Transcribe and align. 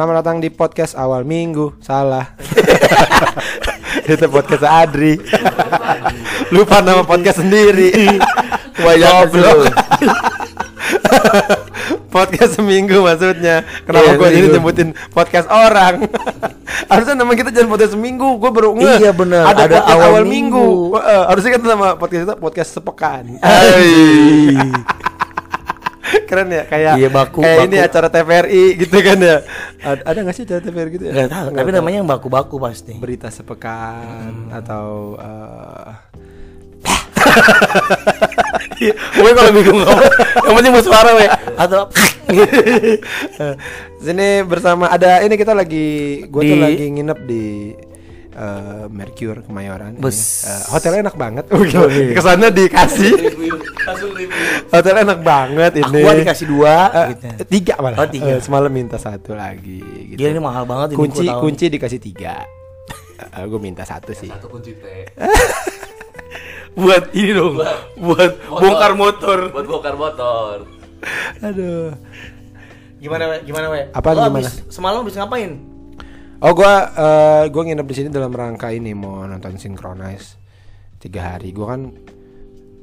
Selamat 0.00 0.24
datang 0.24 0.40
di 0.40 0.48
podcast 0.48 0.96
awal 0.96 1.28
minggu. 1.28 1.76
Salah. 1.84 2.32
Itu 4.08 4.32
podcast 4.32 4.64
Adri. 4.64 5.20
Lupa 6.48 6.80
nama 6.80 7.04
podcast 7.04 7.44
sendiri. 7.44 8.16
Banyak 8.80 9.28
lu. 9.28 9.60
podcast 12.16 12.56
seminggu 12.56 13.04
maksudnya. 13.04 13.60
Kenapa 13.84 14.08
Iya, 14.08 14.16
gue 14.16 14.28
jadi 14.40 14.48
nyebutin 14.56 14.96
podcast 15.12 15.52
orang? 15.52 16.08
Harusnya 16.88 17.20
nama 17.20 17.36
kita 17.36 17.52
jangan 17.52 17.68
podcast 17.68 17.92
seminggu. 17.92 18.40
Gue 18.40 18.50
baru 18.56 18.72
nge. 18.80 19.04
Iya, 19.04 19.12
bener. 19.12 19.44
Ada, 19.52 19.68
Ada 19.68 19.78
awal 19.84 20.16
awal 20.16 20.24
minggu. 20.24 20.96
minggu. 20.96 20.96
Eh, 20.96 21.24
harusnya 21.28 21.50
kan 21.52 21.76
nama 21.76 21.88
podcast 22.00 22.24
kita 22.24 22.34
podcast 22.40 22.70
sepekan. 22.72 23.36
Keren 26.28 26.48
ya 26.48 26.62
kayak 26.64 26.94
Iya, 26.96 27.08
baku, 27.08 27.40
kayak 27.40 27.58
ini 27.66 27.76
baku. 27.78 27.88
acara 27.90 28.08
TVRI 28.08 28.64
gitu 28.82 28.96
kan 28.98 29.18
ya. 29.18 29.36
Ada, 29.80 30.00
ada 30.04 30.18
gak 30.24 30.34
sih 30.34 30.42
acara 30.44 30.60
TVRI 30.60 30.90
gitu 30.92 31.04
ya? 31.06 31.12
Nggak 31.14 31.28
tahu, 31.30 31.46
tapi 31.52 31.68
tahu. 31.68 31.76
namanya 31.80 31.96
yang 31.98 32.08
baku-baku 32.08 32.56
pasti. 32.58 32.92
berita 32.96 33.28
sepekan 33.28 34.50
atau 34.50 35.16
eh, 35.20 35.90
Gue 39.12 39.30
kalau 39.36 39.50
bingung 39.52 39.76
ngomong, 39.76 40.08
yang 40.40 40.54
penting 40.56 40.72
suara 40.80 41.10
we. 41.12 41.26
Atau 41.54 41.84
sini 44.00 44.40
bersama 44.46 44.88
ada 44.88 45.20
ini 45.20 45.34
kita 45.36 45.52
lagi 45.52 45.86
gue 46.24 46.42
tuh 46.42 46.56
lagi 46.56 46.84
nginep 46.88 47.18
di 47.28 47.44
eh, 48.32 48.84
Mercure 48.88 49.40
Kemayoran. 49.40 49.96
Bus. 49.96 50.14
Ini. 50.14 50.48
Eh, 50.48 50.62
hotelnya 50.70 51.00
enak 51.04 51.16
banget. 51.16 51.44
Oh, 51.52 51.60
gila. 51.60 51.86
Ke 51.86 52.20
sana 52.20 52.46
dikasih. 52.48 53.12
hotelnya 54.68 55.02
enak 55.04 55.20
banget 55.20 55.72
ini. 55.76 56.00
Aqua 56.00 56.12
dikasih 56.14 56.46
dua, 56.46 56.74
Eh, 56.90 57.06
gitu. 57.10 57.26
tiga 57.48 57.74
malah. 57.78 57.96
Oh, 57.96 58.08
tiga. 58.08 58.30
Eh, 58.30 58.40
semalam 58.40 58.68
minta 58.68 58.96
satu 58.96 59.32
lagi. 59.32 59.80
Gitu. 60.08 60.16
Gila 60.16 60.28
ini 60.28 60.40
mahal 60.40 60.64
banget 60.64 60.88
ini 60.90 60.98
kunci 60.98 61.24
tahu. 61.24 61.40
kunci 61.42 61.64
dikasih 61.68 62.00
tiga. 62.00 62.34
gue 63.20 63.60
minta 63.60 63.84
satu 63.84 64.10
sih. 64.10 64.26
Satu 64.26 64.48
kunci 64.48 64.72
teh. 64.74 65.04
buat 66.78 67.12
ini 67.12 67.30
dong, 67.30 67.58
buat 67.98 68.32
Motor. 68.40 68.60
bongkar 68.62 68.92
motor. 68.94 69.38
Buat 69.50 69.66
bongkar 69.66 69.94
motor. 69.94 70.56
Aduh. 71.40 71.92
Gimana 72.96 73.24
we? 73.26 73.36
Gimana 73.44 73.66
we? 73.68 73.80
Apaan 73.90 74.14
Lo 74.14 74.20
gimana? 74.24 74.44
abis- 74.44 74.64
semalam 74.68 75.00
habis 75.00 75.16
ngapain? 75.16 75.52
Oh 76.40 76.56
gua 76.56 76.72
eh, 76.88 77.44
gua 77.52 77.62
nginep 77.68 77.84
di 77.84 77.94
sini 77.94 78.08
dalam 78.08 78.32
rangka 78.32 78.72
ini 78.72 78.96
mau 78.96 79.28
nonton 79.28 79.60
Synchronize 79.60 80.40
tiga 80.96 81.36
hari. 81.36 81.52
Gua 81.52 81.76
kan 81.76 81.92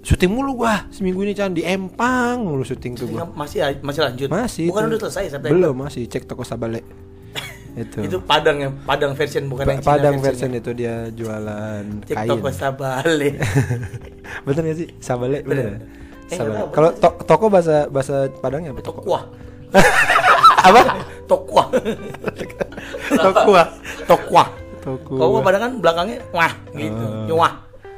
syuting 0.05 0.29
mulu 0.29 0.61
gua 0.61 0.85
seminggu 0.93 1.25
ini 1.25 1.33
Chan 1.33 1.51
di 1.51 1.65
Empang 1.65 2.45
mulu 2.45 2.61
syuting 2.61 2.93
tuh 2.93 3.09
gua. 3.09 3.25
Masih 3.33 3.65
masih 3.81 4.01
lanjut. 4.05 4.27
Masih. 4.29 4.69
Bukan 4.69 4.81
itu. 4.85 4.89
udah 4.93 4.99
selesai 5.09 5.23
September. 5.33 5.53
Belum 5.57 5.73
masih 5.73 6.05
cek 6.05 6.29
toko 6.29 6.45
Sabale. 6.45 6.85
itu. 7.81 7.97
Itu 8.05 8.17
Padang 8.21 8.57
ya, 8.61 8.69
Padang 8.85 9.17
version 9.17 9.49
bukan 9.49 9.65
Pa- 9.65 9.73
yang 9.73 9.81
Cina 9.81 9.89
Padang 9.89 10.15
version 10.21 10.51
itu 10.53 10.71
dia 10.77 10.95
jualan 11.09 11.83
Cek 12.05 12.13
kain. 12.13 12.29
toko 12.29 12.49
Sabale. 12.53 13.29
bener 14.45 14.61
gak 14.69 14.77
sih? 14.77 14.87
Sabale 15.01 15.41
bener. 15.41 15.81
Bener. 15.81 16.29
Eh, 16.29 16.37
Sabale. 16.37 16.57
Kalau 16.77 16.89
to- 16.93 17.17
toko 17.25 17.45
bahasa 17.49 17.89
bahasa 17.89 18.29
Padangnya 18.37 18.69
apa 18.77 18.85
toko? 18.85 19.01
Tokuah. 19.01 19.23
apa? 20.57 20.81
Tokuah. 21.27 21.67
toko. 23.13 23.51
Tokuah. 24.07 24.47
Toko. 24.81 25.15
Kalau 25.19 25.41
Padang 25.43 25.61
kan 25.61 25.71
belakangnya 25.83 26.17
wah 26.31 26.53
gitu. 26.73 27.05
Oh. 27.33 27.39
Wah. 27.39 27.53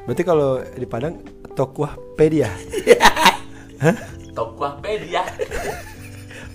Berarti 0.09 0.23
kalau 0.25 0.59
di 0.63 0.87
Padang 0.89 1.21
Tokuahpedia. 1.53 2.49
Tokopedia. 4.35 5.23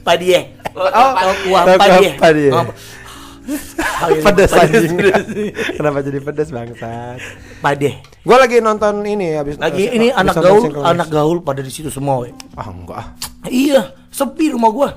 Padie. 0.05 0.41
Oh, 0.75 1.12
Tokuah 1.12 1.62
Padie. 1.77 2.10
Padie. 2.16 2.50
Oh, 2.52 2.66
Pedes, 4.25 4.52
anjing. 4.56 4.97
pedes. 4.97 5.20
Kenapa 5.76 6.00
jadi 6.00 6.19
pedas 6.25 6.48
bangsat? 6.48 7.21
Padie. 7.60 8.00
Gua 8.25 8.41
lagi 8.41 8.65
nonton 8.65 9.04
ini 9.04 9.36
habis 9.36 9.60
Lagi 9.60 9.92
ini 9.92 10.09
habis 10.09 10.32
anak 10.32 10.34
gaul, 10.41 10.62
anak 10.81 11.09
gaul 11.12 11.38
pada 11.44 11.60
di 11.60 11.69
situ 11.69 11.92
semua, 11.92 12.25
we. 12.25 12.32
Ah 12.56 12.72
enggak 12.72 12.97
ah. 12.97 13.06
Iya, 13.44 13.92
sepi 14.09 14.56
rumah 14.56 14.71
gua. 14.72 14.88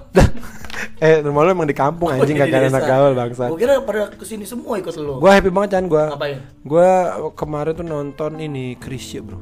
Eh 0.97 1.21
rumah 1.21 1.41
lu 1.45 1.49
emang 1.53 1.69
di 1.69 1.77
kampung 1.77 2.09
anjing 2.09 2.38
Di 2.38 2.41
gak 2.41 2.49
ada 2.53 2.69
anak 2.69 2.83
gaul 2.85 3.11
bangsat. 3.13 3.49
Gua 3.49 3.59
kira 3.59 3.73
pada 3.81 4.09
ke 4.13 4.25
sini 4.25 4.45
semua 4.45 4.77
ikut 4.77 4.93
lu. 4.97 5.21
Gua 5.21 5.31
happy 5.38 5.49
banget 5.49 5.77
kan 5.77 5.85
gua. 5.85 6.13
Ngapain? 6.13 6.38
Gua 6.65 6.89
kemarin 7.33 7.73
tuh 7.73 7.85
nonton 7.85 8.31
ini 8.38 8.77
Krisya, 8.77 9.21
Bro. 9.21 9.39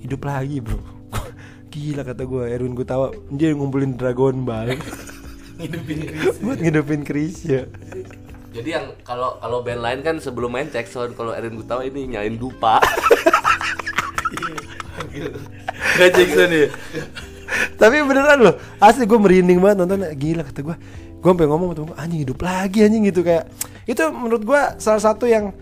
Hidup 0.00 0.20
lagi, 0.24 0.60
Bro. 0.60 0.80
Gila 1.72 2.02
kata 2.02 2.22
gua 2.24 2.48
Erwin 2.48 2.74
Gutawa 2.74 3.12
dia 3.30 3.52
ngumpulin 3.54 3.94
Dragon 3.94 4.42
Ball 4.42 4.74
Hidupin 5.60 6.08
Chris. 6.08 6.36
buat 6.40 6.56
ngidupin 6.56 7.04
Krisya. 7.04 7.68
Jadi 8.50 8.68
yang 8.72 8.96
kalau 9.04 9.36
kalau 9.38 9.60
band 9.60 9.84
lain 9.84 10.00
kan 10.00 10.16
sebelum 10.18 10.50
main 10.50 10.66
cek 10.66 10.88
sound 10.88 11.12
kalau 11.14 11.36
Erin 11.36 11.54
Gutawa 11.54 11.84
ini 11.84 12.08
nyalain 12.10 12.34
dupa. 12.34 12.80
Gak 16.00 16.10
Jackson 16.16 16.50
ya. 16.50 16.68
Tapi 17.76 17.96
beneran 18.06 18.38
loh, 18.40 18.54
asli 18.78 19.04
gue 19.04 19.18
merinding 19.18 19.58
banget 19.58 19.76
nonton 19.82 20.06
gila 20.14 20.42
kata 20.46 20.60
gue. 20.62 20.76
Gue 21.20 21.30
sampai 21.36 21.46
ngomong 21.48 21.68
sama 21.76 21.84
gue, 21.92 21.98
anjing 22.00 22.20
hidup 22.24 22.38
lagi 22.40 22.78
anjing 22.86 23.04
gitu 23.08 23.20
kayak. 23.20 23.50
Itu 23.84 24.08
menurut 24.14 24.42
gue 24.46 24.60
salah 24.80 25.02
satu 25.02 25.28
yang 25.28 25.52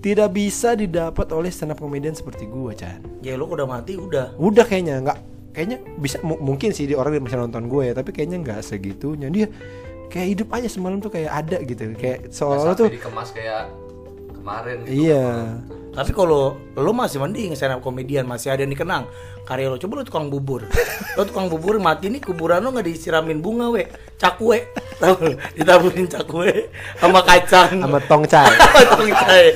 tidak 0.00 0.32
bisa 0.32 0.72
didapat 0.72 1.28
oleh 1.34 1.52
stand 1.52 1.76
up 1.76 1.80
comedian 1.82 2.16
seperti 2.16 2.48
gue, 2.48 2.72
Chan. 2.72 3.04
Ya 3.20 3.36
lu 3.36 3.50
udah 3.50 3.68
mati 3.68 3.98
udah. 3.98 4.38
Udah 4.40 4.64
kayaknya 4.64 5.02
nggak 5.04 5.18
kayaknya 5.50 5.78
bisa 5.98 6.22
mu- 6.22 6.38
mungkin 6.38 6.70
sih 6.70 6.86
di 6.86 6.94
orang 6.94 7.18
yang 7.18 7.26
masih 7.26 7.42
nonton 7.42 7.66
gue 7.66 7.90
ya, 7.90 7.92
tapi 7.92 8.14
kayaknya 8.14 8.38
nggak 8.40 8.60
segitunya 8.62 9.28
dia 9.28 9.46
kayak 10.10 10.28
hidup 10.38 10.48
aja 10.54 10.68
semalam 10.70 11.02
tuh 11.02 11.10
kayak 11.10 11.30
ada 11.30 11.58
gitu, 11.62 11.90
kayak 11.98 12.30
seolah-olah 12.30 12.74
tuh 12.78 12.88
dikemas 12.90 13.30
kayak 13.34 13.66
kemarin 14.34 14.76
gitu. 14.86 15.10
iya. 15.10 15.58
Tapi 15.90 16.14
kalau 16.14 16.54
lu 16.78 16.92
masih 16.94 17.18
mending 17.18 17.58
stand 17.58 17.74
up 17.74 17.82
komedian 17.82 18.22
masih 18.22 18.54
ada 18.54 18.62
yang 18.62 18.70
dikenang. 18.70 19.10
Karya 19.42 19.66
lu 19.66 19.78
coba 19.82 19.92
lu 20.00 20.04
tukang 20.06 20.30
bubur. 20.30 20.62
lu 21.18 21.22
tukang 21.26 21.50
bubur 21.50 21.82
mati 21.82 22.06
nih 22.06 22.22
kuburan 22.22 22.62
lu 22.62 22.70
nggak 22.70 22.86
disiramin 22.86 23.42
bunga 23.42 23.66
we, 23.74 23.90
cakwe. 24.14 24.70
Tahu? 25.02 25.34
Ditaburin 25.58 26.06
cakwe 26.06 26.70
sama 27.02 27.20
kacang. 27.26 27.82
Sama 27.82 27.98
tongcai. 28.06 28.54
tongcai. 28.94 29.46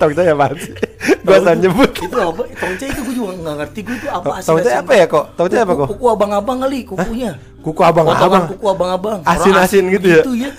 tongcai 0.00 0.28
apa 0.32 0.46
sih? 0.56 0.72
Gue 1.20 1.36
asal 1.36 1.54
nyebut. 1.60 1.90
itu 2.00 2.16
apa? 2.16 2.42
Tongcai 2.56 2.88
itu 2.88 3.00
gue 3.04 3.14
juga 3.14 3.32
nggak 3.36 3.56
ngerti 3.60 3.80
gue 3.84 3.96
itu 4.00 4.08
apa 4.08 4.30
asli. 4.40 4.48
Tongcai 4.48 4.74
apa 4.80 4.92
ya 4.96 5.04
kok? 5.04 5.24
Tongcai 5.36 5.60
apa 5.60 5.72
kok? 5.76 5.88
Kuku 5.92 6.06
abang-abang 6.08 6.58
kali 6.64 6.78
kukunya. 6.88 7.32
Kuku 7.60 7.82
abang-abang. 7.84 8.56
Kuku 8.56 8.66
abang-abang. 8.72 9.18
Asin-asin 9.28 9.84
gitu 9.92 10.08
ya? 10.08 10.24
Gitu 10.24 10.48
ya. 10.48 10.50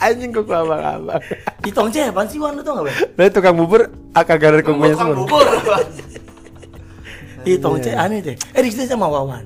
Anjing 0.00 0.32
kuku 0.32 0.48
abang-abang. 0.48 1.20
Di 1.64 1.70
tongcai 1.70 2.08
apaan 2.08 2.26
sih 2.26 2.40
Wan 2.40 2.56
lu 2.56 2.64
tau 2.64 2.80
gak 2.80 2.84
Bang? 2.88 2.96
Dari 3.14 3.30
tukang 3.30 3.54
bubur 3.54 3.86
akak 4.10 4.36
gara 4.40 4.56
kukunya 4.58 4.96
Tukang 4.96 5.08
semua. 5.12 5.18
bubur. 5.20 5.46
Di 7.44 7.52
tongcai 7.56 7.94
aneh 7.94 8.18
deh. 8.20 8.36
Eh 8.52 8.60
di 8.60 8.68
sini 8.68 8.84
sama 8.84 9.08
Wawan. 9.08 9.44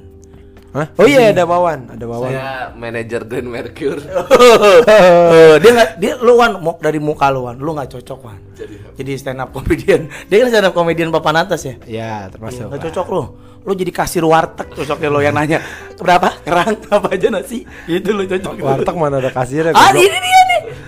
Hah? 0.74 0.90
Oh 0.98 1.06
iya 1.06 1.30
ada 1.30 1.46
Wawan, 1.46 1.94
ada 1.94 2.02
Wawan. 2.02 2.34
Saya 2.34 2.74
manajer 2.74 3.22
Grand 3.22 3.46
Mercure. 3.46 4.02
Eh, 4.02 5.54
dia 5.62 5.70
nggak 5.70 5.90
dia 6.02 6.12
lu 6.18 6.34
Wan 6.34 6.58
mau 6.58 6.74
dari 6.82 6.98
muka 6.98 7.30
lu 7.30 7.46
Wan, 7.46 7.54
lu 7.62 7.70
nggak 7.70 7.94
cocok 7.94 8.18
Wan. 8.26 8.38
Jadi 8.58 8.74
Jadi 8.98 9.10
stand 9.14 9.38
up 9.38 9.54
comedian. 9.54 10.10
Dia 10.26 10.42
kan 10.42 10.48
stand 10.50 10.66
up 10.66 10.74
comedian 10.74 11.14
papan 11.14 11.46
atas 11.46 11.62
ya. 11.62 11.74
Ya 11.86 12.12
termasuk. 12.26 12.74
Nggak 12.74 12.90
cocok 12.90 13.06
lu. 13.14 13.24
Lu 13.64 13.72
jadi 13.72 13.94
kasir 13.94 14.26
warteg 14.26 14.66
cocoknya 14.74 15.08
lo 15.08 15.22
yang 15.22 15.38
nanya 15.38 15.62
berapa 15.96 16.42
kerang 16.42 16.74
apa 16.90 17.06
aja 17.14 17.30
nasi 17.30 17.62
itu 17.86 18.10
lu 18.10 18.26
cocok. 18.26 18.58
Warteg 18.58 18.94
mana 18.98 19.22
ada 19.22 19.30
kasirnya? 19.30 19.78
Ah 19.78 19.94
ini 19.94 20.10
dia 20.10 20.20
nih. 20.20 20.43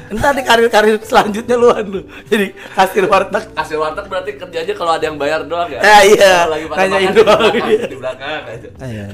Entar 0.06 0.32
di 0.38 0.42
karir-karir 0.46 0.96
selanjutnya 1.02 1.56
lu 1.58 1.66
Wan 1.72 1.86
lu. 1.86 2.00
Jadi 2.30 2.54
kasir 2.74 3.04
warteg. 3.10 3.44
kasih 3.54 3.76
warteg 3.80 4.06
berarti 4.06 4.30
kerjanya 4.38 4.74
kalau 4.78 4.92
ada 4.94 5.04
yang 5.06 5.18
bayar 5.18 5.42
doang 5.42 5.66
ya? 5.66 5.80
Eh, 5.82 6.14
iya. 6.14 6.46
Lagi 6.46 6.64
pada 6.70 6.78
Nanyain 6.86 7.10
makan 7.10 7.12
di 7.12 7.18
doang. 7.18 7.40
belakang, 7.42 7.90
di 7.90 7.96
belakang 7.98 8.42
aja. 8.46 8.68
Ah, 8.78 8.88
iya. 8.88 9.06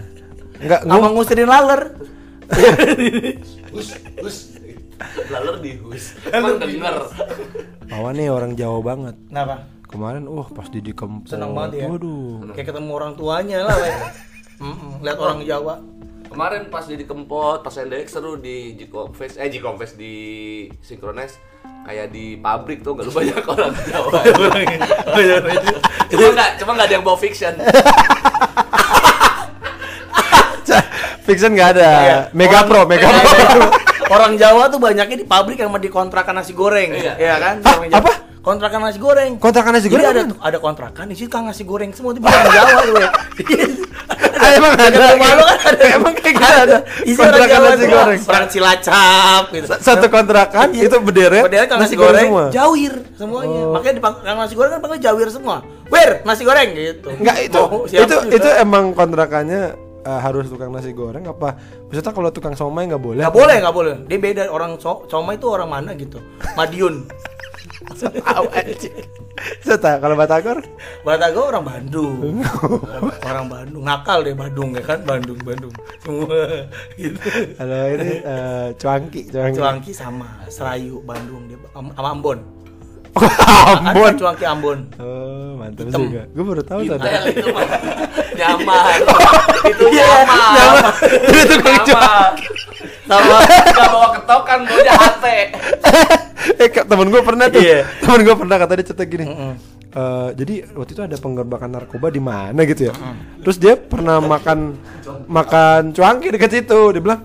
Enggak, 0.63 0.81
ngomong. 0.87 1.13
ngusirin 1.17 1.49
laler. 1.49 1.83
Hus, 3.73 3.89
hus. 4.21 4.37
Laler 5.33 5.57
di 5.65 5.73
hus. 5.81 6.05
Emang 6.31 6.61
denger. 6.61 6.97
Wawan 7.89 8.15
nih 8.17 8.29
orang 8.29 8.53
Jawa 8.55 8.79
banget. 8.85 9.17
Kenapa? 9.29 9.67
Kemarin, 9.93 10.25
wah 10.25 10.49
pas 10.49 10.69
di 10.73 10.81
di 10.81 10.93
Kempot. 10.97 11.29
Senang 11.29 11.53
banget 11.53 11.85
ya. 11.85 11.87
Waduh. 11.93 12.53
Kayak 12.57 12.73
ketemu 12.73 12.91
orang 12.97 13.13
tuanya 13.13 13.59
lah, 13.69 13.77
lihat 15.03 15.19
orang 15.21 15.41
Jawa. 15.45 15.75
Kemarin 16.33 16.63
pas 16.67 16.81
jadi 16.83 17.05
kempot, 17.05 17.61
pas 17.61 17.71
NDX 17.71 18.09
seru 18.11 18.35
di 18.35 18.73
Jikomfest, 18.75 19.37
eh 19.37 19.47
Jikomfest 19.47 19.95
di 19.95 20.15
Synchronize 20.81 21.37
kayak 21.83 22.09
di 22.09 22.35
pabrik 22.37 22.81
tuh 22.81 22.95
gak 22.95 23.05
lu 23.05 23.13
banyak 23.13 23.43
orang 23.43 23.73
Jawa. 23.87 24.21
cuma 26.09 26.27
nggak, 26.33 26.51
cuma 26.57 26.71
nggak 26.73 26.87
ada 26.87 26.95
yang 26.95 27.03
bawa 27.03 27.19
fiction. 27.19 27.53
Fiction 31.23 31.53
nggak 31.53 31.69
ada. 31.73 31.89
Iya. 32.01 32.19
Mega 32.33 32.65
Pro, 32.65 32.83
Mega 32.83 33.07
Iya, 33.07 33.23
Pro. 33.23 33.63
iya. 33.63 33.69
Orang 34.09 34.33
Jawa 34.35 34.67
tuh 34.69 34.77
banyaknya 34.77 35.17
di 35.17 35.25
pabrik 35.25 35.57
yang 35.57 35.69
mau 35.69 35.79
dikontrakan 35.79 36.35
nasi 36.35 36.53
goreng, 36.53 36.91
Iya. 36.93 37.15
Iya 37.15 37.35
kan? 37.39 37.55
Apa? 37.93 38.13
Kontrakan 38.43 38.81
nasi 38.83 38.99
goreng. 38.99 39.39
Kontrakan 39.39 39.73
nasi 39.73 39.87
Jadi 39.87 40.03
goreng 40.03 40.11
ada 40.11 40.23
apaan? 40.27 40.43
ada 40.43 40.59
kontrakan 40.59 41.05
di 41.07 41.15
situ 41.15 41.31
kang 41.31 41.47
nasi 41.47 41.63
goreng 41.63 41.93
semua 41.93 42.11
itu 42.11 42.19
orang 42.21 42.51
Jawa 42.51 42.81
tuh. 42.81 42.95
emang 44.53 44.73
ada. 44.73 44.89
Dekat 44.89 45.11
rumah 45.13 45.31
lu 45.33 45.45
kan 45.45 45.59
ada. 45.65 45.83
Emang 45.89 46.13
kayak 46.15 46.35
gitu 46.35 46.47
ada. 46.47 46.79
Isi 47.03 47.13
orang 47.13 47.19
Kontrakan 47.23 47.59
nasi 47.61 47.77
semua. 47.79 47.95
goreng. 47.97 48.21
Orang 48.25 48.47
Cilacap 48.49 49.43
gitu. 49.51 49.67
Sa- 49.67 49.81
Satu 49.81 50.07
kontrakan 50.09 50.67
Iya. 50.71 50.83
itu 50.85 50.97
berderet, 50.99 51.43
Berderet 51.43 51.67
kalau 51.67 51.83
nasi, 51.83 51.95
goreng, 51.95 52.29
jawir 52.51 52.95
semuanya. 53.13 53.63
Makanya 53.71 53.95
dipanggil 53.97 54.21
yang 54.23 54.39
nasi 54.39 54.55
goreng 54.55 54.71
kan 54.71 54.81
panggil 54.81 55.01
jawir 55.01 55.29
semua. 55.29 55.57
Wir, 55.87 56.11
nasi 56.23 56.43
goreng 56.43 56.69
gitu. 56.73 57.09
Enggak 57.13 57.37
itu 57.43 57.61
itu 57.87 58.01
juga. 58.09 58.33
itu 58.33 58.49
emang 58.57 58.85
kontrakannya 58.93 59.63
eh, 60.03 60.21
harus 60.21 60.49
tukang 60.49 60.69
nasi 60.69 60.91
goreng 60.91 61.23
apa? 61.25 61.55
Maksudnya 61.87 62.11
kalau 62.11 62.31
tukang 62.31 62.55
somai 62.55 62.87
nggak 62.87 62.99
boleh? 62.99 63.23
Nggak 63.23 63.35
boleh, 63.35 63.57
nggak 63.61 63.75
boleh. 63.75 63.95
Dia 64.07 64.19
beda 64.19 64.43
orang 64.49 64.75
so 64.77 65.05
Soma 65.07 65.33
itu 65.33 65.47
orang 65.47 65.69
mana 65.69 65.93
gitu. 65.93 66.19
Madiun. 66.53 67.07
Tahu. 68.01 68.47
Saya 69.65 69.97
kalau 69.99 70.15
Batagor 70.15 70.61
Batago 71.03 71.41
orang 71.49 71.65
Bandung. 71.65 72.45
orang 73.25 73.47
Bandung. 73.49 73.83
Ngakal 73.89 74.19
deh 74.29 74.37
Bandung 74.37 74.71
ya 74.77 74.83
kan 74.85 75.01
Bandung, 75.03 75.39
Bandung. 75.41 75.73
Semua 76.05 76.69
gitu. 77.01 77.19
kalau 77.57 77.81
ini 77.97 78.13
eh, 78.21 78.67
cuangki, 78.77 79.21
cuangki. 79.33 79.59
Cuangki 79.59 79.93
sama 79.97 80.29
Serayu 80.53 81.01
Bandung 81.03 81.49
dia 81.49 81.59
Am- 81.73 81.95
sama 81.97 82.09
Ambon. 82.13 82.62
Ambon. 83.13 84.09
Ada 84.09 84.19
Cuangki 84.19 84.45
Ambon. 84.45 84.79
Oh, 84.97 85.51
mantap 85.57 85.85
Hitam. 85.87 86.01
juga. 86.03 86.23
Gue 86.29 86.45
baru 86.45 86.63
tahu 86.63 86.81
tadi. 86.87 87.07
itu 87.31 87.47
mah 87.51 87.67
nyaman. 88.33 88.99
itu 89.69 89.85
Iya, 89.87 90.07
nyaman. 90.19 90.51
nyaman. 90.53 90.93
Itu 91.29 91.43
tukang 91.53 91.77
Nyaman. 91.85 92.33
Sama 93.03 93.37
Enggak 93.45 93.89
bawa 93.91 94.09
ketokan, 94.17 94.59
bawanya 94.65 94.93
HT. 94.97 95.27
eh 96.57 96.69
temen 96.73 97.07
gue 97.09 97.23
pernah 97.23 97.47
tuh. 97.47 97.61
Iya. 97.61 97.81
Temen 98.01 98.21
gue 98.23 98.35
pernah 98.35 98.57
kata 98.57 98.73
dia 98.75 98.87
cerita 98.87 99.05
gini. 99.05 99.25
"Eh, 99.93 100.29
jadi 100.33 100.55
waktu 100.73 100.91
itu 100.91 101.03
ada 101.05 101.17
penggerbakan 101.17 101.71
narkoba 101.71 102.09
di 102.09 102.19
mana 102.19 102.65
gitu 102.65 102.89
ya. 102.89 102.95
Terus 103.39 103.57
dia 103.57 103.77
pernah 103.77 104.19
makan 104.19 104.81
makan 105.29 105.93
cuangki 105.93 106.33
dekat 106.33 106.51
situ. 106.55 106.81
Dia 106.91 107.03
bilang, 107.03 107.21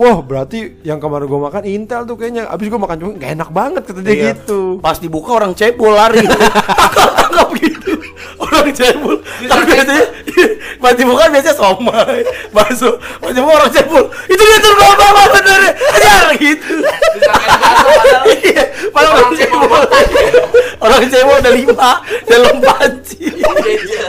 Wah 0.00 0.24
berarti 0.24 0.80
yang 0.80 0.96
kemarin 0.96 1.28
gue 1.28 1.40
makan 1.42 1.62
Intel 1.62 2.08
tuh 2.08 2.16
kayaknya 2.16 2.48
Abis 2.48 2.72
gue 2.72 2.80
makan 2.80 2.96
cuangki 2.96 3.20
gak 3.20 3.32
enak 3.36 3.50
banget 3.52 3.82
kata 3.84 4.00
dia 4.00 4.12
Iya. 4.12 4.24
gitu 4.32 4.80
Pas 4.80 4.96
dibuka 4.96 5.36
orang 5.36 5.52
cebol 5.52 5.92
lari. 5.92 6.24
Orang 8.40 8.72
cebol. 8.72 9.16
Tapi 9.20 9.62
biasanya 9.68 10.04
pas 10.82 10.96
dibuka 10.96 11.28
biasanya 11.28 11.56
somai, 11.56 12.24
bakso. 12.56 12.96
Pas 13.20 13.32
dibuka 13.36 13.52
orang 13.60 13.72
cebol. 13.72 14.04
Itu 14.26 14.42
dia 14.42 14.58
tuh 14.64 14.72
bawa 14.80 14.94
bawa 14.96 15.22
bener. 15.36 15.60
Ajar 15.76 16.32
gitu. 16.40 16.74
Iya, 18.40 18.64
orang 18.96 19.32
cebol. 19.36 19.82
Orang 20.80 21.02
cebol 21.12 21.36
ada 21.36 21.52
lima 21.52 21.90
dalam 22.24 22.56
panci. 22.64 23.28
Jejer. 23.28 24.08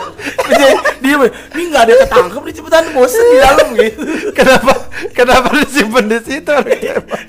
Dia 0.52 0.70
dia 1.02 1.16
ini 1.58 1.64
nggak 1.72 1.84
ada 1.90 1.94
ketangkep 2.08 2.42
nih 2.48 2.54
cepetan 2.56 2.86
bosen 2.96 3.26
di 3.28 3.38
dalam 3.40 3.68
gitu. 3.76 4.02
Kenapa 4.32 4.74
Kenapa 5.18 5.48
disimpan 5.58 6.06
di 6.06 6.20
situ 6.22 6.54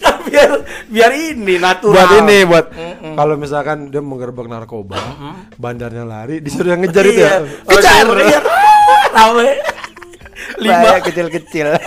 Kan 0.02 0.16
biar 0.28 0.50
biar 0.92 1.12
ini 1.12 1.56
natural. 1.56 1.96
Buat 1.96 2.12
ini 2.24 2.36
buat 2.44 2.66
Kalau 3.16 3.34
misalkan 3.40 3.88
dia 3.88 4.04
menggerbek 4.04 4.48
narkoba 4.48 4.96
Bandarnya 5.56 6.04
lari 6.04 6.44
Disuruh 6.44 6.76
yang 6.76 6.84
ngejar 6.92 7.04
itu 7.08 7.20
ya 7.24 7.30
Iya. 7.32 7.40
Kejar 7.64 8.04
iya. 8.20 8.40
Rame. 9.16 9.48
Lima. 10.60 11.00
Kecil-kecil 11.00 11.66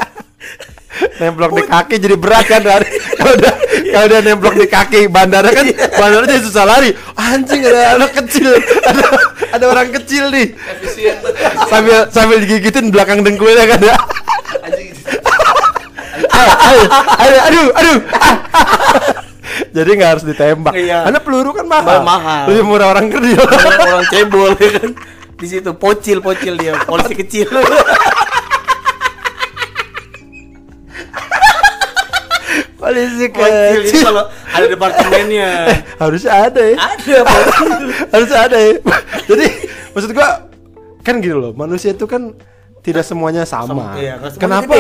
Nemplok 1.20 1.52
di 1.60 1.64
kaki 1.68 1.96
jadi 2.00 2.16
berat 2.16 2.48
kan 2.48 2.64
lari 2.64 2.88
Kalau 3.20 3.36
udah 3.36 3.54
kalau 3.92 4.06
dia 4.08 4.22
nemplok 4.24 4.56
di 4.56 4.68
kaki 4.68 5.00
bandarnya 5.12 5.52
kan 5.52 5.66
bandarnya 5.92 6.40
jadi 6.40 6.44
susah 6.48 6.64
lari 6.64 6.90
Anjing 7.20 7.62
ada 7.68 8.00
anak 8.00 8.12
kecil 8.16 8.56
Ada 8.80 9.06
ada 9.60 9.66
orang 9.68 9.92
kecil 9.92 10.32
nih 10.32 10.56
Efisien. 10.56 11.20
Sambil 11.68 12.08
sambil 12.10 12.40
digigitin 12.42 12.96
belakang 12.96 13.28
dengkulnya 13.28 13.68
kan 13.76 13.80
ya 13.84 13.96
Anjing. 14.64 14.96
aduh, 16.16 16.88
aduh, 17.20 17.42
aduh, 17.44 17.68
aduh. 17.76 17.98
Jadi 19.76 19.90
nggak 19.96 20.12
harus 20.18 20.24
ditembak. 20.28 20.74
Iya. 20.76 21.08
Karena 21.08 21.20
peluru 21.24 21.52
kan 21.56 21.66
mahal. 21.68 22.04
Mahal. 22.04 22.44
Lebih 22.52 22.64
murah 22.64 22.88
orang 22.92 23.08
kerdil. 23.08 23.40
orang, 23.40 23.80
orang 23.96 24.08
cebol 24.12 24.52
ya 24.60 24.70
kan 24.80 24.92
di 25.36 25.48
situ 25.52 25.72
pocil 25.76 26.24
pocil 26.24 26.56
dia 26.56 26.80
polisi 26.88 27.12
kecil 27.12 27.48
Polisi 32.76 33.26
ini 33.28 33.34
kecil. 33.34 34.06
kalau 34.06 34.30
ada 34.30 34.66
departemennya 34.70 35.50
Harusnya 35.98 36.32
ada 36.38 36.62
ya. 36.62 36.78
ada 36.78 37.18
polisi 37.26 37.66
Harusnya 38.14 38.40
ada 38.46 38.58
ya. 38.62 38.74
Jadi 39.26 39.46
maksud 39.90 40.12
gua 40.14 40.30
kan 41.02 41.18
gini 41.18 41.34
loh, 41.34 41.50
manusia 41.58 41.98
itu 41.98 42.06
kan 42.06 42.38
tidak 42.86 43.02
semuanya 43.02 43.42
sama. 43.42 43.74
Sama, 43.74 43.98
iya, 43.98 44.22
kenapa? 44.38 44.74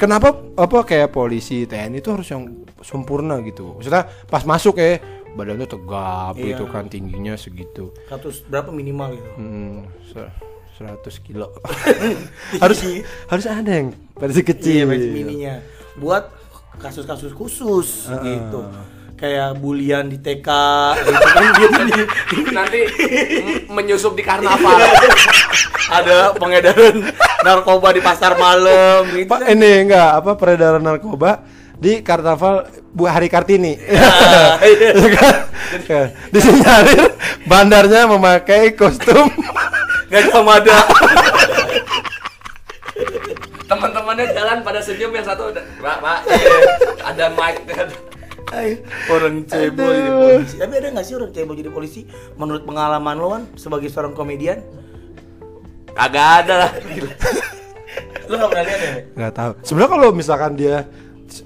Kenapa 0.00 0.32
apa 0.56 0.78
kayak 0.82 1.12
polisi 1.12 1.62
TNI 1.62 2.00
itu 2.00 2.08
harus 2.08 2.24
yang 2.26 2.48
sempurna 2.80 3.36
gitu. 3.40 3.76
Maksudnya 3.76 4.08
pas 4.24 4.40
masuk 4.42 4.74
ya 4.74 4.96
badannya 5.30 5.68
tegap 5.68 6.34
Iya. 6.34 6.56
gitu 6.56 6.64
kan 6.66 6.88
tingginya 6.88 7.36
segitu. 7.36 7.92
100 8.08 8.48
berapa 8.48 8.72
minimal 8.72 9.14
gitu 9.14 9.30
Hmm, 9.36 9.84
se- 10.08 10.32
100 10.74 10.96
kilo. 11.20 11.52
harus 12.64 12.80
harus 13.28 13.44
ada 13.44 13.70
yang 13.70 13.92
versi 14.16 14.40
kecil. 14.40 14.72
iya 14.74 14.84
versi 14.88 15.08
mininya 15.12 15.54
buat 15.94 16.32
kasus-kasus 16.72 17.30
khusus 17.30 18.08
gitu 18.08 18.60
kayak 19.20 19.60
bulian 19.60 20.08
di 20.08 20.16
TK 20.16 20.48
gitu 20.96 21.66
kan 21.76 21.86
gitu 21.92 22.12
Nanti 22.56 22.80
menyusup 23.68 24.16
di 24.16 24.24
karnaval. 24.24 24.80
ada 25.90 26.32
pengedaran 26.38 27.04
narkoba 27.44 27.92
di 27.92 28.00
pasar 28.00 28.40
malam 28.40 29.04
gitu 29.12 29.28
Pak 29.28 29.44
ini 29.52 29.84
enggak 29.84 30.24
apa 30.24 30.30
peredaran 30.40 30.80
narkoba 30.80 31.44
di 31.80 32.00
karnaval 32.04 32.68
Bu 32.92 33.08
Hari 33.08 33.32
Kartini. 33.32 33.78
iya. 33.80 34.90
Ya 34.92 35.08
kan? 35.16 35.34
Ya. 35.86 36.02
Disinyalir 36.34 37.14
bandarnya 37.46 38.10
memakai 38.10 38.74
kostum 38.74 39.30
Gajah 40.10 40.42
Mada 40.42 40.78
Teman-temannya 43.70 44.34
jalan 44.34 44.58
pada 44.66 44.82
senyum 44.82 45.14
yang 45.14 45.22
satu 45.22 45.54
udah, 45.54 45.62
Pak, 45.78 45.96
Pak, 46.02 46.18
ada 47.06 47.30
mic. 47.30 47.62
Orang 49.12 49.34
cebol 49.44 49.90
jadi 49.90 50.10
polisi. 50.12 50.54
Tapi 50.56 50.74
ada 50.74 50.88
nggak 50.90 51.04
sih 51.04 51.14
orang 51.14 51.30
cebol 51.30 51.54
jadi 51.54 51.70
polisi? 51.70 52.00
Menurut 52.34 52.62
pengalaman 52.62 53.14
lo 53.14 53.28
kan 53.30 53.42
sebagai 53.54 53.86
seorang 53.86 54.12
komedian, 54.12 54.60
Kagak 55.90 56.28
ada 56.44 56.54
lah. 56.56 56.70
lo 58.28 58.34
nggak 58.36 58.48
pernah 58.48 58.64
lihat 58.64 58.80
ya? 58.80 58.92
nggak 59.12 59.32
tahu. 59.32 59.50
Sebenarnya 59.60 59.90
kalau 59.90 60.08
misalkan 60.12 60.52
dia 60.54 60.76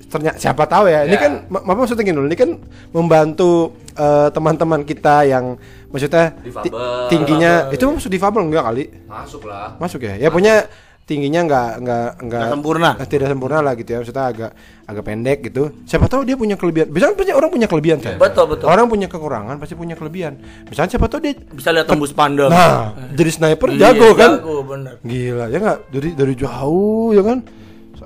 ternyata 0.06 0.36
siapa 0.36 0.64
tahu 0.64 0.84
ya. 0.86 1.04
Ini 1.04 1.12
Ya. 1.12 1.20
kan 1.20 1.32
ma- 1.46 1.60
apa 1.62 1.78
maksudnya 1.78 2.02
gini 2.02 2.16
loh. 2.16 2.24
Ini 2.24 2.36
kan 2.36 2.50
membantu 2.90 3.50
eh, 3.92 4.28
teman-teman 4.30 4.80
kita 4.82 5.24
yang 5.24 5.56
maksudnya 5.88 6.34
ti- 6.34 6.50
Difabel. 6.50 7.08
tingginya 7.08 7.52
itu 7.70 7.84
maksud 7.84 8.10
difabel 8.10 8.42
enggak 8.42 8.64
kali? 8.64 8.84
Masuk 9.04 9.44
lah. 9.44 9.76
Masuk 9.76 10.00
ya? 10.02 10.16
Ya 10.18 10.28
punya 10.28 10.68
tingginya 11.04 11.44
nggak 11.44 11.70
nggak 11.78 12.08
nggak 12.18 12.44
sempurna. 12.48 12.90
tidak 13.04 13.28
sempurna 13.28 13.60
lah 13.60 13.72
gitu 13.72 13.88
ya 13.88 13.98
maksudnya 14.00 14.24
agak 14.26 14.50
agak 14.84 15.04
pendek 15.04 15.38
gitu 15.42 15.62
siapa 15.84 16.08
tahu 16.08 16.24
dia 16.24 16.32
punya 16.32 16.56
kelebihan 16.56 16.88
misalnya 16.88 17.12
pasti 17.14 17.30
orang 17.30 17.50
punya 17.50 17.66
kelebihan 17.66 17.98
kan 18.00 18.16
Betul, 18.16 18.44
betul. 18.48 18.66
orang 18.66 18.86
punya 18.86 19.06
kekurangan 19.06 19.56
pasti 19.58 19.74
punya 19.74 19.94
kelebihan 19.94 20.40
misalnya 20.64 20.90
siapa 20.90 21.06
tahu 21.06 21.20
dia 21.20 21.36
Bisa 21.36 21.70
lihat 21.70 21.84
tembus 21.84 22.10
pandang. 22.10 22.48
nah 22.48 22.96
jadi 23.10 23.30
sniper 23.30 23.68
Iya, 23.70 23.92
jago 23.92 24.08
kan 24.12 24.30
Jago 24.38 24.56
bener. 24.62 24.94
gila 25.00 25.44
ya 25.46 25.58
nggak 25.58 25.78
dari 25.90 26.10
dari 26.14 26.34
jauh 26.34 27.12
ya 27.12 27.20
kan 27.20 27.38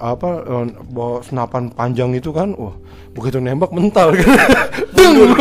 apa 0.01 0.29
eh, 0.41 0.65
bawa 0.87 1.21
senapan 1.21 1.69
panjang 1.69 2.11
itu 2.13 2.31
kan 2.31 2.55
wah 2.55 2.75
begitu 3.13 3.39
nembak 3.39 3.71
mental 3.71 4.15
kan 4.15 4.27
mundur 4.97 5.35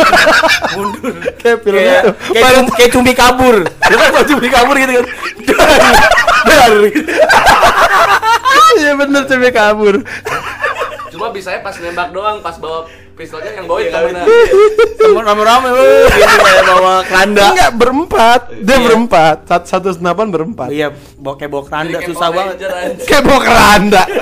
Mundur. 0.73 1.13
kayak 1.37 1.57
film 1.61 1.77
Kayak 1.77 1.99
itu 1.99 2.11
kayak, 2.33 2.51
cum- 2.55 2.73
kayak 2.73 2.91
cumi 2.91 3.11
kabur. 3.11 3.55
Lo 3.63 3.95
kan 3.97 4.25
cumi 4.25 4.47
kabur 4.47 4.75
gitu 4.75 4.91
kan. 4.97 5.05
Dar. 6.43 6.73
Iya 8.77 8.93
bener 8.93 9.25
cewek 9.25 9.51
kabur 9.51 9.95
Cuma 11.09 11.33
bisanya 11.33 11.59
pas 11.59 11.73
nembak 11.75 12.13
doang, 12.13 12.37
pas 12.39 12.53
bawa 12.55 12.85
pistolnya 13.17 13.51
yang 13.51 13.65
Iya, 13.67 13.89
temennya. 13.91 14.25
Temen 14.95 15.23
rame-rame 15.23 15.69
weh, 15.69 16.05
gitu 16.07 16.37
kayak 16.39 16.63
bawa 16.67 16.93
keranda. 17.03 17.45
enggak 17.49 17.71
berempat 17.73 18.41
dia 18.55 18.69
Iya. 18.69 18.85
berempat 18.85 19.35
satu, 19.43 19.65
satu 19.65 19.87
senapan 19.91 20.27
berempat 20.29 20.69
Iya, 20.69 20.87
bawa 21.15 21.33
kayak 21.35 21.49
bawa 21.49 21.63
keranda 21.65 21.97
susah 21.99 22.29
banget. 22.29 22.55
Kayak 23.03 23.23
bawa 23.23 23.39
keranda 23.41 24.03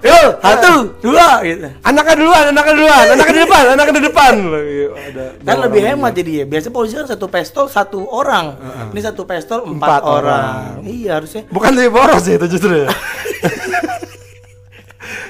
Yo, 0.00 0.20
satu, 0.38 0.94
dua 1.00 1.42
gitu. 1.42 1.66
anaknya 1.80 2.14
duluan 2.14 2.44
anaknya 2.46 2.74
duluan 2.76 3.04
anaknya 3.08 3.34
di 3.34 3.42
depan 3.42 3.62
anaknya 3.68 3.92
di 3.92 4.04
depan 4.04 4.32
ada 4.38 5.24
Kan 5.38 5.56
dua 5.56 5.64
lebih 5.66 5.80
orang 5.80 5.90
hemat 5.92 6.12
jadi 6.14 6.32
ya. 6.32 6.44
Biasa 6.46 6.66
polisi 6.68 6.94
kan 6.94 7.06
satu 7.08 7.26
pistol 7.26 7.64
satu 7.66 7.98
orang. 8.06 8.46
Ini 8.88 9.00
satu 9.02 9.22
pistol 9.24 9.66
empat, 9.66 9.74
Empat 9.74 10.02
orang. 10.02 10.44
orang. 10.78 10.86
Iya 10.86 11.10
harusnya. 11.18 11.42
bukan 11.48 11.70
lebih 11.72 11.90
boros 11.92 12.22
sih 12.22 12.34
itu 12.34 12.46
justru 12.48 12.72
ya 12.78 12.88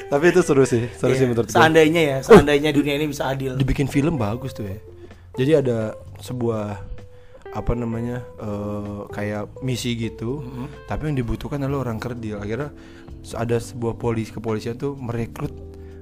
tapi 0.09 0.25
itu 0.27 0.41
seru 0.41 0.65
sih 0.65 0.89
seru 0.91 1.13
sih 1.13 1.21
Iya, 1.21 1.29
menurut 1.29 1.47
gue 1.47 1.55
Seandainya 1.55 2.03
ya, 2.03 2.17
seandainya 2.21 2.71
dunia 2.71 2.95
ini 2.95 3.07
bisa 3.07 3.27
adil. 3.27 3.55
dibikin 3.55 3.87
film 3.87 4.17
bagus 4.17 4.51
tuh 4.51 4.65
ya. 4.65 4.79
Jadi 5.35 5.53
ada 5.59 5.79
sebuah 6.19 6.81
apa 7.49 7.73
namanya 7.73 8.21
eh, 8.37 9.01
kayak 9.09 9.61
misi 9.61 9.95
gitu 9.95 10.45
tapi 10.85 11.09
yang 11.09 11.17
dibutuhkan 11.17 11.59
adalah 11.59 11.85
orang 11.85 11.97
kerdil. 11.97 12.37
Akhirnya 12.37 12.73
ada 13.31 13.57
sebuah 13.57 13.95
polisi 13.95 14.31
kepolisian 14.31 14.75
tuh 14.75 14.95
merekrut 14.95 15.53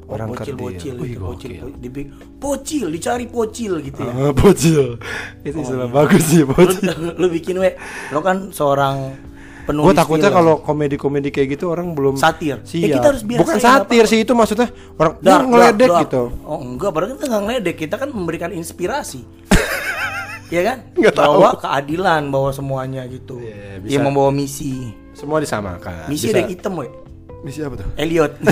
orang 0.07 0.31
bocil 0.31 0.55
kerdil. 0.55 0.63
bocil 0.63 0.95
Wih, 0.97 1.15
bocil 1.17 1.51
dibi- 1.77 2.11
pocil 2.37 2.87
dicari 2.89 3.27
pocil 3.27 3.73
gitu 3.81 4.01
ya. 4.01 4.13
Ah, 4.13 4.31
bocil 4.33 5.03
itu 5.43 5.57
istilah 5.57 5.89
bagus 5.89 6.23
sih 6.25 6.41
lu, 6.41 6.49
bocil 6.49 6.95
lu 7.13 7.27
bikin 7.29 7.59
we 7.59 7.75
lo 8.11 8.21
kan 8.21 8.51
seorang 8.51 9.19
gue 9.67 9.75
penulis 9.75 9.99
takutnya 9.99 10.31
film. 10.31 10.39
kalau 10.39 10.55
komedi-komedi 10.63 11.29
kayak 11.29 11.59
gitu 11.59 11.65
orang 11.69 11.91
belum 11.91 12.15
Satir. 12.15 12.63
Ya, 12.63 12.63
siap. 12.63 12.87
kita 12.95 13.07
harus 13.11 13.23
biasain, 13.27 13.43
bukan 13.43 13.57
satir 13.59 14.05
sih 14.07 14.19
itu 14.23 14.31
maksudnya 14.31 14.71
orang 14.95 15.15
Dark, 15.19 15.43
ngeledek 15.51 15.89
dark, 15.91 16.01
gitu. 16.07 16.23
Oh 16.47 16.59
enggak, 16.63 16.91
padahal 16.95 17.11
kita 17.13 17.25
nggak 17.27 17.43
ngeledek, 17.43 17.77
kita 17.77 17.95
kan 17.97 18.09
memberikan 18.09 18.51
inspirasi. 18.51 19.21
Iya 20.47 20.63
kan? 20.63 20.79
Nggak 20.95 21.15
tahu. 21.19 21.43
Bawa 21.43 21.59
keadilan, 21.59 22.23
bawa 22.31 22.55
semuanya 22.55 23.03
gitu. 23.11 23.43
Iya, 23.43 23.83
bisa. 23.83 23.99
Yang 23.99 24.03
membawa 24.07 24.31
misi. 24.31 24.95
semua 25.11 25.43
disamakan 25.43 26.07
Misi 26.07 26.31
Bisa- 26.31 26.31
ada 26.31 26.39
yang 26.45 26.51
hitam, 26.55 26.73
we. 26.79 26.87
misi 27.43 27.59
apa 27.63 27.75
tuh 27.75 27.87
Elliot. 27.99 28.33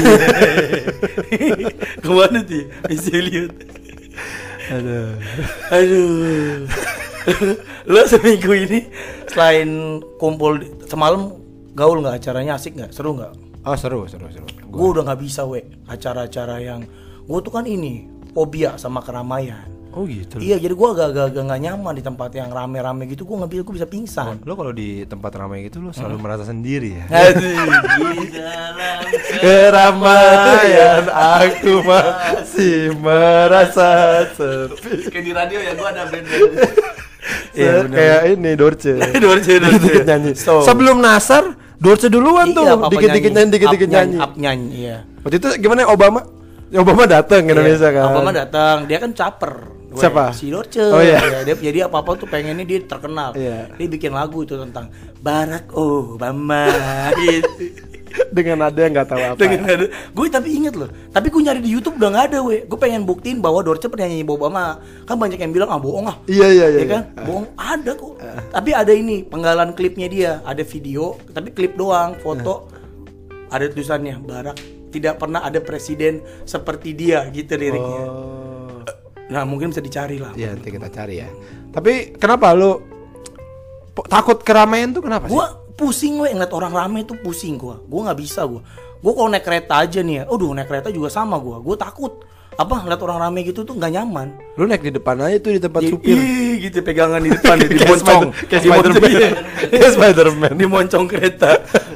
Ke 2.02 2.10
mana 2.10 2.38
tuh? 2.42 2.64
Misi 2.90 3.10
Elliot. 3.10 3.52
Aduh. 4.70 5.10
Aduh. 5.70 6.66
Lo 7.90 8.04
seminggu 8.04 8.52
ini 8.52 8.88
selain 9.26 9.68
kumpul 10.16 10.58
semalam 10.84 11.36
gaul 11.72 12.00
nggak? 12.00 12.18
Acaranya 12.18 12.54
asik 12.54 12.74
nggak? 12.74 12.90
Seru 12.90 13.14
nggak? 13.14 13.32
oh 13.64 13.72
seru 13.74 14.04
seru 14.04 14.28
seru. 14.28 14.44
Gua- 14.64 14.68
Gue 14.70 14.88
udah 14.92 15.02
nggak 15.06 15.20
bisa 15.20 15.42
we. 15.42 15.64
Acara-acara 15.84 16.58
yang 16.58 16.84
gue 17.20 17.38
tuh 17.40 17.48
kan 17.50 17.64
ini 17.64 18.04
fobia 18.30 18.76
sama 18.76 19.00
keramaian. 19.00 19.64
oh 19.90 20.04
gitu. 20.04 20.36
Iya 20.36 20.58
jadi 20.58 20.74
gue 20.74 20.88
agak-agak 20.90 21.38
nggak 21.40 21.60
nyaman 21.62 21.94
di 21.94 22.02
tempat 22.02 22.28
yang 22.30 22.50
rame-rame 22.50 23.06
gitu. 23.06 23.22
Gue 23.22 23.38
nggak 23.38 23.48
bisa 23.48 23.62
gue 23.62 23.74
bisa 23.74 23.86
pingsan. 23.86 24.42
lo 24.42 24.52
kalau 24.52 24.68
di 24.70 25.06
tempat 25.06 25.32
ramai 25.32 25.64
gitu 25.64 25.78
lo 25.78 25.90
selalu 25.90 26.18
merasa 26.18 26.44
sendiri 26.44 26.98
ya? 26.98 27.04
Aduh. 27.08 27.56
Di 28.18 28.26
dalam 28.34 29.00
keramaian 29.40 31.04
aku 31.08 31.72
masih 31.80 32.90
merasa 32.96 33.88
sepi. 34.28 35.08
Kayak 35.08 35.24
di 35.24 35.32
radio 35.32 35.58
ya 35.58 35.72
gua 35.72 35.88
ada 35.88 36.04
band 36.04 36.26
Se- 37.54 37.88
kayak 37.88 38.20
ini 38.34 38.50
Dorce 38.54 38.92
Dorce, 39.24 39.52
Dorce. 39.54 39.56
dikit-dikit 39.62 40.04
nyanyi 40.04 40.32
So. 40.34 40.60
sebelum 40.60 40.98
Nasar 40.98 41.54
Dorce 41.74 42.06
duluan 42.06 42.50
tuh 42.50 42.62
Iya, 42.62 42.74
apa-apa 42.74 42.92
dikit-dikit 42.92 43.30
nyanyi 43.32 43.50
dikit-dikit 43.50 43.88
nyanyi 43.88 44.16
up 44.18 44.32
nyanyi, 44.34 44.68
iya. 44.74 44.96
waktu 45.22 45.36
itu 45.38 45.48
gimana 45.58 45.86
Obama 45.86 46.20
Obama 46.70 47.06
datang 47.06 47.44
ke 47.44 47.50
Indonesia 47.50 47.86
Iya, 47.86 47.94
kan 47.94 48.04
Obama 48.10 48.30
datang, 48.30 48.76
dia 48.84 48.98
kan 48.98 49.10
caper. 49.12 49.52
Weh, 49.94 50.02
Siapa? 50.02 50.34
Si 50.34 50.50
Dorce. 50.50 50.82
Oh, 50.82 50.98
iya. 50.98 51.22
Ya, 51.22 51.40
dia, 51.44 51.54
jadi 51.54 51.86
apa-apa 51.86 52.18
tuh 52.18 52.26
pengennya 52.26 52.66
dia 52.66 52.82
terkenal. 52.82 53.30
Iya. 53.30 53.70
Dia 53.70 53.86
bikin 53.86 54.10
lagu 54.10 54.42
itu 54.42 54.58
tentang 54.58 54.90
Barack 55.22 55.70
Obama 55.70 56.66
gitu. 57.22 57.46
Dengan 58.30 58.70
ada 58.70 58.78
yang 58.78 58.92
nggak 58.94 59.08
tahu 59.10 59.22
apa 59.22 59.38
Dengan 59.38 59.62
ada, 59.66 59.86
gue 59.90 60.26
tapi 60.30 60.48
inget 60.54 60.74
loh. 60.74 60.90
Tapi 61.10 61.26
gue 61.30 61.42
nyari 61.42 61.60
di 61.60 61.70
YouTube 61.74 61.98
udah 61.98 62.10
nggak 62.14 62.26
ada, 62.30 62.38
weh. 62.42 62.62
Gue 62.64 62.78
pengen 62.78 63.02
buktiin 63.02 63.42
bahwa 63.42 63.60
Dorce 63.60 63.86
pernah 63.86 64.06
nyanyi 64.06 64.26
Obama. 64.26 64.78
Kan 65.04 65.16
banyak 65.18 65.38
yang 65.38 65.50
bilang 65.50 65.70
ah 65.70 65.78
bohong 65.78 66.06
ah. 66.06 66.16
iya 66.26 66.46
iya 66.50 66.66
iya 66.70 66.80
Ya 66.82 66.86
kan? 66.86 67.02
Bohong 67.26 67.46
ada 67.58 67.92
kok. 67.94 68.14
Tapi 68.50 68.70
ada 68.70 68.92
ini 68.94 69.26
penggalan 69.26 69.74
klipnya 69.74 70.06
dia, 70.06 70.32
ada 70.42 70.62
video, 70.62 71.18
tapi 71.30 71.50
klip 71.50 71.74
doang, 71.74 72.14
foto. 72.18 72.70
Ada 73.50 73.70
tulisannya 73.70 74.18
Barak 74.18 74.56
tidak 74.90 75.18
pernah 75.18 75.42
ada 75.42 75.58
presiden 75.58 76.22
seperti 76.46 76.94
dia 76.94 77.26
gitu 77.30 77.58
liriknya. 77.58 78.02
oh 78.06 78.34
Nah, 79.24 79.42
mungkin 79.48 79.72
bisa 79.72 79.80
dicari 79.80 80.20
lah. 80.20 80.36
Iya 80.36 80.52
nanti 80.54 80.68
kita 80.68 80.88
cari 80.92 81.18
ya. 81.18 81.28
Tapi 81.72 82.14
kenapa 82.14 82.52
lu 82.52 82.76
po- 83.90 84.04
takut 84.04 84.38
keramaian 84.44 84.92
tuh 84.92 85.00
kenapa 85.00 85.26
sih? 85.26 85.34
Gua 85.34 85.63
pusing 85.74 86.18
we 86.18 86.30
ngeliat 86.30 86.50
orang 86.50 86.72
rame 86.72 87.02
tuh 87.02 87.18
pusing 87.18 87.54
gua. 87.54 87.78
Gua 87.84 88.10
nggak 88.10 88.18
bisa 88.18 88.46
gua. 88.46 88.62
Gua 88.98 89.12
kalau 89.12 89.28
naik 89.28 89.44
kereta 89.44 89.74
aja 89.82 90.00
nih 90.00 90.14
ya. 90.16 90.24
Aduh, 90.26 90.54
naik 90.54 90.66
kereta 90.66 90.88
juga 90.88 91.08
sama 91.08 91.36
gua. 91.36 91.58
Gua 91.60 91.76
takut. 91.76 92.24
Apa 92.54 92.86
ngeliat 92.86 93.02
orang 93.02 93.18
rame 93.18 93.42
gitu 93.42 93.66
tuh 93.66 93.74
nggak 93.74 93.92
nyaman. 93.92 94.28
Lu 94.54 94.64
naik 94.64 94.80
di 94.80 94.94
depan 94.94 95.18
aja 95.18 95.42
tuh 95.42 95.50
di 95.50 95.58
tempat 95.58 95.82
supir. 95.84 96.14
ih, 96.14 96.62
gitu 96.62 96.86
pegangan 96.86 97.18
di 97.18 97.34
depan 97.34 97.58
di 97.58 97.66
moncong. 97.90 98.30
Kayak 98.46 98.62
Di 98.62 98.68
moncong, 98.70 98.94
Spider-Man. 98.94 99.34
Kayak 99.74 99.90
Spider-Man. 99.98 100.52
Di 100.54 100.66
moncong 100.70 101.04
kereta. 101.10 101.50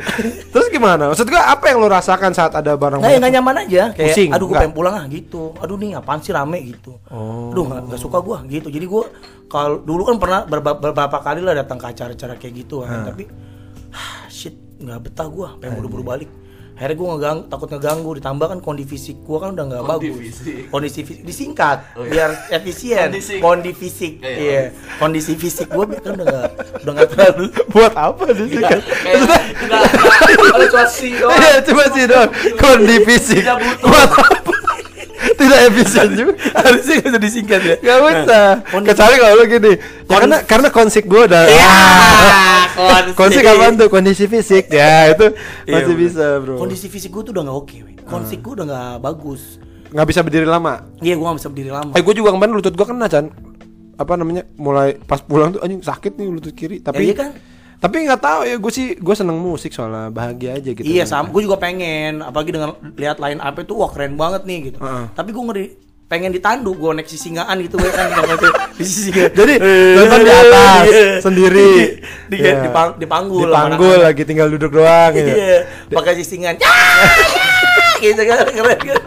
Terus 0.53 0.67
gimana? 0.69 1.15
Maksud 1.15 1.31
gua 1.31 1.55
apa 1.55 1.71
yang 1.71 1.79
lu 1.79 1.87
rasakan 1.87 2.35
saat 2.35 2.51
ada 2.59 2.75
barang 2.75 2.99
Nah, 2.99 3.07
ya 3.07 3.23
nggak 3.23 3.33
nyaman 3.39 3.55
aja. 3.63 3.83
Kayak, 3.95 4.19
Pusing, 4.19 4.31
aduh 4.35 4.47
gue 4.51 4.57
pengen 4.59 4.75
pulang 4.75 4.95
ah 4.99 5.07
gitu. 5.07 5.55
Aduh 5.63 5.79
nih 5.79 5.95
apaan 5.95 6.19
sih 6.19 6.35
rame 6.35 6.59
gitu. 6.67 6.99
Oh. 7.07 7.55
Aduh 7.55 7.63
nggak 7.87 8.01
suka 8.03 8.19
gua 8.19 8.43
gitu. 8.51 8.67
Jadi 8.67 8.87
gua 8.91 9.07
kalau 9.47 9.79
dulu 9.79 10.11
kan 10.11 10.19
pernah 10.19 10.41
berba- 10.43 10.75
beberapa 10.77 11.23
kali 11.23 11.39
lah 11.39 11.55
datang 11.55 11.79
ke 11.79 11.87
acara-acara 11.87 12.35
kayak 12.35 12.67
gitu 12.67 12.83
kan. 12.83 13.15
Tapi 13.15 13.31
ah, 13.31 13.31
shit 13.31 13.58
nggak 14.79 14.99
betah 15.03 15.27
gua. 15.27 15.49
Pengen 15.57 15.77
buru-buru 15.77 16.05
balik. 16.05 16.31
Akhirnya 16.79 16.95
gue 16.95 17.09
ngegang, 17.11 17.39
takut 17.51 17.67
ngeganggu, 17.67 18.11
ditambah 18.15 18.47
kan 18.47 18.59
kondisi 18.63 18.87
fisik 18.89 19.27
gue 19.27 19.35
kan 19.35 19.51
udah 19.51 19.65
nggak 19.67 19.83
bagus. 19.83 20.15
Kondisi. 20.15 20.53
Kondisi 20.71 21.01
fisik 21.03 21.23
disingkat 21.27 21.79
Oh, 21.99 22.07
iya. 22.07 22.11
biar 22.15 22.31
efisien. 22.55 23.11
Kondisi. 23.11 23.35
Kondi 23.43 23.71
fisik, 23.75 24.13
Iya, 24.23 24.31
iya, 24.31 24.39
iya. 24.39 24.63
Kondisi 24.95 25.35
fisik 25.35 25.67
gue 25.67 25.85
kan 25.99 26.15
udah 26.15 26.23
nggak 26.23 26.49
udah 26.87 26.93
nggak 26.95 27.09
terlalu. 27.11 27.45
buat 27.75 27.95
apa 27.99 28.23
di 28.31 28.47
sini 28.47 28.63
kayak 28.63 28.83
enggak 29.59 29.83
kalau 30.39 30.67
cuma 30.71 30.87
sih 30.87 31.11
doang 31.19 31.35
Iya, 31.35 31.59
cuma 31.67 31.85
sih 31.91 32.05
dong. 32.07 32.29
Kondi 32.55 32.97
fisik. 33.03 33.43
Buat 33.83 34.11
apa? 34.15 34.55
Tidak 35.39 35.59
efisien 35.65 36.09
juga. 36.13 36.33
Harusnya 36.59 36.95
nggak 36.99 37.09
usah 37.09 37.23
disingkat 37.23 37.61
ya. 37.63 37.77
Gak 37.79 37.99
usah. 38.03 38.47
Kondisi- 38.67 38.89
Kecuali 38.91 39.15
kalau 39.17 39.45
gini. 39.47 39.73
Ya 39.73 40.07
karena 40.11 40.37
karena 40.43 40.69
konsep 40.69 41.05
gua 41.07 41.23
udah. 41.25 41.43
Iya, 41.47 41.73
Konsep 43.19 43.43
kapan 43.43 43.75
tuh 43.75 43.89
kondisi 43.89 44.25
fisik 44.27 44.71
ya 44.71 45.11
itu 45.11 45.35
Iya, 45.65 45.83
masih 45.83 45.95
bisa 45.95 46.39
bro. 46.39 46.55
Kondisi 46.57 46.87
fisik 46.87 47.11
gue 47.11 47.23
tuh 47.25 47.33
udah 47.33 47.43
nggak 47.43 47.59
oke, 47.59 47.77
weh. 47.81 47.95
Kondisi 48.01 48.39
gue 48.39 48.53
udah 48.53 48.67
nggak 48.67 48.93
bagus. 49.01 49.59
nggak 49.89 50.07
bisa 50.07 50.21
berdiri 50.21 50.45
lama. 50.45 50.85
Iya, 51.01 51.17
gue 51.17 51.25
nggak 51.25 51.39
bisa 51.39 51.49
berdiri 51.49 51.71
lama. 51.73 51.93
Eh 51.97 52.03
gue 52.03 52.15
juga 52.15 52.31
kemarin 52.31 52.53
lutut 52.53 52.77
gue 52.77 52.85
kena 52.85 53.09
Chan 53.09 53.33
Apa 53.97 54.15
namanya 54.15 54.45
Mulai 54.55 54.95
pas 55.01 55.19
pulang 55.19 55.51
tuh 55.51 55.59
anjing 55.59 55.81
sakit 55.81 56.15
nih 56.15 56.29
lutut 56.29 56.53
kiri 56.53 56.79
Tapi 56.79 57.03
Ya, 57.03 57.05
iya 57.09 57.15
kan? 57.17 57.31
Tapi 57.79 57.97
nggak 58.05 58.19
tahu 58.19 58.41
ya 58.43 58.57
gue 58.57 58.73
sih 58.73 58.87
Gue 58.95 59.15
seneng 59.15 59.37
musik 59.37 59.71
soalnya 59.71 60.09
Bahagia 60.09 60.55
aja 60.55 60.71
gitu 60.71 60.83
Iya, 60.83 61.05
sama. 61.05 61.29
Gue 61.29 61.43
juga 61.43 61.57
pengen. 61.57 62.21
Apalagi 62.21 62.51
dengan 62.51 62.71
lihat 62.93 63.17
line 63.17 63.39
up 63.39 63.55
itu, 63.55 63.73
wah 63.73 63.87
keren 63.87 64.15
banget 64.15 64.43
nih 64.43 64.59
gitu. 64.67 64.79
Heeh. 64.79 65.05
Tapi 65.13 65.31
gue 65.31 65.45
ngeri 65.45 65.67
pengen 66.09 66.33
ditandu 66.33 66.73
gue 66.73 66.91
naik 66.91 67.05
sisingaan 67.05 67.61
gitu 67.61 67.77
gue 67.77 67.91
kan 67.91 68.09
sama 68.09 68.33
itu 68.33 68.49
di 68.73 68.85
sisingaan 68.89 69.29
Jadi 69.31 69.55
nonton 70.01 70.19
di 70.19 70.33
atas 70.33 70.85
Iya. 70.87 71.07
Sendiri 71.21 71.69
di, 72.33 72.37
Iya. 72.39 72.55
di, 72.59 72.69
pang- 72.71 72.97
Di 72.97 73.05
panggul 73.05 73.47
anak-anak. 73.47 74.09
lagi 74.09 74.23
tinggal 74.25 74.49
duduk 74.49 74.73
doang 74.73 75.13
gitu. 75.13 75.29
iya 75.31 75.69
pakai 75.87 76.17
sisingan 76.17 76.57
Ya! 76.57 76.73
gitu 78.01 78.23
kan 78.25 78.41
keren 78.49 78.79
kan 78.81 78.99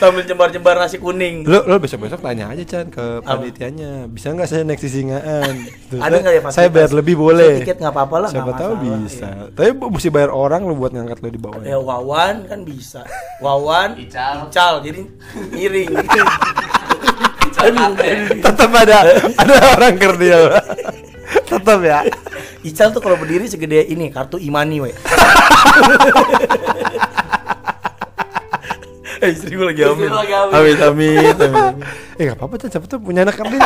sambil 0.00 0.24
jembar-jembar 0.24 0.80
nasi 0.80 0.96
kuning. 0.96 1.44
Lo, 1.44 1.60
lo 1.68 1.76
besok-besok 1.76 2.24
tanya 2.24 2.48
aja 2.48 2.64
Chan 2.64 2.88
ke 2.88 3.20
panitianya. 3.20 4.08
Bisa 4.08 4.32
nggak 4.32 4.48
saya 4.48 4.64
naik 4.64 4.80
sisingaan? 4.80 5.54
Ada 6.04 6.16
nggak 6.24 6.32
ya 6.32 6.40
Saya 6.48 6.48
fasilitas? 6.48 6.72
bayar 6.72 6.90
lebih 6.96 7.14
boleh. 7.20 7.60
Tiket 7.60 7.76
nggak 7.84 7.92
apa-apa 7.92 8.16
lah, 8.24 8.28
Siapa 8.32 8.52
tahu 8.56 8.72
bisa. 8.80 9.28
Tapi 9.52 9.70
mesti 9.76 10.08
bayar 10.08 10.32
orang 10.32 10.64
lo 10.64 10.72
buat 10.72 10.96
ngangkat 10.96 11.20
lo 11.20 11.28
di 11.28 11.36
bawah. 11.36 11.60
Ya 11.60 11.76
Wawan 11.76 12.48
kan 12.48 12.64
bisa. 12.64 13.04
Wawan 13.44 14.00
Ical. 14.00 14.48
Ical 14.48 14.74
jadi 14.80 15.04
miring. 15.52 15.92
Tetap 18.40 18.70
ada 18.72 18.98
Ada 19.36 19.54
orang 19.76 19.94
kerdil. 20.00 20.48
Tetap 21.44 21.78
ya. 21.84 22.00
Ical 22.64 22.88
tuh 22.88 23.04
kalau 23.04 23.20
berdiri 23.20 23.44
segede 23.52 23.84
ini 23.84 24.08
kartu 24.08 24.40
imani 24.40 24.80
we. 24.80 24.90
eh 29.20 29.30
istri 29.34 29.52
gue 29.52 29.66
lagi 29.66 29.82
hamil. 29.82 30.08
Lagi 30.08 30.32
hamil. 30.32 30.54
Amit 30.54 30.78
amit 30.80 31.36
amit. 31.38 31.74
Eh 32.16 32.22
nggak 32.24 32.36
apa-apa 32.36 32.54
siapa 32.62 32.86
tuh 32.86 32.98
punya 32.98 33.22
anak 33.22 33.36
kerdil. 33.36 33.60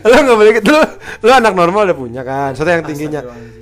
lo 0.00 0.16
nggak 0.16 0.36
boleh 0.36 0.52
gitu. 0.56 0.70
Lo, 0.70 0.80
lo 1.20 1.30
anak 1.32 1.52
normal 1.52 1.82
udah 1.84 1.98
punya 1.98 2.22
kan. 2.22 2.54
Soalnya 2.54 2.80
yang 2.80 2.86
tingginya. 2.86 3.20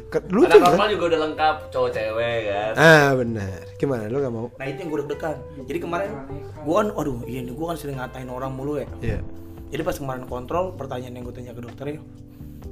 Ke- 0.08 0.24
Lu 0.28 0.40
anak 0.42 0.56
tuh. 0.56 0.64
normal 0.64 0.86
juga 0.88 1.04
udah 1.06 1.20
lengkap 1.22 1.56
cowok 1.68 1.90
cewek 1.92 2.38
kan 2.46 2.72
Ah 2.74 3.08
benar. 3.12 3.60
Gimana 3.76 4.02
lo 4.06 4.16
nggak 4.18 4.32
mau? 4.32 4.46
Nah 4.50 4.66
itu 4.66 4.78
yang 4.78 4.88
gue 4.88 4.98
deg-degan. 5.02 5.36
Jadi 5.64 5.78
kemarin 5.78 6.10
gue 6.58 6.74
kan, 6.74 6.88
aduh 6.90 7.18
iya 7.24 7.40
nih 7.40 7.52
gue 7.52 7.66
kan 7.66 7.76
sering 7.76 7.96
ngatain 7.96 8.28
orang 8.28 8.50
mulu 8.50 8.76
ya. 8.76 8.86
Iya. 8.98 9.20
Jadi 9.68 9.82
pas 9.84 9.92
kemarin 9.94 10.24
kontrol 10.24 10.72
pertanyaan 10.74 11.12
yang 11.12 11.24
gue 11.24 11.34
tanya 11.34 11.52
ke 11.52 11.60
dokternya, 11.60 12.00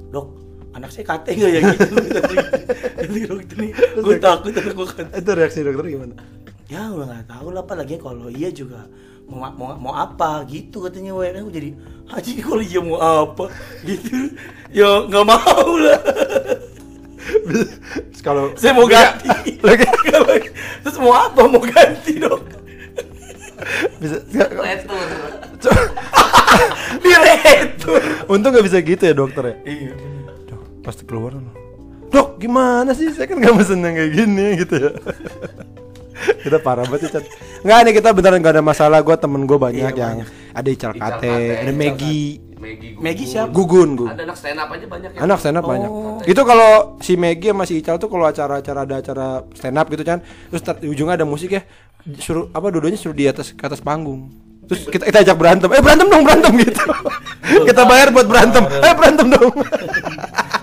dok 0.09 0.33
anak 0.73 0.89
saya 0.89 1.05
kate 1.07 1.29
nggak 1.31 1.51
ya 1.51 1.59
gitu? 1.71 1.93
Jadi 2.97 3.19
dokter 3.23 3.55
nih, 3.59 3.71
gue 3.95 4.15
takut 4.17 4.49
anak 4.51 4.73
gue 4.73 4.87
kate. 4.87 5.09
Itu 5.13 5.29
reaksi 5.31 5.59
dokter 5.61 5.85
gimana? 5.87 6.15
Ya 6.67 6.91
gue 6.91 7.03
nggak 7.07 7.31
tahu 7.31 7.55
lah 7.55 7.63
apalagi 7.63 7.95
kalau 7.95 8.27
iya 8.27 8.51
juga 8.51 8.91
mau 9.27 9.43
mau 9.55 9.75
mau 9.75 9.93
apa 9.95 10.43
gitu 10.47 10.83
katanya 10.83 11.15
kan 11.15 11.43
gue 11.47 11.55
jadi 11.55 11.69
haji 12.11 12.31
kalau 12.43 12.63
iya 12.63 12.79
mau 12.83 12.99
apa? 12.99 13.45
Gitu. 13.87 14.35
Ya 14.71 15.07
nggak 15.07 15.25
mau 15.25 15.67
lah. 15.79 15.99
Kalau 18.23 18.51
saya 18.59 18.75
mau 18.75 18.87
ganti. 18.87 19.31
Lagi. 19.63 19.87
Terus 20.83 20.97
mau 20.99 21.15
apa? 21.15 21.47
Mau 21.47 21.63
ganti 21.63 22.19
dok 22.19 22.57
bisa. 23.99 24.17
Letur 24.31 25.03
direktur 27.03 27.99
Untung 28.29 28.51
nggak 28.53 28.65
bisa 28.65 28.77
gitu 28.83 29.03
ya 29.03 29.13
dokter 29.15 29.43
ya. 29.43 29.55
Iya. 29.65 29.93
Duh, 30.47 30.61
pasti 30.83 31.03
keluar 31.03 31.35
loh. 31.35 31.55
Dok, 32.07 32.39
gimana 32.39 32.95
sih? 32.95 33.11
Saya 33.11 33.27
kan 33.27 33.43
gak 33.43 33.51
mesen 33.51 33.83
yang 33.83 33.95
kayak 33.99 34.11
gini 34.15 34.45
gitu 34.63 34.75
ya. 34.79 34.91
kita 36.43 36.57
parah 36.59 36.85
banget 36.85 37.09
ya, 37.09 37.19
Chan. 37.19 37.23
Nggak 37.61 37.77
nih 37.83 37.93
kita 37.97 38.09
beneran 38.13 38.39
gak 38.39 38.53
ada 38.57 38.63
masalah. 38.63 38.99
Gue 39.01 39.15
temen 39.15 39.41
gue 39.43 39.57
banyak 39.57 39.93
Iya, 39.93 39.97
yang 39.97 40.17
ada 40.53 40.69
Ical 40.69 40.93
Kate, 40.93 41.35
ada 41.61 41.71
Maggie, 41.71 42.41
Maggie 42.57 42.93
Gugun. 42.97 43.03
Maggie 43.05 43.27
siapa? 43.27 43.49
Gugun, 43.53 43.89
Gugun. 43.93 44.09
Ada 44.09 44.23
anak 44.25 44.37
stand 44.37 44.57
up 44.57 44.69
aja 44.73 44.85
banyak 44.85 45.09
ya. 45.13 45.19
Anak 45.21 45.37
stand 45.37 45.57
up 45.57 45.63
Oh. 45.63 45.69
banyak. 45.69 45.89
Itu 46.25 46.41
kalau 46.41 46.71
si 46.99 47.13
Maggie 47.13 47.51
sama 47.53 47.63
si 47.63 47.73
Ical 47.77 47.97
tuh 47.97 48.09
kalau 48.09 48.25
acara-acara 48.25 48.79
ada 48.83 48.95
acara 48.97 49.27
stand 49.53 49.77
up 49.77 49.85
gitu 49.87 50.01
kan, 50.01 50.19
terus 50.49 50.61
di 50.81 50.87
ujungnya 50.89 51.17
ada 51.17 51.25
musik 51.25 51.53
ya, 51.53 51.61
suruh 52.17 52.49
apa 52.49 52.67
dua-duanya 52.67 52.97
suruh 52.97 53.13
di 53.13 53.29
atas 53.29 53.53
ke 53.53 53.61
atas 53.61 53.77
panggung. 53.79 54.33
Terus 54.67 54.83
kita, 54.91 55.07
kita 55.07 55.23
ajak 55.23 55.37
berantem, 55.39 55.69
eh 55.71 55.79
berantem 55.79 56.07
dong 56.11 56.23
berantem 56.27 56.51
gitu. 56.59 56.83
kita 57.71 57.81
bayar 57.87 58.11
buat 58.11 58.27
berantem, 58.27 58.63
eh 58.67 58.93
berantem 58.97 59.27
dong. 59.31 59.53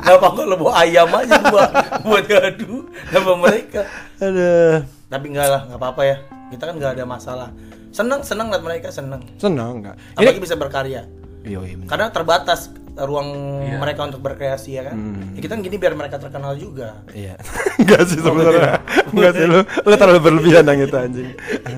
Gak 0.05 0.21
apa 0.21 0.29
kalau 0.37 0.57
bawa 0.61 0.73
ayam 0.85 1.09
aja 1.09 1.41
gua 1.49 1.65
buat 2.05 2.25
ngadu 2.29 2.85
sama 3.09 3.33
mereka. 3.41 3.89
Aduh, 4.21 4.85
Tapi 5.15 5.31
enggak 5.31 5.47
lah, 5.47 5.63
nggak 5.71 5.79
apa-apa 5.79 6.03
ya. 6.03 6.17
Kita 6.51 6.67
kan 6.67 6.75
nggak 6.75 6.93
ada 6.99 7.05
masalah. 7.07 7.49
Seneng, 7.95 8.27
seneng 8.27 8.51
liat 8.51 8.67
mereka 8.67 8.91
seneng. 8.91 9.23
senang 9.39 9.79
nggak? 9.79 10.19
Apalagi 10.19 10.43
bisa 10.43 10.59
berkarya. 10.59 11.07
Iya, 11.47 11.63
iya, 11.63 11.77
bener. 11.79 11.87
Karena 11.87 12.07
terbatas 12.11 12.75
ruang 12.95 13.31
Iya. 13.63 13.79
mereka 13.79 14.11
untuk 14.11 14.19
berkreasi 14.19 14.75
ya 14.75 14.91
kan. 14.91 14.97
Ya, 15.39 15.39
kita 15.39 15.55
kan 15.55 15.61
gini 15.63 15.77
biar 15.79 15.95
mereka 15.95 16.19
terkenal 16.19 16.59
juga. 16.59 16.99
Iya. 17.15 17.39
Enggak 17.79 18.03
sih 18.11 18.19
sebenarnya. 18.19 18.83
Enggak 19.15 19.33
sih 19.39 19.45
lu. 19.47 19.61
Lu 19.63 19.95
terlalu 20.03 20.19
berlebihan 20.19 20.67
yang 20.67 20.83
itu 20.83 20.97
anjing. 20.99 21.29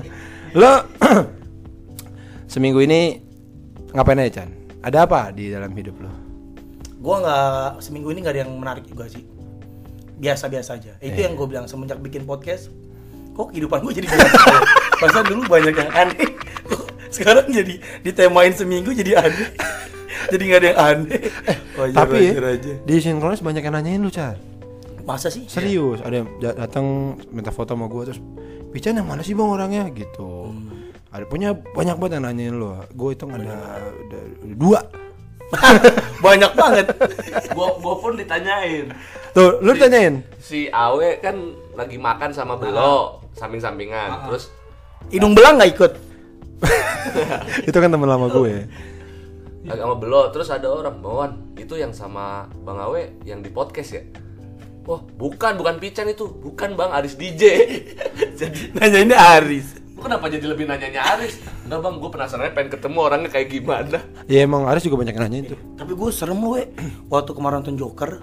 Lo 0.59 0.81
seminggu 2.53 2.81
ini 2.81 3.21
ngapain 3.93 4.17
aja, 4.17 4.41
Chan? 4.41 4.49
Ada 4.81 5.05
apa 5.05 5.29
di 5.29 5.53
dalam 5.53 5.69
hidup 5.77 6.01
lo? 6.01 6.09
Gua 6.97 7.21
nggak 7.21 7.85
seminggu 7.85 8.09
ini 8.09 8.25
nggak 8.25 8.33
ada 8.33 8.41
yang 8.41 8.53
menarik 8.57 8.89
juga 8.89 9.05
sih. 9.05 9.21
Biasa-biasa 10.17 10.81
aja. 10.81 10.97
Itu 10.97 11.19
yang 11.19 11.37
gue 11.37 11.45
bilang 11.45 11.69
semenjak 11.69 12.01
bikin 12.01 12.25
podcast, 12.25 12.73
kok 13.37 13.47
kehidupan 13.53 13.79
gue 13.85 13.93
jadi 14.01 14.07
biasa. 14.09 14.33
ya? 14.49 14.59
Masa 14.97 15.19
dulu 15.21 15.41
banyak 15.45 15.73
yang 15.77 15.91
aneh. 15.93 16.29
Kok 16.65 16.81
sekarang 17.15 17.45
jadi 17.53 17.77
ditemain 18.01 18.49
seminggu 18.49 18.89
jadi 18.91 19.21
aneh. 19.21 19.49
jadi 20.33 20.41
nggak 20.41 20.59
ada 20.59 20.67
yang 20.67 20.79
aneh. 20.81 21.21
Wajar, 21.77 21.97
Tapi 22.01 22.17
ya, 22.17 22.31
wajar 22.33 22.45
aja. 22.57 22.73
di 22.81 22.95
sinkronis 22.97 23.45
banyak 23.45 23.61
yang 23.61 23.75
nanyain 23.77 24.01
lu, 24.01 24.09
Chan. 24.09 24.33
Masa 25.05 25.29
sih? 25.29 25.45
Serius, 25.45 26.01
ada 26.01 26.25
yang 26.25 26.27
da- 26.41 26.57
datang 26.57 27.15
minta 27.29 27.53
foto 27.53 27.77
sama 27.77 27.87
gua 27.87 28.09
terus 28.09 28.19
Pican 28.67 28.99
yang 28.99 29.07
mana 29.07 29.23
sih 29.23 29.31
bang 29.31 29.47
orangnya 29.47 29.87
gitu. 29.95 30.51
Ada 31.07 31.23
punya 31.23 31.55
banyak 31.55 31.95
banget 31.95 32.19
yang 32.19 32.25
nanyain 32.27 32.53
lu. 32.59 32.75
Gue 32.91 33.15
itu 33.15 33.23
ada, 33.23 33.55
ada 33.87 34.19
dua. 34.43 34.83
banyak 36.19 36.51
banget. 36.51 36.85
Gua 37.55 37.79
gua 37.79 37.95
pun 37.95 38.19
ditanyain. 38.19 38.91
Tuh, 39.31 39.63
lu 39.63 39.71
ditanyain. 39.71 40.19
Si 40.43 40.67
Awe 40.67 41.23
kan 41.23 41.39
lagi 41.79 41.95
makan 41.95 42.35
sama 42.35 42.59
Belo 42.59 43.23
samping-sampingan. 43.37 44.27
Terus 44.27 44.49
Hidung 45.07 45.37
belang 45.37 45.55
nggak 45.61 45.71
ikut? 45.77 45.91
itu 47.69 47.77
kan 47.77 47.89
teman 47.93 48.09
lama 48.09 48.27
gue. 48.27 48.65
lagi 49.67 49.83
sama 49.83 49.99
Belo, 49.99 50.31
terus 50.31 50.47
ada 50.47 50.71
orang, 50.71 50.95
"Bawan, 51.03 51.31
itu 51.59 51.75
yang 51.75 51.91
sama 51.91 52.47
Bang 52.63 52.79
Awe 52.79 53.19
yang 53.27 53.43
di 53.43 53.51
podcast 53.51 53.99
ya?" 53.99 54.03
Wah, 54.87 55.03
bukan, 55.03 55.59
bukan 55.59 55.75
Pican 55.83 56.07
itu. 56.07 56.23
Bukan 56.23 56.79
Bang 56.79 56.95
Aris 56.95 57.19
DJ. 57.19 57.43
jadi 58.39 58.71
Nanya 58.71 58.99
ini 59.03 59.15
Aris. 59.15 59.67
Kenapa 59.97 60.29
jadi 60.31 60.45
lebih 60.47 60.69
nanyanya 60.69 61.17
Aris? 61.17 61.41
Enggak 61.65 61.83
bang, 61.83 61.95
gue 61.97 62.09
penasaran 62.13 62.53
pengen 62.53 62.69
ketemu 62.69 62.97
orangnya 63.01 63.29
kayak 63.33 63.49
gimana 63.49 63.97
Ya 64.29 64.45
emang 64.45 64.69
Aris 64.69 64.85
juga 64.85 65.01
banyak 65.01 65.17
yang 65.17 65.25
nanyain 65.25 65.45
tuh. 65.51 65.59
Tapi 65.73 65.91
gue 65.97 66.09
serem 66.13 66.37
loh, 66.37 66.53
we. 66.53 66.69
Waktu 67.09 67.33
kemarin 67.33 67.65
nonton 67.65 67.75
Joker. 67.75 68.21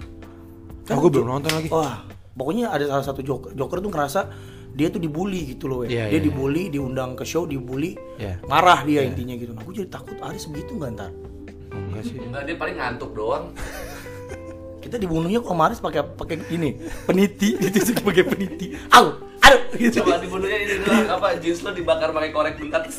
Oh, 0.89 0.97
gue 1.03 1.09
belum 1.11 1.27
nonton 1.27 1.51
lagi. 1.51 1.67
Wah, 1.69 2.07
pokoknya 2.33 2.71
ada 2.71 2.87
salah 2.87 3.05
satu 3.05 3.21
Joker. 3.21 3.51
Joker 3.53 3.83
tuh 3.83 3.91
ngerasa 3.91 4.21
dia 4.75 4.91
tuh 4.91 4.99
dibully 4.99 5.55
gitu 5.55 5.71
loh, 5.71 5.87
we. 5.87 5.95
Iya, 5.95 6.11
dia 6.11 6.19
iya, 6.19 6.27
dibully, 6.27 6.67
diundang 6.67 7.15
ke 7.15 7.23
show, 7.23 7.47
dibully. 7.47 7.95
Iya. 8.19 8.43
Marah 8.43 8.83
dia 8.83 9.07
intinya 9.07 9.31
gitu. 9.39 9.55
Nah, 9.55 9.63
gue 9.63 9.73
jadi 9.73 9.87
takut 9.87 10.19
Aris 10.19 10.51
begitu 10.51 10.75
nggak 10.75 10.91
ntar. 10.99 11.11
Enggak 11.71 12.03
sih. 12.03 12.19
Enggak, 12.19 12.43
dia 12.43 12.55
paling 12.59 12.75
ngantuk 12.75 13.11
doang 13.15 13.55
Kita 14.83 15.01
dibunuhnya 15.01 15.41
kok 15.41 15.49
sama 15.49 15.63
Aris 15.71 15.81
pakai 15.81 16.01
pakai 16.03 16.35
ini, 16.53 16.77
peniti, 17.07 17.55
ditusuk 17.63 18.03
pakai 18.05 18.21
peniti. 18.27 18.75
Au, 18.93 19.17
aduh, 19.41 19.61
gitu. 19.79 20.03
Coba 20.03 20.21
dibunuhnya 20.21 20.59
ini 20.61 20.75
doang, 20.83 21.07
apa, 21.09 21.39
jeans 21.41 21.63
lo 21.65 21.71
dibakar 21.73 22.13
pakai 22.13 22.29
korek 22.35 22.59
bentar 22.59 22.85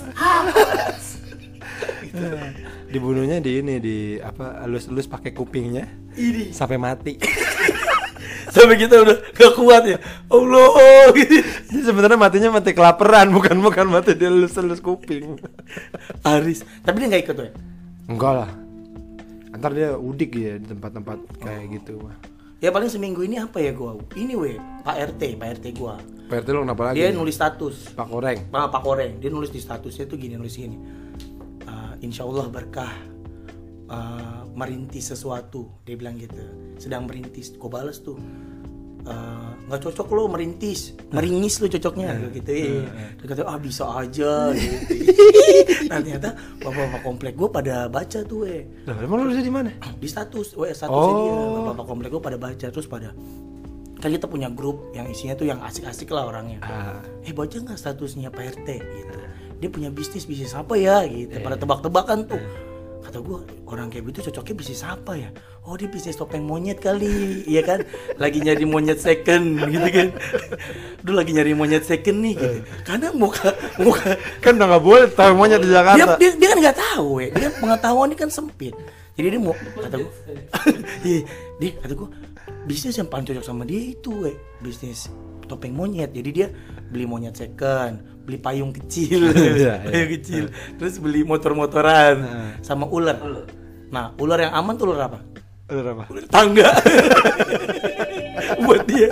Dibunuhnya 2.91 3.45
di 3.45 3.61
ini 3.61 3.77
di 3.77 4.17
apa 4.17 4.65
elus-elus 4.65 5.05
pakai 5.05 5.37
kupingnya 5.37 5.85
Ini. 6.17 6.51
sampai 6.51 6.81
mati. 6.81 7.21
Sampai 8.51 8.77
kita 8.79 9.03
udah 9.03 9.17
gak 9.35 9.53
kuat 9.59 9.83
ya. 9.85 9.99
Allah, 10.31 11.11
gitu. 11.15 11.35
Jadi 11.71 11.81
sebenarnya 11.83 12.19
matinya 12.19 12.49
mati 12.57 12.73
kelaparan 12.73 13.31
bukan 13.31 13.57
bukan 13.61 13.87
mati 13.91 14.15
dia 14.15 14.31
elus-elus 14.31 14.81
kuping. 14.81 15.37
Aris, 16.25 16.63
tapi 16.83 17.03
dia 17.03 17.09
nggak 17.11 17.23
ikut, 17.27 17.37
we. 17.37 17.51
Enggak 18.07 18.33
lah. 18.45 18.51
Antar 19.51 19.73
dia 19.73 19.97
udik 19.97 20.37
ya 20.37 20.61
di 20.61 20.67
tempat-tempat 20.69 21.19
kayak 21.41 21.65
gitu 21.81 22.01
mah. 22.01 22.17
Ya 22.61 22.73
paling 22.73 22.89
seminggu 22.89 23.21
ini 23.21 23.37
apa 23.37 23.61
ya 23.61 23.73
gua? 23.77 24.01
Ini 24.17 24.33
we, 24.33 24.57
Pak 24.85 25.17
RT, 25.17 25.37
Pak 25.37 25.49
RT 25.61 25.67
gua. 25.77 26.01
PRT 26.27 26.49
lo 26.51 26.67
kenapa 26.67 26.91
lagi? 26.91 26.99
Dia 26.99 27.15
nulis 27.15 27.39
status. 27.39 27.95
Pak 27.95 28.09
Koreng. 28.11 28.51
Pak 28.51 28.67
Pak 28.75 28.83
Koreng, 28.83 29.13
dia 29.23 29.31
nulis 29.31 29.55
di 29.55 29.63
statusnya 29.63 30.11
tuh 30.11 30.19
gini, 30.19 30.35
nulis 30.35 30.59
gini. 30.59 30.75
"Eh, 31.63 31.93
insya 32.03 32.27
Allah 32.27 32.51
berkah 32.51 32.93
eh, 33.87 34.43
merintis 34.57 35.05
sesuatu, 35.07 35.69
dia 35.85 35.95
bilang 35.95 36.17
gitu. 36.17 36.41
Sedang 36.77 37.05
merintis, 37.05 37.53
gua 37.55 37.69
balas 37.75 38.01
tuh. 38.01 38.17
"Eh, 39.05 39.49
nggak 39.67 39.81
cocok 39.81 40.09
lo 40.11 40.27
merintis, 40.27 40.97
meringis 41.09 41.61
lo 41.61 41.69
cocoknya 41.69 42.11
gitu 42.33 42.51
ya. 42.51 42.83
Dia 43.15 43.27
kata 43.29 43.43
ah 43.45 43.55
bisa 43.57 43.85
aja 43.87 44.51
gitu. 44.51 44.75
nah, 45.87 46.01
ternyata 46.01 46.35
bapak-bapak 46.59 47.01
komplek 47.03 47.33
gue 47.35 47.49
pada 47.49 47.87
baca 47.87 48.19
tuh 48.23 48.43
eh 48.45 48.67
emang 48.85 49.23
lu 49.23 49.31
udah 49.31 49.39
di 49.41 49.53
mana? 49.53 49.71
di 49.95 50.07
status 50.07 50.55
WA 50.55 50.73
statusnya 50.73 50.91
dia 51.15 51.33
Oh. 51.33 51.71
bapak 51.71 51.87
komplek 51.87 52.11
gue 52.11 52.19
pada 52.21 52.35
baca 52.37 52.67
terus 52.67 52.87
pada 52.87 53.15
kan 53.97 54.09
kita 54.09 54.27
punya 54.27 54.49
grup 54.49 54.91
yang 54.93 55.07
isinya 55.07 55.33
tuh 55.33 55.47
yang 55.47 55.59
asik-asik 55.61 56.11
lah 56.11 56.27
orangnya 56.27 56.59
Ah. 56.61 56.99
eh 57.23 57.31
baca 57.31 57.55
nggak 57.55 57.77
statusnya 57.77 58.29
Pak 58.29 58.45
RT 58.59 58.69
gitu 58.77 59.19
dia 59.57 59.69
punya 59.69 59.89
bisnis 59.89 60.25
bisnis 60.25 60.53
apa 60.53 60.75
ya 60.75 61.07
gitu 61.07 61.33
pada 61.39 61.55
tebak-tebakan 61.57 62.27
tuh 62.27 62.43
kata 63.05 63.19
gue 63.23 63.39
orang 63.69 63.93
kayak 63.93 64.09
gitu 64.13 64.31
cocoknya 64.31 64.55
bisnis 64.57 64.83
apa 64.87 65.13
ya? 65.19 65.29
Oh 65.67 65.75
dia 65.75 65.91
bisnis 65.91 66.17
topeng 66.17 66.47
monyet 66.47 66.79
kali 66.79 67.41
iya 67.53 67.63
kan? 67.63 67.83
Lagi 68.17 68.41
nyari 68.41 68.65
monyet 68.65 68.99
second 69.03 69.59
gitu 69.67 69.89
kan? 69.89 70.09
Dulu 71.05 71.15
lagi 71.17 71.33
nyari 71.37 71.53
monyet 71.53 71.85
second 71.85 72.19
nih 72.25 72.35
gitu. 72.39 72.59
Karena 72.87 73.13
muka 73.13 73.53
muka 73.83 74.17
Kan 74.45 74.57
udah 74.57 74.67
nggak 74.77 74.85
boleh 74.85 75.07
tahu 75.13 75.33
monyet 75.37 75.61
di 75.61 75.69
dia, 75.71 75.77
Jakarta. 75.83 76.15
dia, 76.19 76.31
dia 76.35 76.49
kan 76.49 76.59
nggak 76.63 76.79
tahu 76.79 77.09
ya. 77.21 77.29
Dia 77.35 77.49
pengetahuan 77.59 78.07
dia 78.13 78.19
kan 78.19 78.31
sempit. 78.33 78.75
Jadi 79.17 79.27
dia 79.33 79.41
mau 79.41 79.55
kata 79.57 79.97
gue 79.97 80.13
iya 81.09 81.21
dia 81.57 81.71
kata 81.81 81.93
gue 81.97 82.09
bisnis 82.69 83.01
yang 83.01 83.09
paling 83.09 83.25
cocok 83.25 83.45
sama 83.45 83.65
dia 83.65 83.97
itu 83.97 84.13
we 84.13 84.33
bisnis 84.65 85.09
topeng 85.47 85.77
monyet. 85.77 86.11
Jadi 86.13 86.31
dia 86.33 86.49
beli 86.89 87.05
monyet 87.05 87.37
second 87.37 88.16
beli 88.27 88.39
payung 88.43 88.75
kecil. 88.75 89.31
Iya, 89.37 89.53
iya. 89.55 89.75
payung 89.87 90.11
kecil. 90.19 90.45
Terus 90.77 90.99
beli 90.99 91.23
motor-motoran 91.23 92.17
sama 92.61 92.91
ular. 92.91 93.17
Nah 93.89 94.11
ular 94.19 94.43
yang 94.43 94.53
aman 94.53 94.75
tuh 94.75 94.91
ular 94.91 95.07
apa? 95.07 95.19
Udah 95.71 95.95
apa? 95.95 96.05
ular 96.11 96.27
tangga. 96.27 96.71
Buat 98.67 98.83
dia. 98.91 99.11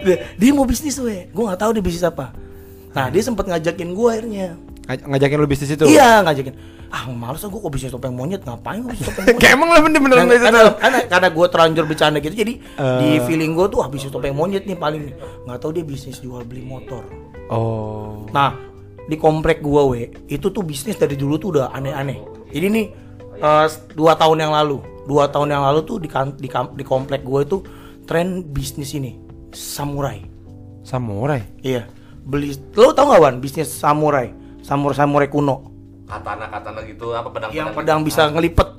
Dia, 0.00 0.16
dia 0.40 0.50
mau 0.56 0.64
bisnis 0.64 0.96
we. 0.96 1.28
Gue 1.28 1.44
nggak 1.44 1.60
tahu 1.60 1.70
dia 1.76 1.84
bisnis 1.84 2.04
apa. 2.08 2.32
Nah 2.96 3.12
dia 3.12 3.22
sempat 3.22 3.44
ngajakin 3.46 3.92
gue 3.92 4.08
akhirnya 4.08 4.48
Ngaj- 4.90 5.06
Ngajakin 5.06 5.38
lu 5.38 5.46
bisnis 5.46 5.70
itu? 5.70 5.86
Iya 5.86 6.26
ngajakin. 6.26 6.54
Ah 6.90 7.06
males 7.06 7.38
gue 7.38 7.54
kok 7.54 7.70
bisnis 7.70 7.94
topeng 7.94 8.10
monyet 8.10 8.42
ngapain 8.42 8.82
gue 8.82 8.90
bisnis 8.90 9.06
topeng 9.06 9.22
monyet? 9.24 9.38
Kayak 9.42 9.54
emang 9.54 9.68
lu 9.70 9.80
bener-bener 9.86 10.16
bisnis 10.20 10.42
karena, 10.42 10.60
itu? 10.60 10.72
karena, 10.76 10.98
karena 11.06 11.28
gue 11.30 11.46
terlanjur 11.46 11.84
bercanda 11.86 12.18
gitu 12.18 12.34
jadi 12.34 12.54
Eh. 12.58 12.98
di 12.98 13.08
feeling 13.22 13.54
gue 13.54 13.66
tuh 13.70 13.78
ah 13.78 13.88
bisnis 13.88 14.10
topeng 14.10 14.34
monyet 14.34 14.66
nih 14.66 14.74
paling 14.74 15.14
nggak 15.46 15.58
tahu 15.62 15.70
dia 15.70 15.86
bisnis 15.86 16.18
jual 16.18 16.42
beli 16.42 16.66
motor. 16.66 17.06
Oh. 17.46 18.26
Nah 18.34 18.58
di 19.06 19.14
komplek 19.14 19.62
gue 19.62 19.82
we 19.86 20.00
itu 20.26 20.50
tuh 20.50 20.66
bisnis 20.66 20.94
dari 20.94 21.14
dulu 21.14 21.38
tuh 21.38 21.48
udah 21.54 21.70
aneh-aneh. 21.70 22.18
Jadi 22.50 22.66
nih 22.66 22.86
eh, 23.36 23.66
dua 23.94 24.18
tahun 24.18 24.42
yang 24.42 24.50
lalu, 24.50 24.82
dua 25.06 25.30
tahun 25.30 25.54
yang 25.54 25.62
lalu 25.62 25.86
tuh 25.86 26.02
di 26.02 26.10
kan- 26.10 26.34
di, 26.34 26.50
di 26.50 26.82
komplek 26.82 27.22
gue 27.22 27.40
tuh 27.46 27.62
tren 28.02 28.42
bisnis 28.42 28.90
ini 28.92 29.14
samurai. 29.54 30.26
Samurai. 30.82 31.46
Iya 31.62 31.86
beli 32.20 32.52
lo 32.76 32.92
tau 32.92 33.08
gak 33.08 33.18
wan 33.18 33.36
bisnis 33.40 33.72
samurai 33.72 34.28
samurai 34.70 34.94
samurai 34.94 35.26
kuno 35.26 35.66
Katana-katana 36.06 36.80
gitu, 36.86 37.10
apa 37.10 37.28
pedang-pedang 37.28 37.50
yang 37.52 37.68
gitu. 37.70 37.78
pedang 37.82 38.00
bisa 38.02 38.30
ngelipet 38.30 38.70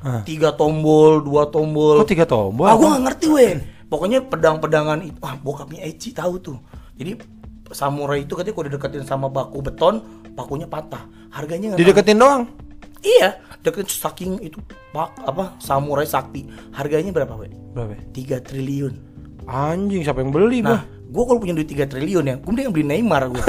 Ah. 0.00 0.24
tiga 0.24 0.48
tombol 0.50 1.20
dua 1.20 1.44
tombol 1.44 2.00
Kok 2.00 2.08
tiga 2.08 2.24
tombol? 2.24 2.64
ah 2.64 2.72
gue 2.72 2.88
gak 2.88 3.02
ngerti 3.04 3.26
weh 3.28 3.52
pokoknya 3.84 4.24
pedang-pedangan 4.24 4.96
itu 5.02 5.18
ah 5.20 5.36
bokapnya 5.36 5.84
Eci 5.84 6.16
tahu 6.16 6.40
tuh 6.40 6.56
jadi 6.96 7.20
samurai 7.68 8.24
itu 8.24 8.32
katanya 8.32 8.54
kalau 8.54 8.66
dideketin 8.72 9.04
sama 9.04 9.28
baku 9.28 9.60
beton 9.60 10.00
bakunya 10.32 10.64
patah 10.64 11.04
harganya 11.28 11.74
nggak 11.74 11.76
tahu. 11.76 11.84
Dideketin 11.84 12.16
doang. 12.16 12.42
Iya, 13.00 13.40
deket 13.60 13.88
saking 13.88 14.40
itu 14.40 14.60
pak 14.92 15.16
apa 15.20 15.56
samurai 15.56 16.04
sakti. 16.04 16.44
Harganya 16.72 17.10
berapa, 17.10 17.32
we? 17.32 17.48
Berapa? 17.72 17.96
3 18.12 18.40
triliun. 18.40 18.92
Anjing, 19.48 20.04
siapa 20.04 20.20
yang 20.20 20.28
beli 20.28 20.60
Nah, 20.60 20.84
gua? 20.84 21.08
gue 21.08 21.24
kalau 21.24 21.38
punya 21.40 21.54
duit 21.54 21.66
3 21.66 21.86
triliun 21.86 22.24
ya, 22.24 22.36
gue 22.36 22.48
mending 22.48 22.72
beli 22.72 22.84
Neymar 22.84 23.28
gue. 23.28 23.40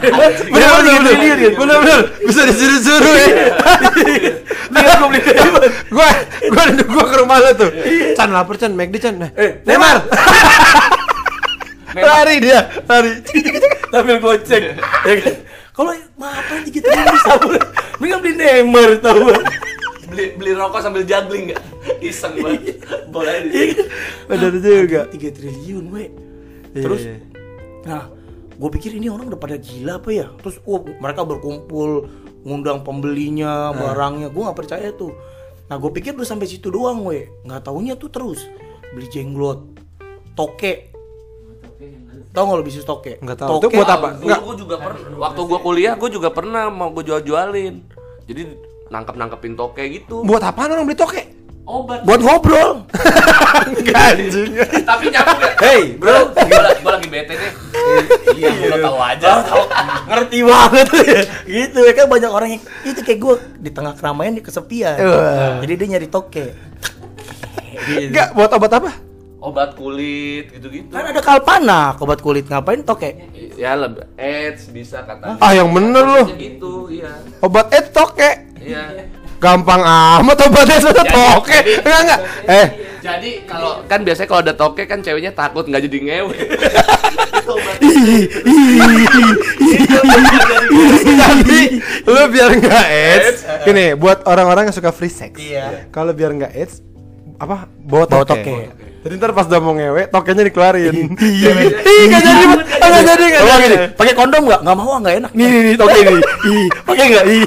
Bener 0.00 0.30
bener 0.50 0.92
bener, 1.02 1.38
bener 1.54 1.76
bener, 1.82 2.00
bisa 2.26 2.40
disuruh-suruh 2.48 3.14
ya. 3.22 3.28
Lihat 4.74 4.96
gua 4.98 5.08
beli 5.12 5.20
Gua 5.92 6.08
gua 6.50 6.64
gua 6.88 7.04
ke 7.06 7.16
rumah 7.22 7.36
lu 7.38 7.50
tuh. 7.54 7.70
Chan 8.16 8.28
lapar 8.32 8.56
Chan, 8.58 8.72
McD 8.74 8.96
Chan. 8.98 9.14
Nah, 9.18 9.30
Neymar. 9.66 10.02
Lari 11.94 12.42
dia, 12.42 12.66
lari. 12.90 13.22
Sambil 13.94 14.18
gocek. 14.18 14.62
Ya 15.06 15.14
kan? 15.22 15.34
Kalau 15.70 15.94
apa 15.94 16.54
aja 16.58 16.66
gitu 16.70 16.86
bisa. 16.86 17.32
Mending 18.02 18.18
beli 18.18 18.32
Neymar 18.34 18.90
tau 18.98 19.30
beli 20.14 20.30
beli 20.38 20.52
rokok 20.54 20.78
sambil 20.78 21.02
juggling 21.02 21.50
nggak 21.50 21.62
iseng 21.98 22.38
banget 22.38 22.78
bola 23.10 23.34
ini 23.34 23.74
Bener 24.30 24.52
juga. 24.62 25.10
3 25.10 25.18
triliun, 25.34 25.84
we. 25.90 26.06
Iya, 26.74 26.82
Terus 26.86 27.02
iya. 27.02 27.16
Nah, 27.84 28.02
gue 28.64 28.70
pikir 28.80 28.96
ini 28.96 29.12
orang 29.12 29.28
udah 29.28 29.36
pada 29.36 29.60
gila 29.60 30.00
apa 30.00 30.08
ya? 30.08 30.32
Terus, 30.40 30.56
oh 30.64 30.80
mereka 30.96 31.20
berkumpul, 31.28 32.08
ngundang 32.48 32.80
pembelinya, 32.80 33.76
barangnya. 33.76 34.32
Gue 34.32 34.40
nggak 34.48 34.56
percaya 34.56 34.88
tuh. 34.96 35.12
Nah, 35.68 35.76
gue 35.76 35.92
pikir 35.92 36.16
udah 36.16 36.24
sampai 36.24 36.48
situ 36.48 36.72
doang, 36.72 37.04
we. 37.04 37.28
Nggak 37.44 37.68
taunya 37.68 37.92
tuh 37.92 38.08
terus 38.08 38.40
beli 38.96 39.04
jenglot, 39.12 39.60
toke. 40.32 40.96
Tahu 42.32 42.44
nggak 42.48 42.56
lo 42.56 42.64
bisnis 42.64 42.88
toke? 42.88 43.20
Nggak 43.20 43.44
tahu. 43.44 43.60
Itu 43.60 43.68
buat 43.68 43.90
apa? 43.92 44.08
Nggak. 44.16 44.40
gue 44.40 44.56
juga 44.64 44.76
pernah 44.80 45.04
waktu 45.28 45.40
gue 45.44 45.60
kuliah 45.60 45.94
gue 46.00 46.10
juga 46.10 46.28
pernah 46.32 46.64
mau 46.72 46.88
gue 46.90 47.04
jual 47.06 47.20
jualin 47.22 47.74
jadi 48.24 48.42
nangkep 48.90 49.14
nangkepin 49.16 49.54
toke 49.54 49.84
gitu 49.86 50.24
Buat 50.26 50.42
apaan 50.50 50.72
orang 50.72 50.88
beli 50.88 50.98
toke? 50.98 51.22
Obat 51.64 52.04
Buat 52.04 52.20
ngobrol. 52.20 52.84
Enggak 53.70 53.96
anjing. 54.12 54.50
tapi 54.84 55.04
nyambung 55.08 55.40
ya 55.40 55.50
Hey, 55.56 55.82
bro 55.94 56.28
gue 56.28 56.44
lagi, 56.54 56.80
gua 56.80 56.92
lagi 56.94 57.08
bete 57.08 57.34
nih 57.34 57.50
iya 58.34 58.50
gue 58.52 58.78
tahu 58.78 58.98
aja 58.98 59.30
Ngerti 60.04 60.38
banget 60.42 60.86
gitu 61.54 61.78
ya 61.80 61.92
kan 61.94 62.06
banyak 62.06 62.30
orang 62.30 62.50
yang 62.50 62.62
itu 62.82 63.00
kayak 63.00 63.18
gue 63.18 63.34
di 63.58 63.70
tengah 63.70 63.92
keramaian 63.92 64.32
di 64.32 64.40
kesepian. 64.40 64.96
Wah. 64.98 65.58
Jadi 65.58 65.72
dia 65.74 65.86
nyari 65.90 66.08
toke. 66.08 66.44
Enggak, 67.86 68.32
buat 68.32 68.50
obat 68.50 68.72
apa? 68.74 68.92
obat 69.40 69.76
kulit 69.76 70.48
gitu 70.50 70.72
gitu 70.72 70.88
Kan 70.88 71.04
ada 71.06 71.20
kalpana 71.20 71.92
obat 71.98 72.16
kulit 72.18 72.44
ngapain 72.44 72.80
toke? 72.80 73.12
ya 73.54 73.76
lebih 73.76 74.08
AIDS 74.16 74.68
bisa 74.68 75.04
katanya 75.04 75.36
Ah, 75.36 75.52
yang 75.52 75.68
bener 75.68 76.00
lu. 76.02 76.24
gitu 76.34 76.88
iya 76.88 77.12
Obat 77.38 77.68
eh 77.70 77.84
toke. 77.86 78.30
iya 78.56 79.04
Gampang 79.42 79.82
amat 79.82 80.38
obatnya 80.48 80.78
sudah 80.80 81.04
toke. 81.04 81.58
Enggak 81.84 82.00
enggak. 82.04 82.20
Eh, 82.48 82.66
jadi 83.04 83.30
kalau 83.44 83.84
kan 83.84 84.00
biasanya 84.00 84.28
kalau 84.32 84.40
ada 84.40 84.54
toke 84.56 84.82
kan 84.88 85.04
ceweknya 85.04 85.36
takut 85.36 85.68
nggak 85.68 85.84
jadi 85.84 85.98
ngewe 86.00 86.32
Jadi 91.04 91.62
lu 92.08 92.22
biar 92.32 92.50
nggak 92.56 92.84
AIDS, 92.88 93.44
gini 93.68 93.92
buat 93.92 94.24
orang-orang 94.24 94.72
yang 94.72 94.76
suka 94.76 94.88
free 94.90 95.12
sex. 95.12 95.36
Iya. 95.36 95.92
Kalau 95.92 96.16
biar 96.16 96.32
nggak 96.32 96.52
AIDS, 96.56 96.80
apa 97.44 97.56
bawa 97.78 98.04
Bawa 98.04 98.24
toke. 98.24 98.40
toke. 98.40 98.56
Jadi 99.04 99.14
ntar 99.14 99.30
pas 99.30 99.44
udah 99.44 99.60
mau 99.60 99.72
ngewe, 99.72 100.08
tokenya 100.08 100.42
dikeluarin. 100.42 101.12
Iya. 101.14 101.50
Ih, 101.76 102.02
nggak 102.08 102.22
jadi, 102.24 102.44
Mas. 102.46 102.60
Ah, 102.74 102.88
nggak 102.88 103.04
jadi, 103.06 103.24
Coba 103.36 103.52
jadi. 103.52 103.60
gini, 103.62 103.76
pakai 103.92 104.14
kondom 104.14 104.42
nggak? 104.42 104.60
Nggak 104.64 104.76
mau, 104.78 104.92
nggak 104.96 105.14
enak. 105.14 105.30
Nih, 105.30 105.44
nih, 105.44 105.60
nih, 105.62 105.74
toke 105.76 105.98
nih. 106.00 106.18
Ih, 106.48 106.66
pakai? 106.82 107.06
Ih, 107.12 107.44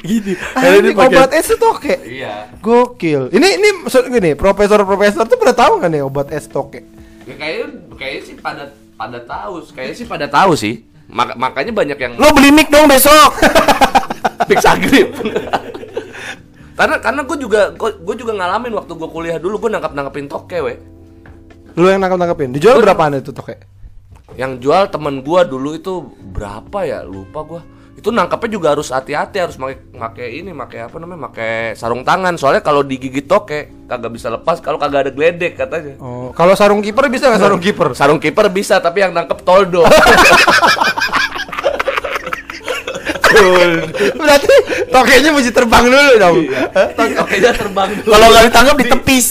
gitu. 0.00 0.30
Ah, 0.48 0.62
Akhirnya 0.62 0.78
ini 0.80 0.90
obat 0.96 1.30
AIDS 1.32 1.48
itu 1.48 1.56
toke. 1.56 1.94
iya 2.00 2.46
Gokil. 2.58 3.22
Ini 3.28 3.48
ini 3.58 3.68
maksud 3.82 4.06
gini, 4.06 4.30
profesor-profesor 4.32 5.26
tuh 5.26 5.34
pada 5.36 5.50
tahu 5.52 5.82
nggak 5.82 5.90
nih 5.90 6.00
obat 6.00 6.30
AIDS 6.30 6.46
toke? 6.46 6.78
ya, 7.26 7.34
kayaknya 7.34 7.66
kayaknya 7.92 8.20
sih 8.22 8.34
pada 8.38 8.62
pada 8.94 9.18
tahu 9.20 9.52
kayaknya 9.68 9.94
sih 9.94 10.06
pada 10.06 10.26
tahu 10.26 10.54
sih 10.54 10.80
Mak- 11.08 11.36
makanya 11.36 11.72
banyak 11.72 11.98
yang 11.98 12.12
Lo 12.16 12.30
beli 12.30 12.48
mic 12.48 12.68
dong 12.68 12.86
besok. 12.86 13.34
Big 14.48 14.60
Sagrip. 14.60 15.10
karena 16.78 16.96
karena 17.02 17.20
gue 17.26 17.36
juga 17.42 17.74
gue 17.74 18.14
juga 18.14 18.32
ngalamin 18.38 18.72
waktu 18.78 18.92
gue 18.94 19.08
kuliah 19.10 19.36
dulu 19.42 19.66
gue 19.66 19.70
nangkap 19.74 19.92
nangkepin 19.98 20.30
toke 20.30 20.58
we. 20.62 20.78
Lu 21.74 21.90
yang 21.90 21.98
nangkap-nangkapin. 22.02 22.54
Dijual 22.54 22.78
berapaan 22.78 23.18
itu 23.18 23.34
toke? 23.34 23.58
yang 24.38 24.60
jual 24.62 24.86
temen 24.92 25.24
gue 25.24 25.40
dulu 25.50 25.74
itu 25.74 26.04
berapa 26.30 26.86
ya? 26.86 27.02
Lupa 27.02 27.42
gue 27.42 27.60
itu 27.98 28.14
nangkapnya 28.14 28.50
juga 28.54 28.68
harus 28.78 28.94
hati-hati 28.94 29.42
harus 29.42 29.58
pakai 29.58 29.90
pakai 29.90 30.26
ini 30.38 30.54
pakai 30.54 30.86
apa 30.86 30.96
namanya 31.02 31.26
pakai 31.26 31.74
sarung 31.74 32.06
tangan. 32.06 32.38
Soalnya 32.38 32.62
kalau 32.62 32.86
digigit 32.86 33.26
toke 33.26 33.90
kagak 33.90 34.14
bisa 34.14 34.30
lepas 34.30 34.62
kalau 34.62 34.78
kagak 34.78 35.10
ada 35.10 35.10
geledek 35.10 35.58
katanya. 35.58 35.98
Oh, 35.98 36.30
kalau 36.30 36.54
sarung 36.54 36.78
kiper 36.78 37.10
bisa 37.10 37.26
nggak? 37.26 37.42
Sarung 37.42 37.58
kiper? 37.58 37.88
sarung 37.98 38.22
kiper 38.22 38.46
bisa 38.54 38.78
tapi 38.78 39.02
yang 39.02 39.10
nangkep 39.10 39.42
toldo 39.42 39.82
Berarti 44.14 44.54
tokenya 44.88 45.30
mesti 45.34 45.50
terbang 45.52 45.84
dulu 45.86 46.12
dong. 46.18 46.36
Hah? 46.74 46.88
Toke- 46.94 47.16
tokenya 47.16 47.50
terbang 47.54 47.88
dulu. 47.98 48.10
Kalau 48.12 48.26
nggak 48.32 48.44
ditangkap 48.50 48.76
ditepis. 48.82 49.26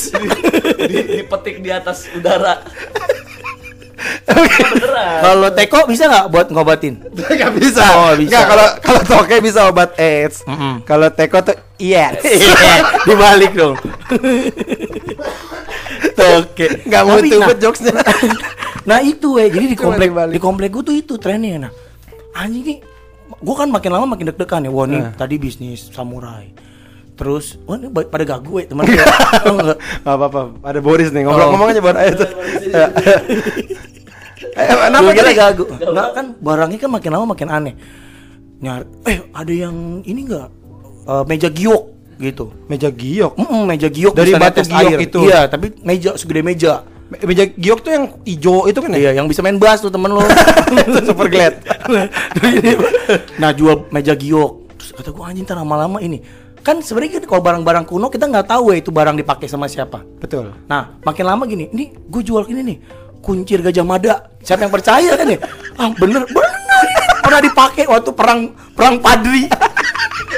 di, 0.87 0.97
dipetik 1.19 1.55
di 1.61 1.69
atas 1.73 2.07
udara 2.15 2.63
Kalau 5.21 5.49
teko 5.51 5.79
bisa 5.89 6.05
nggak 6.05 6.25
buat 6.29 6.47
ngobatin? 6.53 7.01
Nggak 7.11 7.51
bisa. 7.57 7.83
Oh, 7.97 8.13
bisa. 8.13 8.29
Nggak, 8.29 8.45
kalau 8.45 8.67
kalau 8.83 9.01
toke 9.03 9.35
bisa 9.41 9.59
obat 9.67 9.97
AIDS. 9.97 10.45
Mm-mm. 10.45 10.85
Kalau 10.85 11.09
teko 11.09 11.41
tuh 11.41 11.57
yes. 11.81 12.21
Iya, 12.27 12.75
dibalik 13.09 13.51
dong. 13.57 13.75
Toke. 16.13 16.67
Nggak 16.85 17.01
mau 17.03 17.17
tubet 17.19 17.57
nah, 17.57 17.61
jokesnya. 17.61 17.93
Nah 18.87 19.03
itu 19.03 19.35
eh 19.35 19.51
jadi 19.51 19.67
di 19.67 19.75
komplek 19.75 20.15
di 20.31 20.39
komplek 20.39 20.71
gue 20.71 20.83
tuh 20.87 20.95
itu 20.95 21.13
trennya 21.19 21.67
nah. 21.67 21.71
Anjing 22.39 22.63
nih, 22.63 22.77
gue 23.37 23.55
kan 23.55 23.67
makin 23.67 23.91
lama 23.91 24.05
makin 24.07 24.27
deg-degan 24.27 24.63
ya. 24.63 24.71
Wah 24.71 24.85
nih 24.85 25.01
Eh. 25.01 25.11
tadi 25.13 25.35
bisnis 25.37 25.89
samurai. 25.89 26.49
Terus, 27.13 27.57
wah 27.65 27.75
ini 27.75 27.89
pada 27.89 28.21
gagu 28.23 28.61
ya 28.61 28.69
teman 28.69 28.85
gue. 28.87 28.97
Gak 28.97 29.77
apa-apa. 30.05 30.53
Ada 30.61 30.79
Boris 30.79 31.09
nih. 31.09 31.25
Aja 31.25 31.81
baru 31.81 31.97
aja 31.97 32.13
tuh. 32.15 32.29
Eh, 34.37 34.65
kenapa 34.65 35.09
kira 35.13 35.31
gagu. 35.33 35.63
Enggak 35.71 36.09
kan 36.13 36.25
barangnya 36.37 36.77
kan 36.77 36.89
makin 36.91 37.09
lama 37.11 37.25
makin 37.27 37.49
aneh. 37.49 37.73
Nyar, 38.57 38.85
eh 39.05 39.21
ada 39.29 39.53
yang 39.53 40.01
ini 40.01 40.25
enggak 40.25 40.49
meja 41.25 41.49
giok 41.49 41.83
gitu. 42.17 42.49
Meja 42.65 42.89
giok. 42.89 43.33
Mm 43.37 43.63
meja 43.65 43.87
giok 43.87 44.13
Dari 44.13 44.33
batu 44.33 44.61
giok 44.61 44.89
air. 44.89 44.99
itu? 44.99 45.19
Iya, 45.25 45.45
tapi 45.45 45.73
meja 45.81 46.17
segede 46.17 46.41
meja. 46.41 46.81
Me- 47.07 47.23
Meja 47.23 47.47
giok 47.47 47.79
tuh 47.81 47.91
yang 47.91 48.05
hijau 48.23 48.67
itu 48.67 48.79
kan 48.79 48.91
ya? 48.91 48.99
Iya, 48.99 49.11
yang 49.21 49.27
bisa 49.27 49.39
main 49.39 49.55
bass 49.55 49.79
tuh 49.79 49.87
temen 49.87 50.11
lo. 50.11 50.19
Super 51.07 51.27
glad. 51.27 51.63
nah, 53.41 53.51
jual 53.51 53.87
meja 53.89 54.11
giok. 54.11 54.75
Terus 54.75 54.91
kata 54.93 55.09
gua 55.11 55.31
anjing 55.31 55.47
ntar 55.47 55.55
lama-lama 55.55 55.97
ini. 55.99 56.19
Kan 56.59 56.83
sebenarnya 56.83 57.23
kan 57.23 57.31
kalau 57.31 57.41
barang-barang 57.41 57.85
kuno 57.87 58.11
kita 58.11 58.27
nggak 58.27 58.51
tahu 58.51 58.75
ya 58.75 58.83
itu 58.83 58.91
barang 58.91 59.15
dipakai 59.15 59.47
sama 59.47 59.71
siapa. 59.71 60.03
Betul. 60.19 60.51
Nah, 60.67 60.99
makin 60.99 61.23
lama 61.23 61.47
gini, 61.47 61.71
ini 61.71 61.95
gue 61.95 62.19
jual 62.19 62.43
ini 62.51 62.59
nih, 62.59 62.77
kuncir 63.23 63.63
gajah 63.63 63.87
mada. 63.87 64.27
Siapa 64.43 64.67
yang 64.67 64.73
percaya 64.75 65.15
kan 65.15 65.31
ya? 65.31 65.39
Ah, 65.79 65.95
bener, 65.95 66.27
bener. 66.27 66.51
Pernah 67.23 67.39
dipakai 67.39 67.87
waktu 67.87 68.11
perang 68.11 68.51
perang 68.75 68.99
Padri. 68.99 69.47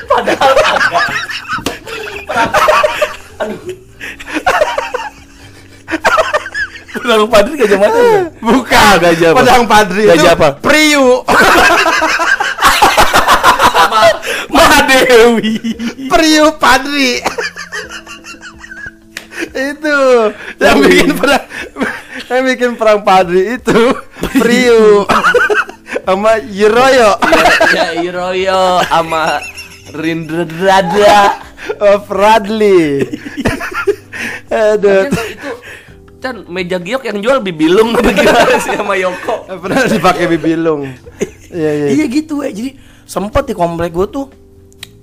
padahal 0.05 0.53
perang 3.41 3.57
Padri 7.29 7.53
gajah 7.59 7.77
mada. 7.77 7.99
bukan? 7.99 8.21
Bukan. 8.41 8.95
Gajah 8.99 9.27
apa? 9.33 9.37
Pedang 9.43 9.65
Padri 9.69 10.03
itu 10.05 10.11
Gajah 10.13 10.31
apa? 10.33 10.49
Priu. 10.57 11.07
Mahadewi. 14.55 15.55
Priu 16.09 16.45
Padri. 16.57 17.21
itu 19.49 19.97
yang 20.59 20.77
bikin 20.83 21.15
perang 21.15 21.45
yang 22.27 22.41
bikin 22.43 22.71
perang 22.75 22.99
Padri 23.07 23.55
itu 23.55 23.95
Priu 24.35 25.07
sama 26.03 26.37
Yiroyo 26.43 27.17
ya 27.71 27.87
Iroyo 27.97 28.83
sama 28.85 29.39
Rindra 29.95 30.43
Drada 30.45 31.39
oh, 31.81 31.97
Bradley 32.05 33.07
aduh 34.49 35.07
itu 35.07 35.38
Chan 36.19 36.35
meja 36.45 36.77
giok 36.77 37.03
yang 37.05 37.19
jual 37.19 37.39
bibilung 37.39 37.91
apa 37.91 38.11
gimana 38.17 38.55
sih 38.57 38.73
sama 38.73 38.93
Yoko 38.93 39.35
pernah 39.57 39.83
dipakai 39.85 40.25
bibilung 40.27 40.83
iya 41.49 41.71
iya 41.73 41.87
Iya 41.91 42.05
gitu 42.07 42.39
ya. 42.39 42.49
Jadi 42.49 42.75
sempat 43.03 43.43
di 43.43 43.53
komplek 43.53 43.89
gue 43.89 44.05
tuh 44.05 44.25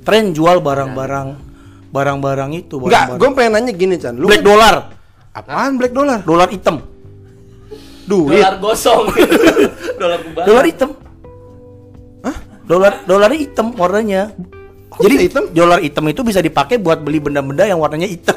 tren 0.03 0.31
jual 0.31 0.61
barang-barang 0.61 1.29
barang-barang 1.89 2.51
itu. 2.55 2.77
Enggak, 2.79 3.17
barang-barang. 3.17 3.19
gue 3.19 3.29
pengen 3.35 3.53
nanya 3.55 3.73
gini 3.73 3.95
Chan 3.97 4.13
Lu 4.13 4.27
black 4.27 4.41
kan- 4.41 4.47
dollar, 4.47 4.75
Apaan 5.33 5.73
black 5.75 5.91
dollar? 5.91 6.19
dolar 6.21 6.47
hitam, 6.47 6.85
Duit 8.05 8.37
dolar 8.37 8.55
gosong 8.57 9.05
dolar 10.01 10.19
kubah 10.23 10.45
dolar 10.45 10.65
hitam. 10.65 10.91
Dolar 12.63 12.93
dolarnya 13.03 13.39
hitam 13.41 13.67
warnanya. 13.73 14.35
Kok 14.89 14.99
Jadi 15.01 15.15
bisa 15.15 15.25
hitam? 15.25 15.45
dolar 15.51 15.79
hitam 15.79 16.05
itu 16.05 16.21
bisa 16.21 16.39
dipakai 16.39 16.77
buat 16.77 16.99
beli 16.99 17.19
benda-benda 17.19 17.63
yang 17.63 17.79
warnanya 17.79 18.07
hitam. 18.07 18.35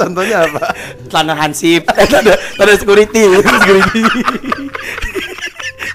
Contohnya 0.00 0.36
apa? 0.42 0.72
Celana 1.06 1.34
hansip, 1.36 1.84
eh, 1.86 2.06
ada 2.06 2.32
ada 2.32 2.72
security, 2.72 3.20
security. 3.44 4.02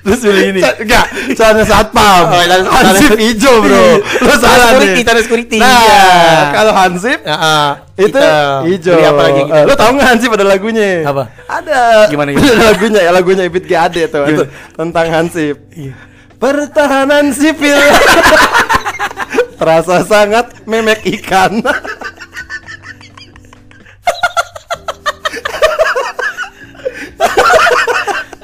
Terus 0.06 0.22
beli 0.22 0.54
ini. 0.54 0.62
Enggak, 0.62 1.06
celana 1.34 1.66
satpam. 1.66 2.30
Oh, 2.30 2.38
celana- 2.38 2.70
hansip 2.70 3.18
hijau, 3.18 3.58
Bro. 3.58 3.82
Lo 4.22 4.34
salah 4.38 4.68
security, 4.70 4.94
nih. 4.94 5.04
celana 5.04 5.22
security. 5.26 5.58
Nah, 5.58 5.74
Iya. 5.82 6.06
kalau 6.54 6.74
hansip 6.76 7.20
Heeh, 7.20 7.66
itu 7.98 8.14
hitam. 8.14 8.60
hijau. 8.70 8.94
Beli 8.94 9.06
apa 9.08 9.22
lagi 9.24 9.42
gitu? 9.42 9.50
Eh, 9.52 9.64
Lo 9.66 9.74
tau 9.74 9.90
nggak 9.90 10.06
Hansip 10.06 10.30
ada 10.30 10.46
lagunya? 10.46 10.90
Apa? 11.04 11.24
Ada. 11.50 11.82
Gimana? 12.06 12.30
Ada 12.38 12.64
lagunya 12.70 13.00
ya 13.02 13.12
lagunya 13.12 13.44
Ibit 13.44 13.66
GAD 13.66 13.98
tuh 14.06 14.24
itu 14.30 14.44
tentang 14.72 15.08
Hansip. 15.10 15.56
Iya. 15.74 15.94
Pertahanan 16.36 17.34
sipil 17.34 17.74
terasa 19.58 20.04
sangat 20.04 20.54
memek 20.64 21.02
ikan. 21.18 21.64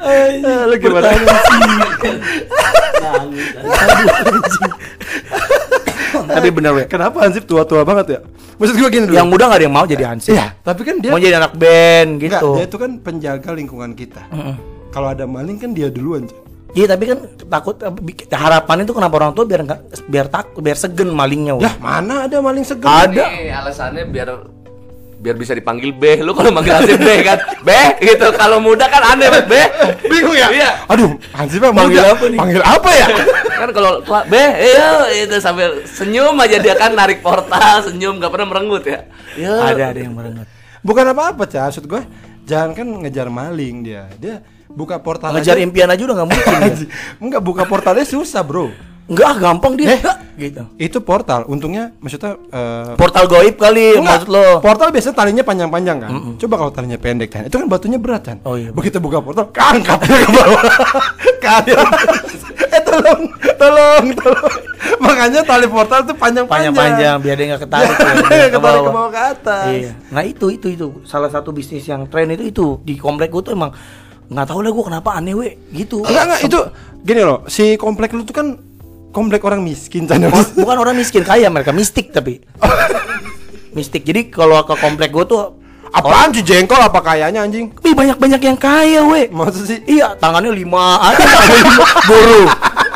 Eh, 0.02 0.42
Lu 0.66 0.76
gimana? 0.76 1.08
Tapi 6.12 6.48
bener 6.50 6.72
weh. 6.74 6.86
Kenapa 6.88 7.24
Hansip 7.24 7.46
tua-tua 7.46 7.84
banget 7.84 8.06
ya? 8.08 8.20
Maksud 8.56 8.76
gue 8.78 8.90
gini 8.90 9.06
dulu. 9.06 9.16
Yang 9.16 9.28
muda 9.28 9.44
gak 9.48 9.58
ada 9.58 9.66
yang 9.66 9.74
mau 9.74 9.86
jadi 9.86 10.04
hansip. 10.06 10.34
Iya, 10.34 10.54
tapi 10.62 10.82
kan 10.84 10.96
dia 11.02 11.10
Mau 11.10 11.18
jadi 11.18 11.36
anak 11.36 11.54
band 11.56 12.10
Enggak, 12.20 12.42
gitu. 12.42 12.50
dia 12.56 12.66
itu 12.66 12.78
kan 12.78 12.92
penjaga 13.00 13.50
lingkungan 13.52 13.92
kita. 13.94 14.22
Kalau 14.92 15.08
ada 15.08 15.26
maling 15.26 15.58
kan 15.58 15.72
dia 15.72 15.88
duluan. 15.88 16.28
Iya 16.72 16.88
tapi 16.88 17.04
kan 17.04 17.20
takut 17.52 17.76
eh, 17.78 17.92
bik- 17.92 18.32
harapan 18.32 18.88
itu 18.88 18.96
kenapa 18.96 19.20
orang 19.20 19.36
tua 19.36 19.44
biar 19.44 19.60
nggak 19.62 19.80
biar 20.08 20.32
takut 20.32 20.64
biar 20.64 20.80
segen 20.80 21.12
malingnya. 21.12 21.52
weh. 21.54 21.68
Yah, 21.68 21.76
mana 21.78 22.24
ada 22.24 22.40
maling 22.40 22.64
segan? 22.64 23.12
Ada. 23.12 23.28
Ini 23.28 23.52
alasannya 23.52 24.04
biar 24.08 24.30
biar 25.22 25.38
bisa 25.38 25.54
dipanggil 25.54 25.94
B. 25.94 26.26
Lu 26.26 26.34
kalau 26.34 26.50
manggil 26.50 26.74
Hansip 26.74 26.98
B 26.98 27.22
kan, 27.22 27.38
B 27.62 27.70
gitu. 28.02 28.28
Kalau 28.34 28.58
muda 28.58 28.90
kan 28.90 29.14
aneh 29.14 29.30
banget, 29.30 29.46
B. 29.46 29.54
Bingung 30.10 30.34
ya? 30.34 30.50
Iya. 30.50 30.70
Aduh, 30.90 31.14
Hansip 31.32 31.62
muda. 31.62 32.18
apa 32.18 32.26
nih? 32.26 32.40
Panggil 32.42 32.62
apa 32.66 32.90
ya? 32.90 33.08
kan 33.62 33.70
kalau 33.78 34.02
tua 34.02 34.26
B, 34.26 34.34
iya 34.34 35.06
itu 35.22 35.38
sambil 35.38 35.86
senyum 35.86 36.34
aja 36.42 36.58
dia 36.58 36.74
kan 36.74 36.98
narik 36.98 37.22
portal, 37.22 37.86
senyum 37.86 38.18
nggak 38.18 38.34
pernah 38.34 38.48
merenggut 38.50 38.82
ya. 38.90 39.06
Ya. 39.38 39.54
Ada 39.70 39.94
ada 39.94 40.00
yang 40.02 40.18
merengut. 40.18 40.50
Bukan 40.82 41.06
apa-apa, 41.06 41.46
Cak. 41.46 41.70
Maksud 41.70 41.86
gue, 41.86 42.02
jangan 42.50 42.74
kan 42.74 42.88
ngejar 43.06 43.30
maling 43.30 43.86
dia. 43.86 44.10
Dia 44.18 44.42
buka 44.66 44.98
portal 44.98 45.38
Ngejar 45.38 45.62
aja. 45.62 45.64
impian 45.64 45.90
aja 45.94 46.02
udah 46.02 46.16
nggak 46.18 46.30
mungkin. 46.34 46.58
ya. 46.58 46.74
Enggak, 47.24 47.42
buka 47.46 47.64
portalnya 47.70 48.02
susah, 48.02 48.42
Bro. 48.42 48.74
Enggak 49.12 49.28
ah, 49.28 49.36
gampang 49.38 49.74
dia. 49.76 49.92
Eh. 49.92 50.02
Gitu. 50.40 50.64
Itu 50.80 50.98
portal, 51.04 51.44
untungnya 51.52 51.92
maksudnya 52.00 52.40
eh, 52.50 52.96
Portal 52.96 53.28
goib 53.28 53.60
kali 53.60 54.00
Enggak, 54.00 54.26
maksud 54.26 54.30
lo. 54.32 54.48
Portal 54.64 54.90
biasanya 54.90 55.16
talinya 55.20 55.44
panjang-panjang 55.44 55.98
kan. 56.00 56.12
Coba 56.40 56.56
kalau 56.56 56.72
talinya 56.72 56.96
pendek 56.96 57.30
kan, 57.30 57.44
itu 57.46 57.56
kan 57.60 57.68
batunya 57.68 58.00
berat 58.00 58.24
kan. 58.24 58.38
Oh 58.48 58.56
iya. 58.56 58.72
Begitu 58.72 59.04
buka 59.04 59.20
portal, 59.20 59.52
keangkat 59.52 60.00
dia 60.08 60.24
ke 60.24 60.32
bawah. 60.32 60.64
ke 61.44 61.50
atas. 61.52 62.40
eh 62.76 62.82
tolong, 62.88 63.22
tolong, 63.60 64.04
tolong. 64.16 64.54
Makanya 65.04 65.42
tali 65.44 65.68
portal 65.68 66.08
tuh 66.08 66.16
panjang-panjang. 66.16 66.72
Panjang-panjang 66.72 67.16
biar 67.20 67.36
dia 67.36 67.48
nggak 67.52 67.62
ketarik 67.68 67.92
Biar 68.00 68.08
ya, 68.08 68.16
dia 68.16 68.32
biar 68.32 68.52
ketarik 68.56 68.82
ke 68.82 68.92
bawah 68.96 69.12
ke 69.12 69.22
atas. 69.36 69.68
Iya. 69.76 69.92
Nah 70.16 70.24
itu 70.24 70.46
itu 70.56 70.68
itu 70.72 70.88
salah 71.04 71.28
satu 71.28 71.52
bisnis 71.52 71.84
yang 71.84 72.08
tren 72.08 72.32
itu 72.32 72.48
itu 72.48 72.66
di 72.88 72.96
komplek 72.96 73.28
gue 73.30 73.44
tuh 73.44 73.54
emang 73.54 73.76
nggak 74.32 74.48
tahu 74.48 74.60
lah 74.64 74.72
gue 74.72 74.86
kenapa 74.88 75.10
aneh 75.20 75.36
we 75.36 75.60
gitu. 75.76 76.08
Enggak, 76.08 76.24
enggak, 76.24 76.42
itu 76.48 76.60
gini 77.04 77.22
loh, 77.28 77.44
si 77.52 77.76
komplek 77.76 78.16
lu 78.16 78.24
tuh 78.24 78.32
kan 78.32 78.48
komplek 79.12 79.44
orang 79.46 79.62
miskin 79.62 80.08
Chan. 80.08 80.24
Oh, 80.26 80.44
bukan 80.58 80.78
orang 80.80 80.96
miskin 80.98 81.22
kaya 81.22 81.52
mereka 81.52 81.76
mistik 81.76 82.10
tapi. 82.10 82.42
Mistik. 83.72 84.04
Jadi 84.04 84.28
kalau 84.28 84.60
ke 84.68 84.76
komplek 84.76 85.16
gue 85.16 85.24
tuh 85.24 85.62
Apaan 85.92 86.32
sih 86.32 86.40
jengkol? 86.40 86.80
Apa 86.80 87.04
kayaknya 87.04 87.44
anjing? 87.44 87.68
Ih 87.84 87.92
banyak 87.92 88.16
banyak 88.16 88.40
yang 88.40 88.56
kaya 88.56 89.04
we. 89.04 89.28
Maksud 89.28 89.64
sih? 89.68 89.80
Iya 89.84 90.16
tangannya 90.16 90.56
lima. 90.56 90.96
Ada 91.04 91.20
lima. 91.52 91.86
Guru. 92.08 92.44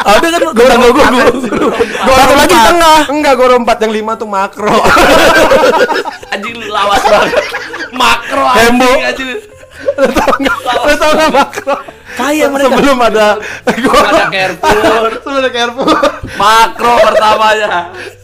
Ada 0.05 0.27
kan 0.31 0.41
tetangga 0.55 0.89
gue 0.95 1.05
guru 1.11 1.67
satu 2.15 2.33
lagi 2.39 2.55
tengah. 2.55 2.99
Enggak, 3.11 3.33
goro 3.35 3.55
empat. 3.59 3.77
Yang 3.83 3.93
lima 3.99 4.11
tuh 4.15 4.27
makro. 4.29 4.71
Anjing 6.33 6.55
lawas 6.71 7.03
banget. 7.03 7.31
Makro 7.95 8.43
Hembo. 8.55 8.91
anjing 9.03 9.29
Lu 9.95 10.07
tau 10.11 10.33
nggak? 10.39 10.57
Lu 10.65 10.93
tau 10.99 11.11
nggak 11.15 11.31
makro? 11.31 11.75
Kaya 12.15 12.47
mereka. 12.47 12.79
Sebelum 12.79 12.97
ada 13.03 13.27
Sebelum 13.67 13.91
ada 13.91 14.23
Carrefour. 14.31 15.09
Sebelum 15.19 15.37
ada 15.43 15.49
Carrefour. 15.51 15.97
Makro 16.39 16.93
pertamanya. 17.03 17.71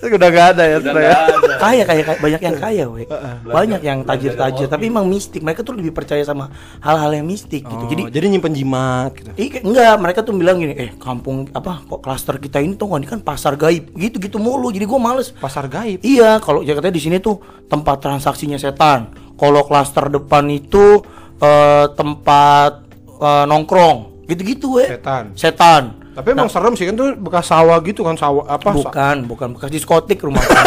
Udah 0.02 0.30
gak 0.32 0.48
ada 0.58 0.64
ya 0.68 0.78
sebenarnya. 0.82 1.18
kaya 1.62 1.84
kaya 1.86 2.02
kaya 2.02 2.18
banyak 2.18 2.42
yang 2.42 2.58
kaya 2.58 2.84
we 2.90 3.06
banyak 3.46 3.82
yang 3.86 4.00
tajir 4.02 4.34
tajir 4.34 4.66
tapi 4.66 4.90
emang 4.90 5.06
mistik 5.06 5.46
mereka 5.46 5.62
tuh 5.62 5.78
lebih 5.78 5.94
percaya 5.94 6.26
sama 6.26 6.50
hal-hal 6.82 7.22
yang 7.22 7.28
mistik 7.30 7.62
gitu 7.62 7.86
jadi 7.86 8.02
Oh, 8.02 8.10
jadi 8.10 8.26
nyimpen 8.34 8.58
jimat 8.58 9.14
gitu. 9.14 9.30
Iya, 9.38 9.62
enggak, 9.62 9.96
mereka 10.02 10.20
tuh 10.26 10.34
bilang 10.34 10.58
gini, 10.58 10.74
eh 10.74 10.90
kampung 10.98 11.46
apa 11.54 11.86
kok 11.86 12.02
klaster 12.02 12.42
kita 12.42 12.58
ini 12.58 12.74
tuh 12.74 12.90
ini 12.98 13.06
kan 13.06 13.22
pasar 13.22 13.54
gaib, 13.54 13.94
gitu-gitu 13.94 14.42
mulu. 14.42 14.74
Jadi 14.74 14.90
gua 14.90 14.98
males. 14.98 15.32
Pasar 15.38 15.70
gaib. 15.70 16.02
Iya, 16.02 16.42
kalau 16.42 16.66
katanya 16.66 16.96
di 16.98 17.04
sini 17.04 17.22
tuh 17.22 17.38
tempat 17.70 18.02
transaksinya 18.02 18.58
setan. 18.58 19.14
Kalau 19.38 19.66
klaster 19.66 20.10
depan 20.10 20.50
itu 20.50 21.02
eh, 21.42 21.86
tempat 21.98 22.72
eh, 23.18 23.46
nongkrong, 23.50 24.26
gitu-gitu 24.30 24.80
we. 24.80 24.86
Setan. 24.88 25.26
Setan. 25.34 25.84
Tapi 26.12 26.36
emang 26.36 26.52
serem 26.52 26.76
sih 26.76 26.84
kan 26.84 26.96
tuh 27.00 27.16
bekas 27.16 27.48
sawah 27.48 27.80
gitu 27.88 28.04
kan 28.04 28.20
sawah 28.20 28.44
apa? 28.44 28.76
Bukan, 28.76 29.32
bukan 29.32 29.48
bekas 29.56 29.72
diskotik 29.72 30.20
rumah 30.20 30.44
itu. 30.44 30.60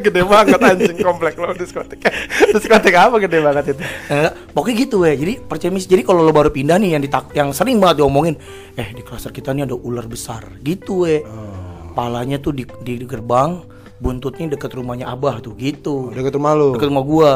gede 0.08 0.24
banget 0.24 0.56
anjing 0.64 0.96
komplek 0.96 1.36
lo 1.36 1.52
diskotik. 1.52 2.00
diskotik 2.56 2.96
apa 2.96 3.20
gede 3.20 3.44
banget 3.44 3.76
itu? 3.76 3.84
Enggak, 4.08 4.32
pokoknya 4.56 4.76
gitu 4.80 4.96
we. 5.04 5.12
Jadi 5.12 5.32
percaya 5.44 5.68
mis. 5.68 5.84
Jadi 5.84 6.00
kalau 6.08 6.24
lo 6.24 6.32
baru 6.32 6.48
pindah 6.48 6.80
nih 6.80 6.96
yang 6.96 7.02
ditak 7.04 7.36
yang 7.36 7.52
sering 7.52 7.76
banget 7.76 8.00
diomongin, 8.00 8.40
eh 8.80 8.96
di 8.96 9.04
klaster 9.04 9.28
kita 9.28 9.52
nih 9.52 9.68
ada 9.68 9.76
ular 9.76 10.08
besar. 10.08 10.40
Gitu 10.64 11.04
we. 11.04 11.20
Palanya 11.92 12.40
tuh 12.40 12.56
di, 12.56 12.64
di 12.80 12.96
gerbang, 13.04 13.60
buntutnya 14.00 14.56
deket 14.56 14.72
rumahnya 14.72 15.12
Abah 15.12 15.44
tuh 15.44 15.52
gitu. 15.60 16.16
Udah 16.16 16.24
ketemu 16.24 16.48
lu. 16.56 16.68
Deket 16.80 16.88
rumah 16.88 17.04
gua. 17.04 17.32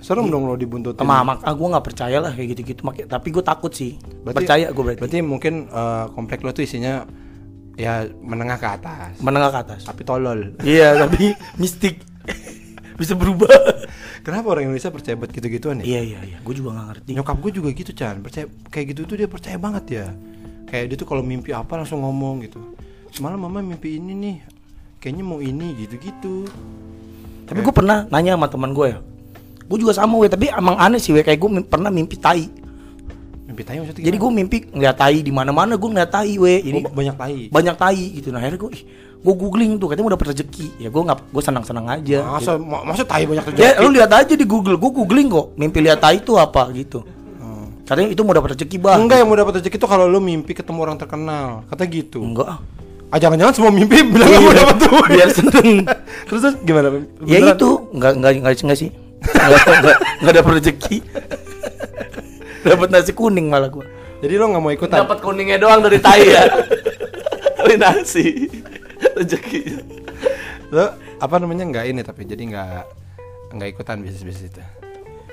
Serem 0.00 0.26
dong 0.26 0.44
lo 0.44 0.54
dibuntutin. 0.54 0.98
Sama 0.98 1.20
mak, 1.22 1.40
ah, 1.40 1.52
gua 1.52 1.68
nggak 1.72 1.86
percaya 1.86 2.18
lah 2.18 2.32
kayak 2.32 2.56
gitu-gitu. 2.56 2.80
Mak- 2.82 3.04
Tapi 3.04 3.28
gue 3.28 3.40
takut 3.40 3.68
sih. 3.70 4.00
percaya 4.22 4.68
gue 4.68 4.82
berarti. 4.82 5.00
Berarti 5.00 5.18
mungkin 5.20 5.54
eh, 5.66 6.04
komplek 6.10 6.40
lo 6.40 6.50
tuh 6.50 6.62
isinya 6.62 7.04
ya 7.74 8.04
menengah 8.10 8.56
ke 8.56 8.68
atas. 8.70 9.20
Menengah 9.20 9.50
ke 9.50 9.58
atas. 9.62 9.80
Tapi 9.84 10.02
tolol. 10.02 10.56
Iya, 10.60 10.96
tapi 11.02 11.32
mistik. 11.54 12.00
Bisa 12.98 13.12
berubah. 13.14 13.48
Kenapa 14.20 14.52
orang 14.52 14.68
Indonesia 14.68 14.92
percaya 14.92 15.16
buat 15.16 15.28
gitu-gituan 15.28 15.80
ya? 15.80 15.84
iya, 15.86 16.00
iya, 16.02 16.20
iya. 16.22 16.38
Gue 16.40 16.52
juga 16.52 16.76
nggak 16.76 16.86
ngerti. 16.92 17.10
Nyokap 17.16 17.36
gue 17.40 17.52
juga 17.54 17.68
gitu 17.72 17.92
Chan 17.92 18.20
percaya 18.20 18.44
kayak 18.68 18.86
gitu 18.92 19.00
tuh 19.04 19.16
dia 19.16 19.24
percaya 19.24 19.56
banget 19.56 19.84
ya 19.90 20.06
kayak 20.68 20.84
dia 20.86 20.96
tuh 20.96 21.02
kalau 21.04 21.18
mimpi 21.20 21.50
apa 21.50 21.74
langsung 21.74 21.98
ngomong 21.98 22.44
gitu 22.44 22.62
semalam 23.10 23.34
mama 23.34 23.58
mimpi 23.58 23.98
ini 23.98 24.12
nih 24.14 24.36
kayaknya 24.98 25.24
mau 25.24 25.42
ini 25.42 25.74
gitu-gitu 25.74 26.46
Tapi 27.42 27.58
gue 27.58 27.74
pernah 27.74 28.06
nanya 28.06 28.38
sama 28.38 28.46
teman 28.46 28.70
gue 28.70 28.86
ya. 28.86 28.98
Gue 29.70 29.78
juga 29.78 29.94
sama 29.94 30.18
we, 30.18 30.26
tapi 30.26 30.50
emang 30.50 30.74
aneh 30.74 30.98
sih 30.98 31.14
we 31.14 31.22
kayak 31.22 31.38
gue 31.38 31.50
pernah 31.62 31.88
mimpi 31.88 32.18
tai. 32.18 32.50
mimpi 33.46 33.62
tai 33.62 33.78
maksudnya 33.78 34.02
Jadi 34.02 34.16
gue 34.18 34.30
mimpi 34.30 34.56
ngeliat 34.66 34.94
tai 34.94 35.22
di 35.22 35.30
mana-mana 35.30 35.78
gue 35.78 35.88
ngeliat 35.88 36.10
tai 36.10 36.34
we. 36.34 36.58
Jadi 36.58 36.78
Oh, 36.82 36.90
banyak 36.90 37.14
tai 37.14 37.36
banyak 37.48 37.76
tai 37.78 38.02
gitu. 38.18 38.34
Nah 38.34 38.42
akhirnya 38.42 38.58
gue 38.58 38.70
gue 39.20 39.34
googling 39.36 39.78
tuh 39.78 39.86
katanya 39.86 40.06
mau 40.06 40.14
dapet 40.14 40.26
rezeki. 40.34 40.66
Ya 40.82 40.90
gue 40.90 41.02
nggak 41.02 41.30
gue 41.30 41.42
senang-senang 41.42 41.86
aja. 41.86 42.18
masa 42.26 42.58
ma- 42.58 42.82
masa 42.82 43.06
tai 43.06 43.30
banyak 43.30 43.46
gitu. 43.46 43.58
Ya 43.62 43.78
lu 43.78 43.94
lihat 43.94 44.10
aja 44.10 44.34
di 44.34 44.42
Google. 44.42 44.74
Gue 44.74 44.90
googling 44.90 45.30
kok 45.30 45.54
mimpi 45.54 45.78
lihat 45.80 46.02
tai 46.02 46.18
itu 46.18 46.34
apa 46.34 46.66
gitu. 46.74 47.06
Katanya 47.90 48.14
itu 48.14 48.22
mau 48.22 48.30
dapat 48.30 48.54
rezeki 48.54 48.78
bah. 48.78 48.94
enggak 49.02 49.18
yang 49.18 49.26
mau 49.26 49.34
dapat 49.34 49.58
rezeki 49.58 49.74
tuh 49.74 49.90
kalau 49.90 50.06
lu 50.06 50.22
mimpi 50.22 50.54
ketemu 50.54 50.78
orang 50.78 50.94
terkenal 50.94 51.66
kata 51.66 51.90
gitu 51.90 52.22
Enggak. 52.22 52.62
ah. 53.10 53.18
jangan-jangan 53.18 53.50
semua 53.50 53.74
mimpi 53.74 54.06
bilang 54.06 54.30
mau 54.30 54.54
dapat 54.54 54.76
duit 54.78 55.10
Biar 55.10 55.28
seneng. 55.34 55.82
terus 56.30 56.38
terus 56.38 56.54
gimana 56.62 56.86
ya 57.26 57.42
Beneran? 57.42 57.58
itu 57.58 57.68
enggak 57.90 58.12
enggak 58.14 58.30
enggak, 58.38 58.52
enggak 58.62 58.78
sih. 58.78 58.90
Enggak 59.34 59.64
enggak, 59.66 59.98
enggak 60.20 60.34
dapat 60.36 60.52
rezeki. 60.60 60.96
dapat 62.60 62.88
nasi 62.92 63.12
kuning 63.16 63.48
malah 63.48 63.72
gue. 63.72 63.86
jadi 64.20 64.36
lo 64.36 64.52
nggak 64.52 64.60
mau 64.62 64.68
ikutan 64.68 65.00
Dapat 65.00 65.18
kuningnya 65.24 65.56
doang 65.56 65.80
dari 65.80 65.96
tai 65.96 66.28
ya. 66.28 66.44
Tapi 67.56 67.74
nasi. 67.80 68.26
Rezeki. 69.16 69.62
lo 70.70 70.92
apa 71.20 71.34
namanya 71.40 71.64
nggak 71.66 71.84
ini 71.88 72.00
tapi 72.00 72.24
jadi 72.24 72.42
nggak 72.46 72.68
nggak 73.56 73.68
ikutan 73.74 74.00
bisnis 74.00 74.22
bisnis 74.22 74.52
itu 74.52 74.62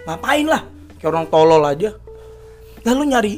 Ngapain 0.07 0.47
lah? 0.47 0.63
Kayak 0.97 1.09
orang 1.13 1.25
tolol 1.27 1.61
aja. 1.61 1.91
Lalu 2.87 3.03
nyari 3.11 3.33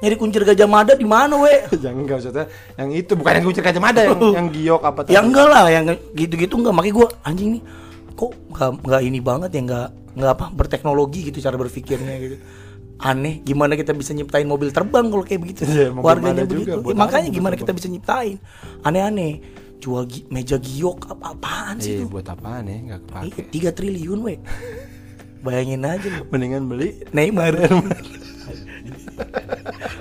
nyari 0.00 0.16
kuncir 0.16 0.42
gajah 0.42 0.68
mada 0.68 0.92
di 0.96 1.04
mana, 1.04 1.36
we? 1.36 1.52
jangan 1.84 2.04
nggak 2.04 2.16
maksudnya 2.20 2.44
yang 2.76 2.90
itu 2.92 3.12
bukan 3.12 3.32
yang 3.40 3.44
kucing 3.44 3.64
kacamata 3.64 4.04
ada 4.04 4.08
yang 4.08 4.20
yang 4.40 4.48
giok 4.50 4.82
apa 4.84 5.00
tadi 5.04 5.12
Ya 5.16 5.20
enggak 5.20 5.48
lah, 5.48 5.64
yang 5.68 5.84
gitu-gitu 6.16 6.54
enggak. 6.60 6.74
Makanya 6.76 6.94
gua 6.96 7.08
anjing 7.24 7.60
nih 7.60 7.62
kok 8.14 8.32
enggak 8.50 8.70
enggak 8.84 9.02
ini 9.04 9.18
banget 9.20 9.50
ya 9.52 9.60
enggak 9.64 9.88
enggak 10.14 10.32
apa 10.32 10.46
berteknologi 10.50 11.28
gitu 11.28 11.38
cara 11.38 11.54
berpikirnya 11.54 12.14
gitu. 12.18 12.36
aneh 12.96 13.42
gimana 13.42 13.74
kita 13.74 13.90
bisa 13.90 14.10
nyiptain 14.10 14.44
mobil 14.44 14.70
terbang 14.70 15.06
kalau 15.06 15.20
kayak 15.20 15.40
begitu? 15.40 15.66
Mau 15.90 16.00
warganya 16.00 16.42
juga, 16.42 16.54
begitu. 16.54 16.78
buat 16.80 16.94
Ya, 16.94 16.98
makanya 16.98 17.28
gimana 17.28 17.52
terbang? 17.52 17.60
kita 17.60 17.72
bisa 17.74 17.86
nyiptain? 17.88 18.36
Aneh-aneh. 18.80 19.34
Jual 19.76 20.06
gi- 20.06 20.24
meja 20.26 20.56
giok 20.56 21.10
apa 21.10 21.34
apaan 21.34 21.76
sih 21.76 21.92
Iya, 21.92 21.98
itu? 22.00 22.08
buat 22.08 22.24
apaan 22.24 22.64
ya? 22.64 22.78
Nggak 22.80 23.00
kepake. 23.04 23.26
Iya, 23.26 23.42
tiga 23.50 23.70
triliun 23.70 24.20
weh 24.22 24.38
bayangin 25.40 25.84
aja 25.84 26.08
Mendingan 26.30 26.64
beli 26.64 27.04
Neymar 27.10 27.52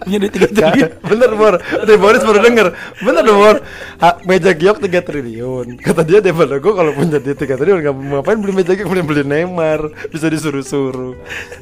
punya 0.03 0.17
duit 0.19 0.31
tiga 0.31 0.47
triliun. 0.49 0.89
Bener 1.01 1.31
Bor. 1.33 1.55
Dari 1.59 1.95
Boris 1.95 2.21
baru 2.21 2.39
denger. 2.39 2.67
Bener 2.99 3.21
dong 3.21 3.39
Bor. 3.39 3.57
Ha, 3.99 4.09
Meja 4.23 4.51
giok 4.51 4.77
3 4.79 4.99
triliun. 4.99 5.67
Kata 5.79 6.01
dia 6.01 6.19
daripada 6.19 6.57
gue 6.57 6.73
kalau 6.73 6.91
punya 6.91 7.17
dia 7.17 7.33
3 7.33 7.55
triliun 7.55 7.79
nggak 7.79 7.95
mau 7.95 8.19
ngapain 8.19 8.37
beli 8.37 8.53
meja 8.53 8.73
giok 8.73 8.89
Beli 8.89 9.01
beli 9.01 9.23
Neymar. 9.23 9.79
Bisa 10.07 10.27
disuruh-suruh. 10.27 11.13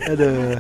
Aduh. 0.08 0.58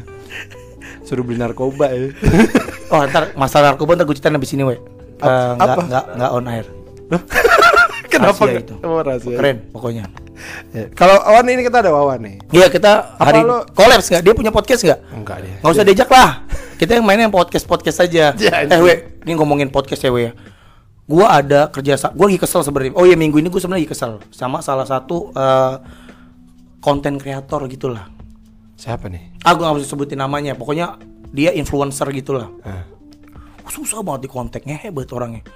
Suruh 1.01 1.23
beli 1.23 1.37
narkoba 1.37 1.89
ya. 1.89 2.09
Oh 2.91 2.99
ntar 3.07 3.31
masalah 3.33 3.71
narkoba 3.71 3.95
ntar 3.95 4.03
gue 4.03 4.15
ceritain 4.15 4.35
abis 4.35 4.51
ini 4.51 4.67
weh 4.67 4.75
Eh, 5.21 5.51
nggak 5.55 5.63
apa? 5.63 5.81
nggak 5.87 6.05
nggak 6.17 6.31
on 6.33 6.45
air. 6.51 6.65
Kenapa 8.11 8.35
Rahasia 8.43 8.59
itu. 8.59 8.73
Oh, 8.83 8.99
rahasia. 8.99 9.37
keren 9.39 9.57
pokoknya. 9.71 10.03
Ya, 10.03 10.20
Kalau 10.95 11.19
Wawan 11.19 11.45
ini 11.51 11.61
kita 11.67 11.77
ada 11.83 11.91
Wawan 11.91 12.19
nih. 12.23 12.35
Iya 12.51 12.67
kita 12.71 13.17
Apa 13.19 13.23
hari 13.27 13.41
lo- 13.43 13.65
kolaps 13.75 14.07
nggak? 14.07 14.23
Dia 14.23 14.33
punya 14.33 14.51
podcast 14.53 14.81
nggak? 14.87 14.99
Enggak 15.13 15.37
dia. 15.43 15.55
Nggak 15.59 15.71
usah 15.75 15.85
diajak 15.85 16.09
lah. 16.09 16.29
Kita 16.79 16.91
yang 16.97 17.05
mainnya 17.05 17.27
yang 17.29 17.35
podcast 17.35 17.65
podcast 17.67 17.97
saja. 18.01 18.33
Ya, 18.41 18.65
eh 18.65 18.79
we 18.81 18.93
ini 19.27 19.31
ngomongin 19.37 19.69
podcast 19.69 20.01
ya 20.01 20.09
we 20.09 20.29
ya. 20.29 20.33
Gua 21.05 21.27
ada 21.29 21.67
kerja 21.67 21.99
gua 22.15 22.25
lagi 22.31 22.39
kesel 22.39 22.61
sebenarnya. 22.63 22.93
Oh 22.95 23.03
iya 23.05 23.19
minggu 23.19 23.37
ini 23.37 23.51
gua 23.51 23.59
sebenarnya 23.59 23.83
lagi 23.85 23.91
kesel 23.91 24.11
sama 24.31 24.63
salah 24.63 24.87
satu 24.87 25.29
eh, 25.35 25.75
konten 26.79 27.19
kreator 27.19 27.67
gitulah. 27.67 28.07
Siapa 28.79 29.11
nih? 29.11 29.43
ah 29.45 29.53
gua 29.53 29.69
nggak 29.71 29.83
bisa 29.83 29.89
sebutin 29.93 30.17
namanya. 30.17 30.57
Pokoknya 30.57 30.97
dia 31.29 31.51
influencer 31.53 32.07
gitulah. 32.11 32.49
Ah. 32.65 32.85
susah 33.71 34.03
banget 34.03 34.27
di 34.27 34.29
kontaknya 34.35 34.75
hebat 34.75 35.07
orangnya 35.15 35.47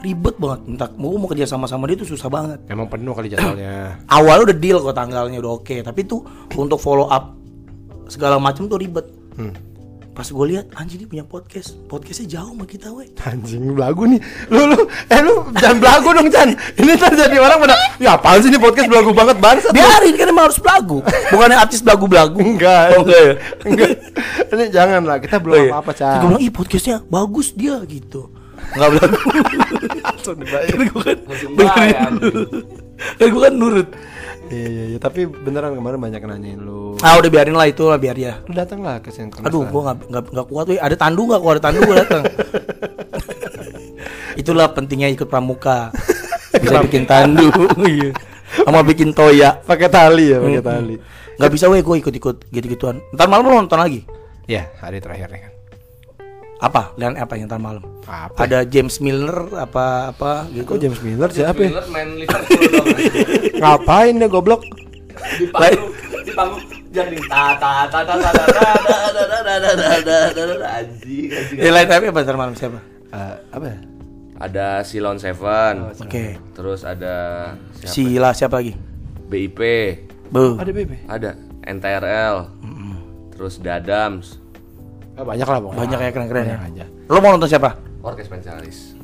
ribet 0.00 0.34
banget. 0.34 0.60
Minta 0.64 0.86
mau 0.94 1.12
mau 1.14 1.26
kerja 1.26 1.44
sama 1.44 1.66
sama 1.66 1.84
dia 1.84 1.94
tuh 1.94 2.08
susah 2.08 2.26
banget. 2.26 2.58
Emang 2.66 2.88
penuh 2.88 3.12
kali 3.12 3.28
jadwalnya. 3.28 4.00
Awalnya 4.16 4.42
udah 4.48 4.56
deal 4.56 4.78
kok 4.80 4.96
tanggalnya 4.96 5.38
udah 5.38 5.52
oke. 5.54 5.76
Tapi 5.78 6.00
tuh 6.02 6.24
untuk 6.54 6.78
follow 6.78 7.06
up 7.06 7.36
segala 8.06 8.36
macam 8.36 8.64
tuh 8.64 8.76
ribet. 8.76 9.04
Hmm. 9.32 9.52
pas 10.12 10.28
gue 10.28 10.44
lihat 10.44 10.68
anjing 10.76 11.00
dia 11.00 11.08
punya 11.08 11.24
podcast. 11.24 11.72
Podcastnya 11.88 12.36
jauh 12.36 12.52
sama 12.52 12.68
kita 12.68 12.92
weh. 12.92 13.08
Anjing 13.24 13.72
belagu 13.72 14.04
nih. 14.04 14.20
Lu 14.52 14.68
lu 14.68 14.76
Eh 15.08 15.24
lu 15.24 15.48
jangan 15.56 15.80
belagu 15.80 16.08
dong 16.12 16.28
Chan. 16.28 16.52
Ini 16.52 17.00
ntar 17.00 17.16
jadi 17.16 17.32
orang 17.40 17.56
pada 17.56 17.72
Ya 17.96 18.20
apaan 18.20 18.44
sih 18.44 18.52
ini 18.52 18.60
podcast 18.60 18.92
belagu 18.92 19.16
banget 19.16 19.40
Bangsat. 19.40 19.72
Lu. 19.72 19.80
biarin 19.80 20.12
kan 20.12 20.28
emang 20.28 20.52
harus 20.52 20.60
belagu. 20.60 21.00
Bukannya 21.32 21.56
artis 21.56 21.80
belagu 21.80 22.04
belagu 22.04 22.44
Enggak. 22.44 22.92
Oh, 22.92 23.08
enggak 23.08 23.20
ya? 23.24 23.32
Enggak. 23.64 23.90
Ini 24.52 24.64
jangan 24.68 25.00
lah 25.00 25.16
Kita 25.16 25.36
belum 25.40 25.56
Oh, 25.56 25.64
iya. 25.64 25.72
apa-apa 25.72 25.90
Terus 25.90 26.00
Chan. 26.04 26.12
Gue 26.20 26.28
bilang 26.28 26.42
ih 26.44 26.52
podcastnya 26.52 26.96
bagus 27.08 27.48
dia 27.56 27.76
gitu 27.88 28.20
nggak 28.72 28.88
dibayar 30.38 30.74
kan 30.74 30.86
gue 30.88 31.02
kan 31.02 31.18
bayar. 31.76 32.10
kan 33.18 33.26
gue 33.28 33.42
kan 33.42 33.54
nurut 33.54 33.90
Iya 34.52 34.68
iya 34.68 34.84
iya 34.94 34.98
Tapi 35.00 35.24
beneran 35.24 35.72
kemarin 35.72 35.96
banyak 35.96 36.20
nanyain 36.28 36.60
lu 36.60 37.00
ah 37.00 37.16
udah 37.16 37.30
biarin 37.32 37.56
lah 37.56 37.66
itu 37.72 37.88
lah 37.88 37.96
biar 37.96 38.16
ya 38.20 38.44
Lu 38.44 38.52
datang 38.52 38.84
lah 38.84 39.00
ke 39.00 39.08
sini 39.08 39.32
Aduh, 39.40 39.64
gua 39.72 39.92
nggak 39.92 39.98
nggak 40.12 40.24
nggak 40.28 40.46
kuat 40.52 40.64
weh. 40.68 40.78
Ada 40.78 40.96
tandu 40.98 41.24
nggak? 41.24 41.40
Kalau 41.40 41.52
ada 41.56 41.62
tandu 41.62 41.80
gua 41.88 41.96
datang. 42.04 42.22
Itulah 44.40 44.66
pentingnya 44.76 45.08
ikut 45.08 45.24
pramuka. 45.24 45.88
Bisa 46.62 46.84
bikin 46.84 47.08
tandu, 47.08 47.48
iya. 47.88 48.12
Sama 48.60 48.84
bikin 48.84 49.16
toya. 49.16 49.56
Pakai 49.64 49.88
tali 49.88 50.36
ya 50.36 50.38
pakai 50.38 50.60
tali 50.60 50.94
Nggak 51.40 51.50
bisa 51.56 51.64
weh, 51.72 51.80
gue 51.80 51.96
ikut-ikut 51.96 52.36
gitu-gituan. 52.52 53.00
Ntar 53.16 53.24
malam 53.24 53.48
lu 53.48 53.56
nonton 53.56 53.80
lagi. 53.80 54.04
Ya 54.44 54.68
hari 54.84 55.00
terakhirnya 55.00 55.48
kan 55.48 55.51
Apa? 56.62 56.94
Dan 56.94 57.18
apa 57.18 57.34
yang 57.34 57.50
ntar 57.50 57.58
malam? 57.58 57.82
Apa? 58.06 58.38
Ada 58.38 58.62
James 58.62 59.02
Milner 59.02 59.50
apa 59.58 60.14
apa 60.14 60.46
gitu. 60.48 60.62
Kok 60.64 60.78
James 60.78 61.00
Miller 61.02 61.26
siapa 61.28 61.58
ya? 61.58 61.70
Miller 61.74 61.86
main 61.90 62.08
Liverpool 62.14 62.62
dong. 62.70 62.86
Ngapain 63.58 64.14
dia 64.14 64.28
goblok 64.28 64.62
di 65.32 65.46
panggung 65.48 65.90
di 66.22 66.32
panggung 66.32 66.62
jadi 66.92 67.18
ta 67.26 67.56
ta 67.56 67.88
ta 67.88 68.00
ta 68.04 68.14
ta 68.14 68.30
ta 68.30 68.44
ta 68.46 68.66
ta 68.78 68.96
ta 69.10 69.24
ta 69.32 69.42
ta 69.42 69.54
ta 69.58 69.70
ta 69.74 70.18
ta 70.30 70.42
ta 70.54 70.68
anjing 70.78 71.26
anjing. 71.30 71.58
Eh, 71.58 71.70
lain 71.70 71.86
tapi 71.88 72.04
apa 72.06 72.18
ntar 72.20 72.36
malam 72.36 72.54
siapa? 72.54 72.78
Eh, 73.10 73.34
Apa 73.50 73.64
ya? 73.66 73.78
Ada 74.38 74.66
Silon 74.82 75.18
Seven, 75.18 75.94
Oke. 75.94 76.34
terus 76.52 76.82
ada 76.82 77.14
siapa? 77.78 77.90
Sila 77.90 78.30
siapa 78.34 78.58
lagi? 78.58 78.74
BIP. 79.30 79.60
Ada 80.34 80.70
Bebe 80.70 80.98
ada 81.06 81.30
NTRL, 81.62 82.36
terus 83.30 83.56
Dadams, 83.56 84.41
Ah, 85.12 85.22
Banyak 85.22 85.44
lah 85.44 85.58
pokoknya 85.60 85.78
Banyak 85.78 85.98
ya 85.98 86.10
keren-keren 86.10 86.44
ya. 86.46 86.56
Aja 86.58 86.84
Lo 87.06 87.18
mau 87.18 87.30
nonton 87.30 87.46
siapa? 87.46 87.76
Orkes 88.00 88.26
Pensialis. 88.26 88.96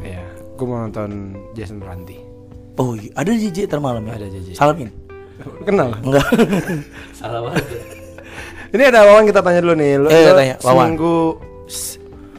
Iya 0.00 0.24
Gue 0.54 0.66
mau 0.66 0.80
nonton 0.80 1.10
Jason 1.52 1.78
Ranti 1.78 2.16
Oh, 2.74 2.94
iya. 2.94 3.10
ada 3.12 3.28
JJ 3.28 3.66
ntar 3.66 3.78
malam 3.78 4.06
ya? 4.06 4.14
Ada 4.14 4.30
JJ. 4.30 4.54
Salamin. 4.54 4.86
Kenal 5.62 5.98
Enggak. 5.98 6.22
Salah 7.18 7.42
banget. 7.42 7.66
Ini 8.70 8.82
ada 8.86 9.02
Wawan 9.02 9.24
kita 9.24 9.40
tanya 9.40 9.58
dulu 9.58 9.74
nih. 9.74 9.98
Lu, 9.98 10.06
Eh, 10.06 10.22
lu 10.22 10.32
tanya, 10.32 10.54
Wawan. 10.62 10.94
Seminggu 10.94 11.16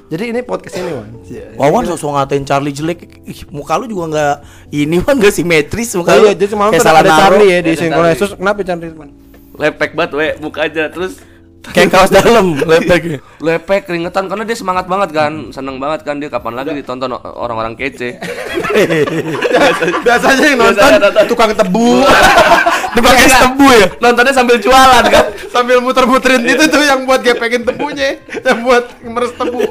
Jadi 0.08 0.24
ini 0.26 0.40
podcast 0.42 0.76
ini 0.76 0.90
Wan. 0.90 1.12
Wawan 1.54 1.84
sosok 1.86 2.10
ngatain 2.14 2.42
Charlie 2.42 2.72
jelek 2.72 3.20
Ih, 3.22 3.46
muka 3.52 3.76
lu 3.76 3.86
juga 3.86 4.04
nggak 4.10 4.36
ini 4.72 4.96
Wan 4.98 5.20
nggak 5.20 5.34
simetris 5.34 5.92
muka 5.94 6.16
Oh 6.16 6.24
lu 6.24 6.26
iya, 6.26 6.34
jadi 6.34 6.50
semalam 6.50 6.72
tuh 6.72 6.82
salah 6.82 7.04
ada. 7.04 7.12
Charlie 7.14 7.50
ya 7.50 7.60
di. 7.60 7.72
Terus 7.76 8.32
kenapa 8.34 8.60
Charlie? 8.64 8.90
Man? 8.90 9.10
Lepek 9.54 9.92
banget 9.92 10.12
we 10.16 10.28
mukanya 10.40 10.88
terus 10.88 11.20
kayak 11.68 11.90
kaos 11.92 12.12
dalam 12.12 12.56
lepek. 12.72 13.20
Lepek 13.40 13.82
keringetan 13.88 14.28
karena 14.32 14.44
dia 14.48 14.58
semangat 14.58 14.86
banget 14.88 15.10
kan. 15.12 15.52
Seneng 15.52 15.78
banget 15.78 16.08
kan 16.08 16.18
dia 16.18 16.32
kapan 16.32 16.54
lagi 16.56 16.72
ditonton 16.76 17.12
orang-orang 17.20 17.76
kece. 17.76 18.20
Biasanya 20.06 20.46
yang 20.56 20.60
nonton 20.60 20.92
tukang 21.28 21.52
tebu. 21.54 22.04
Dipakai 22.96 23.30
tebu 23.30 23.68
ya? 23.70 23.88
nontonnya 24.02 24.34
sambil 24.34 24.58
jualan 24.58 25.04
kan. 25.06 25.26
Sambil 25.50 25.78
muter-muterin 25.82 26.42
itu 26.46 26.66
tuh 26.70 26.82
yang 26.82 27.06
buat 27.06 27.22
gepekin 27.22 27.66
tebunya, 27.66 28.22
yang 28.46 28.66
buat 28.66 28.86
meres 29.02 29.34
tebu. 29.34 29.62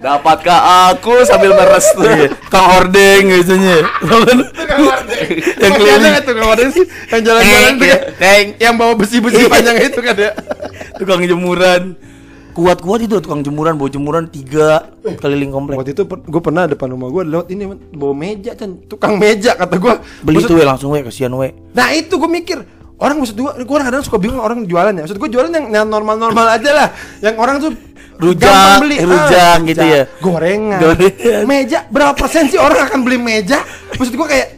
dapatkah 0.00 0.92
aku 0.92 1.24
sambil 1.24 1.56
meres 1.56 1.88
tuh? 1.96 2.04
Kang 2.52 2.68
ordeng 2.78 3.32
biasanya. 3.32 3.80
Tukang 4.00 4.20
ordeng. 4.92 5.28
Yang 5.56 5.72
keliling. 5.76 6.12
tukang 6.24 6.48
ordeng 6.52 6.70
sih 6.72 6.84
yang 7.12 7.22
jalan-jalan 7.24 7.72
tuh 7.80 7.88
kan, 8.16 8.44
yang 8.60 8.74
bawa 8.76 8.92
besi-besi 8.96 9.48
panjang 9.48 9.76
itu 9.80 10.00
kan 10.00 10.14
ya. 10.16 10.30
tukang 10.96 11.20
jemuran 11.36 11.82
kuat-kuat 12.56 13.04
itu 13.04 13.20
tukang 13.20 13.44
jemuran 13.44 13.76
bawa 13.76 13.92
jemuran 13.92 14.24
tiga 14.32 14.88
keliling 15.20 15.52
komplek 15.52 15.76
Waktu 15.76 15.92
itu 15.92 16.08
gue 16.08 16.40
pernah 16.40 16.64
depan 16.64 16.88
rumah 16.88 17.12
gue 17.12 17.22
lewat 17.28 17.46
ini 17.52 17.68
bawa 17.92 18.16
meja 18.16 18.56
kan 18.56 18.80
tukang 18.88 19.20
meja 19.20 19.52
kata 19.52 19.76
gue 19.76 19.94
beli 20.24 20.40
itu 20.40 20.56
we 20.56 20.64
langsung 20.64 20.88
we 20.96 21.04
kasihan 21.04 21.36
we 21.36 21.52
Nah 21.76 21.92
itu 21.92 22.16
gue 22.16 22.30
mikir 22.32 22.64
orang 22.96 23.16
maksud 23.20 23.36
gue, 23.36 23.52
gue 23.60 23.76
kadang 23.76 24.00
suka 24.04 24.16
bingung 24.16 24.40
orang 24.40 24.64
jualan 24.64 24.92
ya. 24.92 25.04
Maksud 25.04 25.20
gue 25.20 25.30
jualan 25.30 25.52
yang, 25.52 25.84
normal-normal 25.84 26.56
aja 26.56 26.70
lah, 26.72 26.88
yang 27.20 27.36
orang 27.36 27.60
tuh 27.60 27.72
Rujak, 28.16 28.48
gampang 28.48 28.96
eh, 28.96 29.04
rujak 29.04 29.58
gitu 29.68 29.84
ya. 29.84 30.02
Gorengan, 30.24 30.80
Gorengan. 30.80 31.44
meja. 31.44 31.84
Berapa 31.92 32.16
persen 32.16 32.48
sih 32.48 32.56
orang 32.56 32.88
akan 32.88 33.04
beli 33.04 33.20
meja? 33.20 33.60
Maksud 33.92 34.16
gue 34.16 34.24
kayak, 34.24 34.48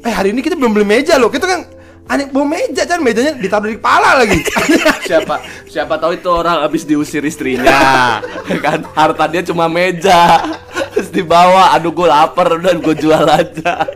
eh 0.00 0.12
hari 0.16 0.32
ini 0.32 0.40
kita 0.40 0.56
belum 0.56 0.72
beli 0.72 0.88
meja 0.88 1.20
loh. 1.20 1.28
Kita 1.28 1.44
kan 1.44 1.68
aneh 2.12 2.28
bawa 2.28 2.44
meja 2.44 2.84
kan 2.84 3.00
mejanya 3.00 3.32
ditaruh 3.40 3.72
di 3.72 3.80
kepala 3.80 4.20
lagi. 4.20 4.36
siapa 5.08 5.40
siapa 5.64 5.96
tahu 5.96 6.20
itu 6.20 6.28
orang 6.28 6.60
habis 6.60 6.84
diusir 6.84 7.24
istrinya. 7.24 8.20
Kan 8.64 8.84
harta 8.92 9.24
dia 9.32 9.40
cuma 9.40 9.64
meja. 9.72 10.44
Terus 10.92 11.08
dibawa 11.08 11.72
aduh 11.72 11.88
gue 11.88 12.04
lapar 12.04 12.60
udah 12.60 12.76
gue 12.76 12.94
jual 13.00 13.24
aja. 13.24 13.88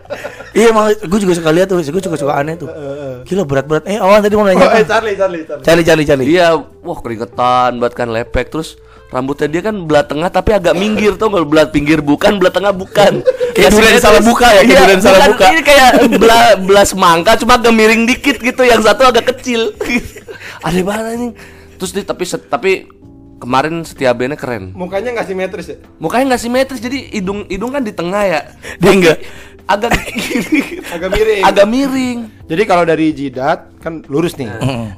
Iya 0.56 0.72
emang 0.72 0.88
gue 0.96 1.18
juga 1.20 1.36
suka 1.36 1.52
lihat 1.52 1.68
tuh 1.68 1.76
gue 1.84 2.00
juga 2.00 2.16
suka 2.16 2.40
aneh 2.40 2.56
tuh. 2.56 2.72
Gila 3.28 3.44
berat-berat. 3.44 3.84
Eh 3.84 4.00
awan 4.00 4.24
tadi 4.24 4.32
mau 4.32 4.48
nanya 4.48 4.64
oh, 4.64 4.68
apa? 4.72 4.80
eh, 4.80 4.86
Charlie, 4.88 5.14
Charlie, 5.20 5.42
Charlie. 5.44 5.64
Charlie 5.68 5.84
Charlie 5.84 6.06
Charlie. 6.08 6.28
Iya 6.32 6.56
wah 6.56 6.98
keringetan 7.04 7.76
banget 7.76 7.94
kan 8.00 8.08
lepek. 8.08 8.48
Terus 8.48 8.80
rambutnya 9.06 9.48
dia 9.48 9.62
kan 9.62 9.76
belah 9.80 10.02
tengah 10.02 10.26
tapi 10.26 10.50
agak 10.50 10.74
minggir 10.74 11.14
tuh 11.14 11.28
kalau 11.28 11.44
belah 11.44 11.66
pinggir 11.66 11.98
bukan 12.00 12.36
belah 12.36 12.50
tengah 12.50 12.70
bukan 12.70 13.22
Kayak 13.56 13.70
durian 13.70 13.88
simetris. 13.88 14.02
salah 14.02 14.20
buka 14.20 14.46
ya, 14.46 14.52
kayak 14.52 14.66
Iya, 14.66 14.78
durian 14.78 15.00
salah 15.00 15.26
buka. 15.28 15.46
ini 15.48 15.62
kayak 15.62 15.90
belah 16.14 16.44
belah 16.58 16.84
semangka 16.84 17.32
cuma 17.36 17.52
agak 17.54 17.70
miring 17.70 18.04
dikit 18.04 18.36
gitu 18.36 18.62
yang 18.62 18.80
satu 18.80 19.02
agak 19.04 19.30
kecil 19.30 19.72
aneh 20.66 20.82
banget 20.82 21.04
nih 21.16 21.30
terus 21.76 21.90
dia 21.90 22.02
tapi 22.02 22.24
set- 22.24 22.46
tapi 22.46 22.90
kemarin 23.36 23.80
setiabene 23.80 24.32
keren 24.32 24.72
Mukanya 24.72 25.12
nggak 25.12 25.26
simetris 25.26 25.66
ya? 25.66 25.76
mukanya 25.96 26.24
nggak 26.30 26.42
simetris 26.42 26.80
jadi 26.80 26.98
hidung 27.12 27.44
hidung 27.46 27.70
kan 27.70 27.80
di 27.80 27.92
tengah 27.92 28.22
ya 28.22 28.40
Dia 28.76 28.90
enggak. 28.90 29.18
Agak 29.66 29.90
Agak 30.94 31.08
miring. 31.10 31.42
agak 31.42 31.66
miring 31.66 32.18
Jadi 32.46 32.62
kalau 32.64 32.86
dari 32.86 33.10
jidat 33.10 33.74
kan 33.82 34.06
lurus 34.06 34.38
nih. 34.38 34.46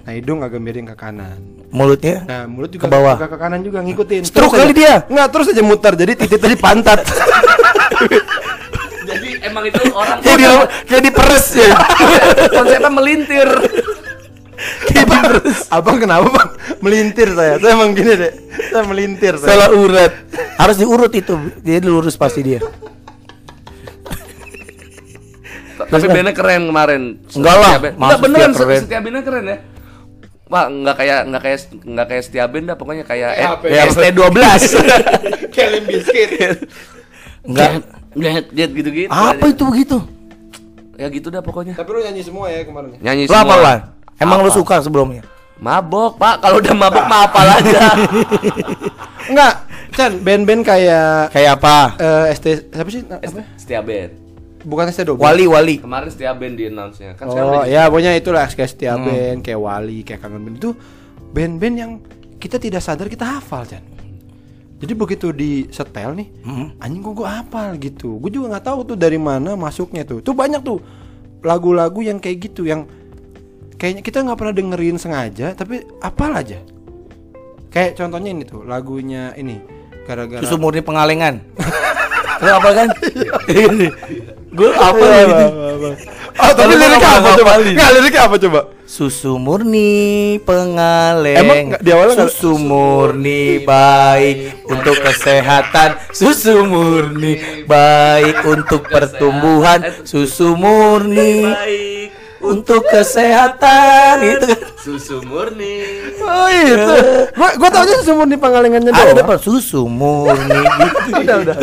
Nah 0.05 0.13
hidung 0.13 0.45
agak 0.45 0.61
miring 0.61 0.85
ke 0.87 0.97
kanan. 0.97 1.41
mulutnya 1.69 2.25
Nah 2.25 2.45
mulut 2.45 2.69
juga 2.69 2.85
Ke 2.85 2.93
bawah. 2.93 3.17
ke 3.17 3.39
kanan 3.41 3.61
juga 3.61 3.81
ngikutin. 3.81 4.23
Stroke 4.25 4.53
Terus 4.53 4.63
kali 4.63 4.73
dia. 4.77 5.05
Nggak 5.09 5.29
terus 5.33 5.47
aja 5.49 5.63
muter. 5.65 5.93
Jadi 5.95 6.13
titiknya 6.15 6.51
di 6.53 6.61
pantat. 6.61 7.01
jadi 9.09 9.29
emang 9.49 9.65
itu 9.65 9.81
orang 9.91 10.21
kayak 10.21 10.37
di 10.37 10.47
kayak 10.85 11.03
di 11.03 11.13
peres 11.13 11.47
ya 11.57 11.73
konsepnya 12.57 12.93
melintir 12.93 13.49
Abang 15.69 16.03
kenapa 16.03 16.27
bang? 16.27 16.49
Melintir 16.81 17.31
saya. 17.31 17.63
Saya 17.63 17.79
emang 17.79 17.95
gini 17.95 18.11
deh. 18.11 18.33
Saya 18.71 18.83
melintir. 18.83 19.35
Saya. 19.39 19.49
Salah 19.55 19.71
urat. 19.71 20.13
Harus 20.57 20.77
diurut 20.77 21.13
itu. 21.13 21.35
Dia 21.61 21.79
lurus 21.79 22.19
pasti 22.19 22.43
dia. 22.43 22.59
Tapi 25.89 26.07
bandnya 26.07 26.33
keren 26.33 26.63
kemarin. 26.67 27.03
Enggak 27.31 27.57
lah, 27.57 27.73
Enggak 27.81 28.19
beneran 28.21 28.53
keren. 28.53 28.81
setia 28.81 29.01
bandnya 29.01 29.23
keren 29.23 29.45
ya. 29.45 29.59
Pak, 30.49 30.65
enggak 30.67 30.97
kayak 30.97 31.19
enggak 31.25 31.43
kayak 31.43 31.59
enggak 31.83 32.07
kayak 32.09 32.23
setia 32.25 32.45
band 32.45 32.65
dah 32.65 32.77
pokoknya 32.77 33.05
kayak 33.05 33.31
eh, 33.35 33.45
apa 33.45 33.65
Ya, 33.69 33.85
ST12. 33.87 34.33
Kayak 35.55 35.71
biscuit. 35.85 36.31
Enggak. 37.43 37.71
Lihat 38.15 38.45
lihat 38.51 38.71
gitu-gitu. 38.73 39.11
Apa 39.11 39.45
itu 39.47 39.63
begitu? 39.67 39.97
Ya 40.97 41.07
gitu 41.09 41.29
dah 41.29 41.41
pokoknya. 41.41 41.77
Tapi 41.77 41.89
lu 41.89 42.01
nyanyi 42.01 42.23
semua 42.23 42.49
ya 42.49 42.65
kemarin. 42.65 42.97
ya? 42.97 42.99
Nyanyi 43.03 43.23
Lu 43.25 43.35
apa, 43.35 43.43
semua. 43.45 43.57
Wan? 43.61 43.79
Emang 44.19 44.39
lu 44.41 44.49
Apa? 44.49 44.57
suka 44.57 44.77
sebelumnya? 44.81 45.23
Mabok, 45.59 46.17
Pak. 46.17 46.41
Kalau 46.41 46.57
udah 46.59 46.75
mabok 46.75 47.05
mah 47.05 47.21
apal 47.25 47.47
aja. 47.55 47.83
Enggak. 49.27 49.55
Chan, 49.91 50.13
band-band 50.19 50.63
kayak 50.63 51.29
Kayak 51.29 51.53
apa? 51.59 51.77
eh 51.99 52.25
ST 52.33 52.47
siapa 52.69 52.89
sih? 52.89 53.03
Apa? 53.05 53.43
setia 53.55 53.81
band. 53.81 54.11
Bukan 54.69 54.85
ST 54.93 55.09
12 55.09 55.17
Wali, 55.17 55.45
wali. 55.49 55.77
Kemarin 55.81 56.13
setia 56.13 56.37
band 56.37 56.55
di 56.61 56.69
announce-nya. 56.69 57.17
Kan 57.17 57.33
Oh 57.33 57.65
ya 57.65 57.89
pokoknya 57.89 58.13
itulah 58.21 58.45
kayak 58.45 58.69
setia 58.69 59.01
band, 59.01 59.41
kayak 59.41 59.57
Wali, 59.57 60.05
kayak 60.05 60.21
kangen 60.21 60.45
band 60.45 60.57
itu 60.61 60.71
band-band 61.33 61.75
yang 61.81 61.93
kita 62.37 62.61
tidak 62.61 62.85
sadar 62.85 63.09
kita 63.09 63.25
hafal 63.25 63.65
Chan. 63.65 63.81
Jadi 64.79 64.93
begitu 64.95 65.35
di 65.35 65.67
setel 65.75 66.15
nih, 66.15 66.29
anjing 66.79 67.03
kok 67.03 67.15
gue 67.19 67.27
hafal 67.27 67.75
gitu. 67.83 68.21
Gue 68.23 68.31
juga 68.31 68.55
nggak 68.55 68.65
tahu 68.69 68.79
tuh 68.95 68.97
dari 69.01 69.19
mana 69.19 69.59
masuknya 69.59 70.07
tuh. 70.07 70.23
Tuh 70.23 70.37
banyak 70.37 70.63
tuh 70.63 70.79
lagu-lagu 71.43 71.99
yang 71.99 72.23
kayak 72.23 72.47
gitu 72.47 72.63
yang 72.63 72.87
kayaknya 73.75 74.07
kita 74.07 74.23
nggak 74.23 74.39
pernah 74.39 74.55
dengerin 74.55 74.95
sengaja, 75.01 75.57
tapi 75.59 75.83
apal 75.99 76.31
aja. 76.31 76.63
Kayak 77.75 77.99
contohnya 77.99 78.31
ini 78.31 78.45
tuh 78.47 78.63
lagunya 78.63 79.35
ini 79.35 79.59
gara-gara 80.07 80.45
Susu 80.47 80.61
murni 80.63 80.79
pengalengan. 80.85 81.43
Lu 82.45 82.51
apa 82.55 82.71
kan? 82.71 82.89
Gue 84.49 84.71
apa 84.71 84.97
Iya, 84.99 85.23
gitu? 85.23 85.47
Oh, 86.39 86.53
tapi 86.53 86.73
liriknya 86.73 87.11
apa 87.15 87.29
coba? 87.35 87.53
Nggak, 87.59 87.91
liriknya 87.93 88.23
apa 88.25 88.37
coba? 88.39 88.61
Susu 88.89 89.37
murni 89.37 89.91
pengaleng 90.43 91.37
Emang 91.37 91.57
nggak- 91.69 91.83
di 91.83 91.91
awalnya 91.91 92.15
nggak- 92.17 92.33
Susu 92.33 92.53
murni 92.57 93.43
baik 93.61 94.37
untuk 94.65 94.97
kesehatan 94.97 95.89
Susu 96.11 96.65
murni 96.65 97.37
baik 97.65 98.37
untuk 98.45 98.89
pertumbuhan 98.89 99.85
Susu 100.03 100.57
murni 100.57 101.45
baik 101.45 102.09
untuk 102.39 102.87
kesehatan 102.87 104.23
Itu 104.23 104.47
kan 104.47 104.61
susu 104.79 105.19
murni. 105.21 105.83
Oh 106.19 106.47
itu. 106.49 106.95
Gua 107.35 107.51
gua 107.59 107.69
taunya 107.69 107.99
semua 108.01 108.25
di 108.25 108.39
pangalengannya 108.39 108.89
Ada 108.89 109.11
dapat 109.19 109.43
susu 109.43 109.85
murni 109.85 110.63
gitu. 110.63 111.19
Udah, 111.21 111.37
udah. 111.45 111.57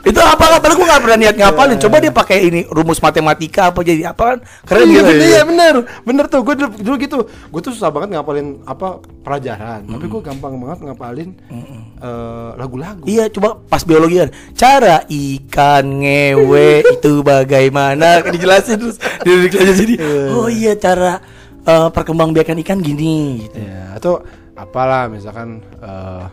Itu 0.00 0.20
apa 0.20 0.56
kata 0.56 0.72
gue 0.72 0.86
gak 0.88 1.02
pernah 1.04 1.18
niat 1.20 1.36
ngapalin. 1.36 1.76
Coba 1.76 1.96
dia 2.00 2.12
pakai 2.12 2.38
ini 2.48 2.60
rumus 2.72 3.00
matematika 3.04 3.68
apa 3.68 3.84
jadi 3.84 4.12
apa 4.12 4.22
kan? 4.22 4.38
Keren 4.64 4.88
iya, 4.88 4.94
gitu 4.96 5.10
bener, 5.12 5.26
iya 5.28 5.40
bener. 5.44 5.74
Bener 6.04 6.24
tuh 6.32 6.40
gue 6.40 6.54
dulu, 6.56 6.70
dulu 6.80 6.96
gitu. 6.96 7.18
Gue 7.52 7.60
tuh 7.60 7.72
susah 7.76 7.92
banget 7.92 8.16
ngapalin 8.16 8.64
apa 8.64 9.00
pelajaran. 9.20 9.84
Tapi 9.84 10.04
gue 10.08 10.20
gampang 10.24 10.54
banget 10.56 10.78
ngapalin 10.88 11.30
eh, 12.00 12.50
lagu-lagu. 12.56 13.04
Iya 13.04 13.28
coba 13.28 13.60
pas 13.60 13.84
biologi 13.84 14.24
kan. 14.24 14.30
Cara 14.56 14.96
ikan 15.04 15.84
ngewe 16.00 16.84
itu 16.96 17.12
bagaimana? 17.20 18.24
Dijelasin 18.24 18.80
terus. 18.80 18.96
Dijelasin 19.20 19.84
jadi 19.84 19.94
Oh 20.32 20.48
iya 20.48 20.72
cara 20.80 21.20
eh, 21.66 21.88
perkembangbiakan 21.92 22.56
ikan 22.64 22.80
gini 22.80 23.46
gitu. 23.48 23.58
ya 23.60 23.96
atau 23.96 24.24
apalah 24.56 25.08
misalkan 25.08 25.60
eh, 25.80 26.24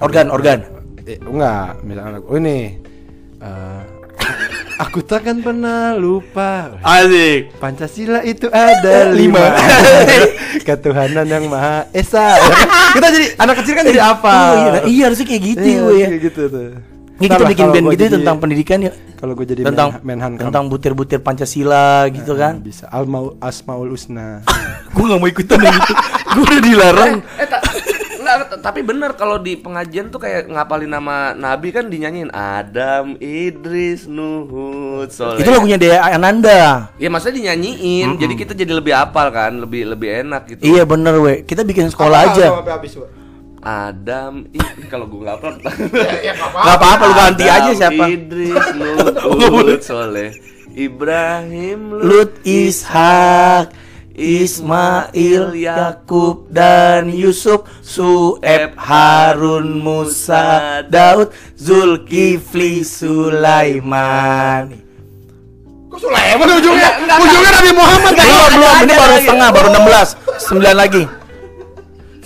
Organ 0.00 0.32
organ 0.32 0.79
eh, 1.10 1.18
enggak 1.20 1.82
misalkan 1.82 2.12
lagu 2.14 2.26
oh, 2.26 2.36
ini 2.36 2.58
eh, 3.38 3.80
aku 4.78 4.98
takkan 5.02 5.40
pernah 5.40 5.92
lupa. 5.92 6.80
Asik. 6.80 7.52
Pancasila 7.56 8.20
itu 8.22 8.48
ada 8.48 9.08
lima. 9.18 9.42
Ketuhanan 10.66 11.26
yang 11.26 11.44
Maha 11.46 11.88
Esa. 11.90 12.36
Kita 12.96 13.06
jadi 13.08 13.26
anak 13.36 13.54
kecil 13.60 13.74
kan 13.74 13.84
jadi 13.84 14.00
apa? 14.02 14.32
Oh, 14.32 14.54
iya, 14.54 14.68
nah, 14.70 14.82
iya 14.84 15.02
harusnya 15.04 15.26
kayak 15.26 15.42
gitu 15.46 15.62
Iya, 15.62 15.78
gue 15.78 15.94
ya. 15.94 16.08
kayak 16.08 16.22
gitu 16.24 16.42
tuh. 16.48 16.68
Ini 17.20 17.28
Ntar 17.28 17.36
kita 17.36 17.50
bikin 17.52 17.66
band 17.68 17.86
gitu 17.86 18.00
jadi- 18.00 18.14
tentang 18.16 18.36
pendidikan 18.40 18.78
ya. 18.80 18.92
Kalau 19.14 19.32
gue 19.36 19.44
jadi 19.44 19.60
tentang 19.62 20.00
men 20.00 20.16
menhan 20.16 20.32
tentang 20.40 20.64
butir-butir 20.66 21.20
Pancasila 21.20 22.08
gitu 22.08 22.32
Nah, 22.32 22.40
kan. 22.40 22.54
Bisa. 22.60 22.88
Almaul 22.88 23.36
Asmaul 23.38 23.92
Usna 23.92 24.40
gue 24.90 25.04
gak 25.06 25.20
mau 25.20 25.28
ikutan 25.28 25.58
yang 25.60 25.76
gitu 25.76 25.92
gue 26.30 26.42
udah 26.42 26.60
dilarang. 26.60 27.12
Eh, 27.36 27.46
ta- 27.46 27.62
enggak, 28.36 28.60
tapi 28.62 28.80
bener 28.80 29.10
kalau 29.18 29.36
di 29.36 29.58
pengajian 29.58 30.08
tuh 30.08 30.20
kayak 30.22 30.46
ngapalin 30.46 30.90
nama 30.90 31.34
nabi 31.34 31.74
kan 31.74 31.90
dinyanyiin 31.90 32.30
Adam, 32.30 33.18
Idris, 33.18 34.06
Nuhud, 34.06 35.10
Soleh. 35.10 35.42
itu 35.42 35.50
lagunya 35.50 35.78
Dea 35.80 35.98
Ananda 35.98 36.92
Ya 36.96 37.08
maksudnya 37.10 37.42
dinyanyiin, 37.42 38.14
jadi 38.14 38.34
kita 38.38 38.52
jadi 38.54 38.72
lebih 38.72 38.94
apal 38.94 39.28
kan, 39.30 39.58
lebih 39.58 39.90
lebih 39.90 40.22
enak 40.26 40.42
gitu. 40.54 40.62
iya 40.62 40.86
bener 40.86 41.18
we 41.18 41.42
kita 41.42 41.66
bikin 41.66 41.90
sekolah 41.90 42.32
aja 42.32 42.46
Sampai 42.60 42.74
habis, 42.74 42.94
Wak. 42.96 43.10
Adam, 43.60 44.48
ih, 44.56 44.88
kalau 44.88 45.04
gue 45.04 45.20
nggak 45.20 45.36
upload. 45.36 45.60
Gak 46.64 46.76
apa-apa 46.80 47.02
lu 47.04 47.12
ganti 47.12 47.44
Adam, 47.44 47.56
aja 47.60 47.70
siapa 47.76 48.04
Idris, 48.08 48.64
Nuhud, 48.80 49.84
Soleh, 49.84 50.32
Ibrahim, 50.72 51.92
Lut 52.00 52.40
Ishak 52.40 53.89
Ismail 54.14 55.54
Yakub 55.54 56.50
dan 56.50 57.08
Yusuf 57.08 57.62
Sueb 57.80 58.74
Harun 58.74 59.78
Musa 59.80 60.82
Daud 60.86 61.30
Zulkifli 61.54 62.82
Sulaiman 62.82 64.74
Kok 65.90 65.98
Sulaiman 65.98 66.48
ujungnya? 66.58 66.90
ujungnya 67.18 67.50
Nabi 67.54 67.72
Muhammad 67.74 68.12
kan? 68.14 68.26
Belum 68.26 68.50
belum 68.58 68.82
ini 68.82 68.94
baru 68.94 69.14
setengah 69.22 69.48
baru 69.54 69.68
16 69.74 70.58
9 70.58 70.74
lagi 70.74 71.02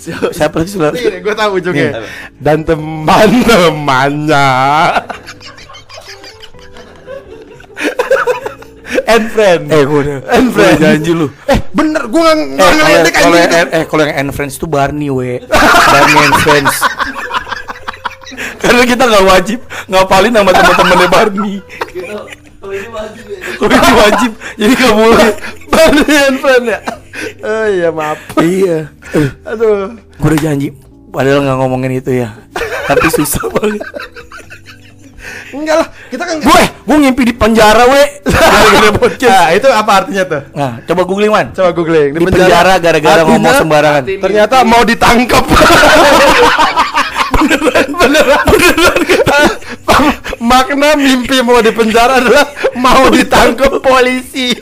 Siapa 0.05 0.61
lagi 0.61 0.69
Sulaiman? 0.69 1.01
Gue 1.01 1.33
tahu 1.33 1.57
ujungnya. 1.57 2.05
Dan 2.37 2.61
teman-temannya. 2.61 4.45
And 9.05 9.25
friend. 9.27 9.61
Eh 9.67 9.81
gue 9.81 9.99
udah 9.99 10.17
And 10.27 10.47
friend. 10.49 10.75
Gua 10.75 10.83
janji 10.85 11.11
lu 11.11 11.27
Eh 11.45 11.59
bener 11.69 12.03
gue 12.05 12.21
nggak 12.21 12.37
Eh, 12.37 12.55
kalau 12.55 12.75
ngeledek 12.77 13.13
kalau 13.13 13.27
anjing. 13.33 13.51
yang, 13.51 13.69
eh 13.69 13.83
kalau 13.85 14.01
yang 14.03 14.15
and 14.15 14.31
friends 14.31 14.55
itu 14.55 14.65
Barney 14.65 15.09
we 15.09 15.43
Barney 15.85 16.15
and 16.17 16.35
friends 16.39 16.75
karena 18.57 18.83
kita 18.83 19.03
nggak 19.03 19.25
wajib 19.25 19.59
ngapalin 19.85 20.33
nama 20.33 20.49
teman-temannya 20.49 21.07
Barney 21.07 21.53
Oh 22.59 22.73
ini 22.73 22.89
wajib 22.89 23.23
ya. 23.27 23.37
Kalau 23.55 23.69
ini 23.71 23.91
wajib 23.95 24.31
jadi 24.55 24.73
nggak 24.73 24.95
boleh 24.95 25.29
Barney 25.71 26.15
and 26.19 26.37
friend 26.39 26.65
ya. 26.65 26.79
Oh 27.39 27.65
iya 27.67 27.89
maaf. 27.89 28.17
iya 28.37 28.89
Eh, 29.11 29.27
Aduh. 29.45 29.93
gue 29.93 30.27
udah 30.27 30.41
janji 30.41 30.73
padahal 31.07 31.39
nggak 31.41 31.57
ngomongin 31.57 31.93
itu 31.95 32.11
ya 32.17 32.33
tapi 32.83 33.07
susah 33.09 33.45
banget 33.49 33.79
Enggak 35.47 35.75
lah, 35.77 35.87
kita 36.07 36.23
kan 36.23 36.35
gue 36.37 36.61
gue 36.81 36.97
ngimpi 36.99 37.21
di 37.23 37.33
penjara 37.33 37.85
we 37.85 38.01
gara-gara 38.23 38.89
podcast 38.93 39.29
Nah, 39.35 39.49
itu 39.51 39.67
apa 39.67 39.91
artinya 39.95 40.23
tuh? 40.25 40.41
nah 40.51 40.71
coba 40.81 41.01
googling 41.03 41.29
man 41.29 41.47
Coba 41.51 41.69
googling. 41.71 42.13
di 42.13 42.23
penjara 42.23 42.73
gara-gara 42.75 43.21
ngomong 43.23 43.53
sembarangan 43.55 44.03
Ternyata 44.05 44.55
mau 44.63 44.81
ditangkap. 44.81 45.43
beneran, 47.35 47.87
beneran, 47.91 48.43
beneran. 48.47 49.49
Makna 50.37 50.93
mimpi 50.95 51.41
mau 51.41 51.59
di 51.59 51.71
penjara 51.71 52.17
adalah 52.17 52.45
mau 52.75 53.05
ditangkap 53.07 53.79
polisi. 53.79 54.53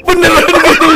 beneran 0.00 0.46
gitu 0.64 0.88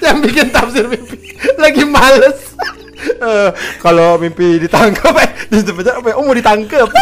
Yang 0.00 0.16
bikin 0.22 0.46
tafsir 0.48 0.84
mimpi 0.86 1.18
lagi 1.56 1.82
males. 1.84 2.54
Eh, 2.96 3.50
kalau 3.78 4.16
mimpi 4.16 4.56
ditangkap 4.56 5.12
eh 5.20 5.30
di 5.52 5.60
penjara 5.68 6.00
apa 6.00 6.08
ya? 6.12 6.14
Oh 6.16 6.24
mau 6.24 6.32
ditangkap. 6.32 6.88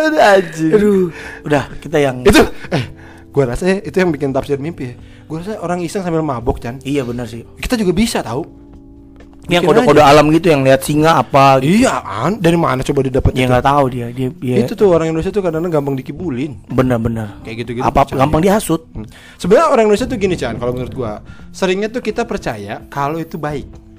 Aduh 0.00 0.16
anjing. 0.16 0.72
aduh 0.72 1.02
udah 1.44 1.68
kita 1.76 2.00
yang 2.00 2.24
Itu 2.24 2.40
eh 2.72 2.84
gua 3.30 3.52
rasa 3.52 3.78
itu 3.84 3.92
yang 3.94 4.10
bikin 4.10 4.32
tafsir 4.32 4.56
mimpi 4.56 4.90
ya. 4.90 4.94
Gua 5.28 5.44
rasa 5.44 5.60
orang 5.60 5.84
iseng 5.84 6.02
sambil 6.02 6.24
mabok 6.24 6.58
Chan. 6.58 6.80
iya 6.82 7.04
benar 7.04 7.28
sih 7.28 7.44
Kita 7.60 7.76
juga 7.76 7.92
bisa 7.92 8.24
tahu. 8.24 8.59
Yang 9.50 9.62
kode-kode 9.66 9.98
alam 9.98 10.30
gitu 10.30 10.46
yang 10.54 10.62
lihat 10.62 10.80
singa 10.86 11.18
apa 11.18 11.58
gitu. 11.60 11.82
Iya, 11.82 11.98
an 12.00 12.38
dari 12.38 12.54
mana 12.54 12.86
coba 12.86 13.00
didapat 13.02 13.34
Ya 13.34 13.50
nggak 13.50 13.66
tahu 13.66 13.84
dia 13.90 14.06
dia, 14.14 14.30
dia 14.30 14.62
Itu 14.62 14.78
tuh 14.78 14.94
orang 14.94 15.10
Indonesia 15.10 15.34
tuh 15.34 15.42
kadang-kadang 15.42 15.82
gampang 15.82 15.96
dikibulin. 15.98 16.62
bener-bener 16.70 17.42
Kayak 17.42 17.66
gitu-gitu 17.66 17.84
apa 17.84 18.06
percaya. 18.06 18.18
gampang 18.22 18.40
dihasut 18.46 18.82
Hmm. 18.90 19.06
Sebenarnya 19.36 19.66
orang 19.70 19.84
Indonesia 19.90 20.06
tuh 20.08 20.18
gini 20.18 20.34
Chan, 20.34 20.54
kalau 20.56 20.72
menurut 20.74 20.94
gua, 20.94 21.22
seringnya 21.50 21.90
tuh 21.90 22.02
kita 22.02 22.22
percaya 22.24 22.80
kalau 22.88 23.18
itu 23.18 23.36
baik. 23.36 23.89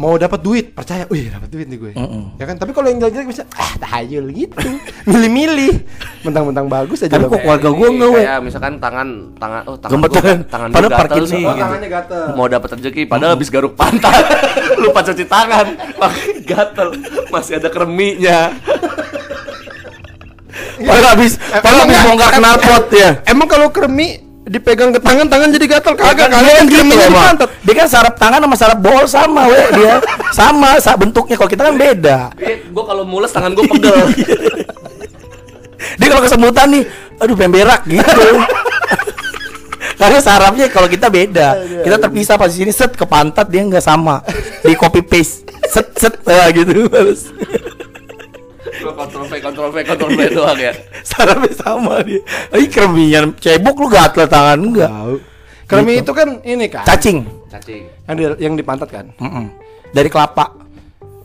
Iya. 0.00 0.02
mau 0.02 0.16
dapat 0.16 0.40
duit 0.40 0.72
percaya 0.72 1.04
wih 1.06 1.28
dapat 1.28 1.48
duit 1.48 1.68
nih 1.68 1.76
gue 1.76 1.92
ya 2.34 2.44
kan 2.44 2.56
tapi 2.56 2.72
kalau 2.72 2.88
yang 2.88 2.98
jelek-jelek 2.98 3.28
bisa 3.28 3.44
ah 3.52 3.76
tahayul 3.76 4.32
gitu 4.32 4.56
milih-milih 5.10 5.84
mentang-mentang 6.20 6.66
bagus 6.66 7.00
aja 7.00 7.12
Tapi 7.12 7.24
lo. 7.24 7.32
kok 7.32 7.40
keluarga 7.40 7.68
gua 7.68 7.88
nggak 7.90 8.10
weh. 8.10 8.24
Kayak 8.24 8.40
misalkan 8.40 8.72
tangan 8.76 9.08
tangan 9.36 9.60
oh 9.64 9.76
tangan 9.76 10.00
gua, 10.00 10.20
tangan 10.44 10.68
gua 10.68 10.76
Padahal 10.76 10.90
gatel 10.92 11.00
Parkinson. 11.00 11.32
nih 11.32 11.44
Oh, 11.44 11.56
tangannya 11.56 11.88
gatel. 11.90 12.22
Mau 12.32 12.46
dapat 12.46 12.68
rezeki 12.76 13.02
padahal 13.04 13.32
habis 13.32 13.48
garuk 13.48 13.72
pantat. 13.72 14.14
Lupa 14.84 15.00
cuci 15.00 15.24
tangan, 15.24 15.66
makanya 15.96 16.40
gatel. 16.44 16.88
Masih 17.28 17.52
ada 17.56 17.68
kreminya. 17.68 18.38
Padahal 20.80 21.08
habis, 21.12 21.32
padahal 21.36 21.78
habis 21.84 21.92
enggak? 21.92 22.08
bongkar 22.08 22.30
knalpot 22.34 22.84
ya. 22.90 23.10
emang 23.24 23.48
kalau 23.48 23.68
kremi 23.68 24.08
dipegang 24.50 24.90
ke 24.90 24.98
tangan 24.98 25.30
tangan 25.30 25.48
jadi 25.54 25.66
gatal 25.78 25.94
kagak 25.94 26.26
Kan 26.26 26.42
kalian 26.42 26.66
gitu 26.66 26.82
di 26.82 26.98
emang. 26.98 27.38
pantat 27.38 27.48
Dia 27.62 27.74
kan 27.78 27.86
sarap 27.86 28.14
tangan 28.18 28.42
sama 28.42 28.56
sarap 28.58 28.78
bol 28.82 29.04
sama 29.06 29.46
we 29.46 29.62
dia. 29.78 30.02
Sama 30.34 30.74
sa 30.82 30.98
bentuknya 30.98 31.38
kalau 31.38 31.46
kita 31.46 31.62
kan 31.70 31.74
beda. 31.78 32.18
Eh, 32.42 32.66
gua 32.74 32.84
kalau 32.90 33.06
mules 33.06 33.30
tangan 33.30 33.54
gua 33.54 33.62
pegel. 33.70 33.94
Dia 35.96 36.12
kalau 36.12 36.22
kesemutan 36.28 36.66
nih, 36.76 36.84
aduh 37.16 37.34
pengen 37.40 37.56
berak 37.56 37.80
gitu. 37.88 38.24
Karena 40.00 40.20
sarafnya 40.20 40.68
kalau 40.68 40.88
kita 40.92 41.08
beda. 41.08 41.56
Kita 41.84 41.96
terpisah 41.96 42.36
pas 42.36 42.52
di 42.52 42.64
sini 42.64 42.72
set 42.72 42.92
ke 42.96 43.04
pantat 43.08 43.48
dia 43.48 43.64
nggak 43.64 43.84
sama. 43.84 44.20
Di 44.60 44.76
copy 44.76 45.00
paste. 45.04 45.48
Set 45.68 45.92
set 45.96 46.20
ya 46.24 46.48
gitu 46.52 46.88
harus. 46.88 47.32
Gua 48.90 48.98
kontrol 48.98 49.24
V, 49.24 49.38
kontrol 49.38 49.70
V, 49.70 49.76
kontrol 49.84 50.10
V 50.10 50.20
doang 50.30 50.58
ya. 50.58 50.74
Sarafnya 51.00 51.54
sama 51.54 52.02
dia. 52.02 52.18
Ih 52.52 52.66
kremian 52.66 53.30
cebok 53.34 53.76
lu 53.76 53.86
gatel 53.88 54.26
tangan 54.26 54.58
enggak? 54.58 54.90
tahu 54.90 55.14
kremi 55.64 55.92
itu 55.96 56.10
kan 56.10 56.28
ini 56.42 56.66
kan 56.66 56.82
Cacing. 56.82 57.22
Cacing. 57.48 57.86
yang 58.04 58.16
di, 58.16 58.24
yang 58.40 58.54
di 58.54 58.62
pantat 58.62 58.88
kan 58.88 59.06
Mm-mm. 59.16 59.46
Dari 59.88 60.06
kelapa. 60.06 60.50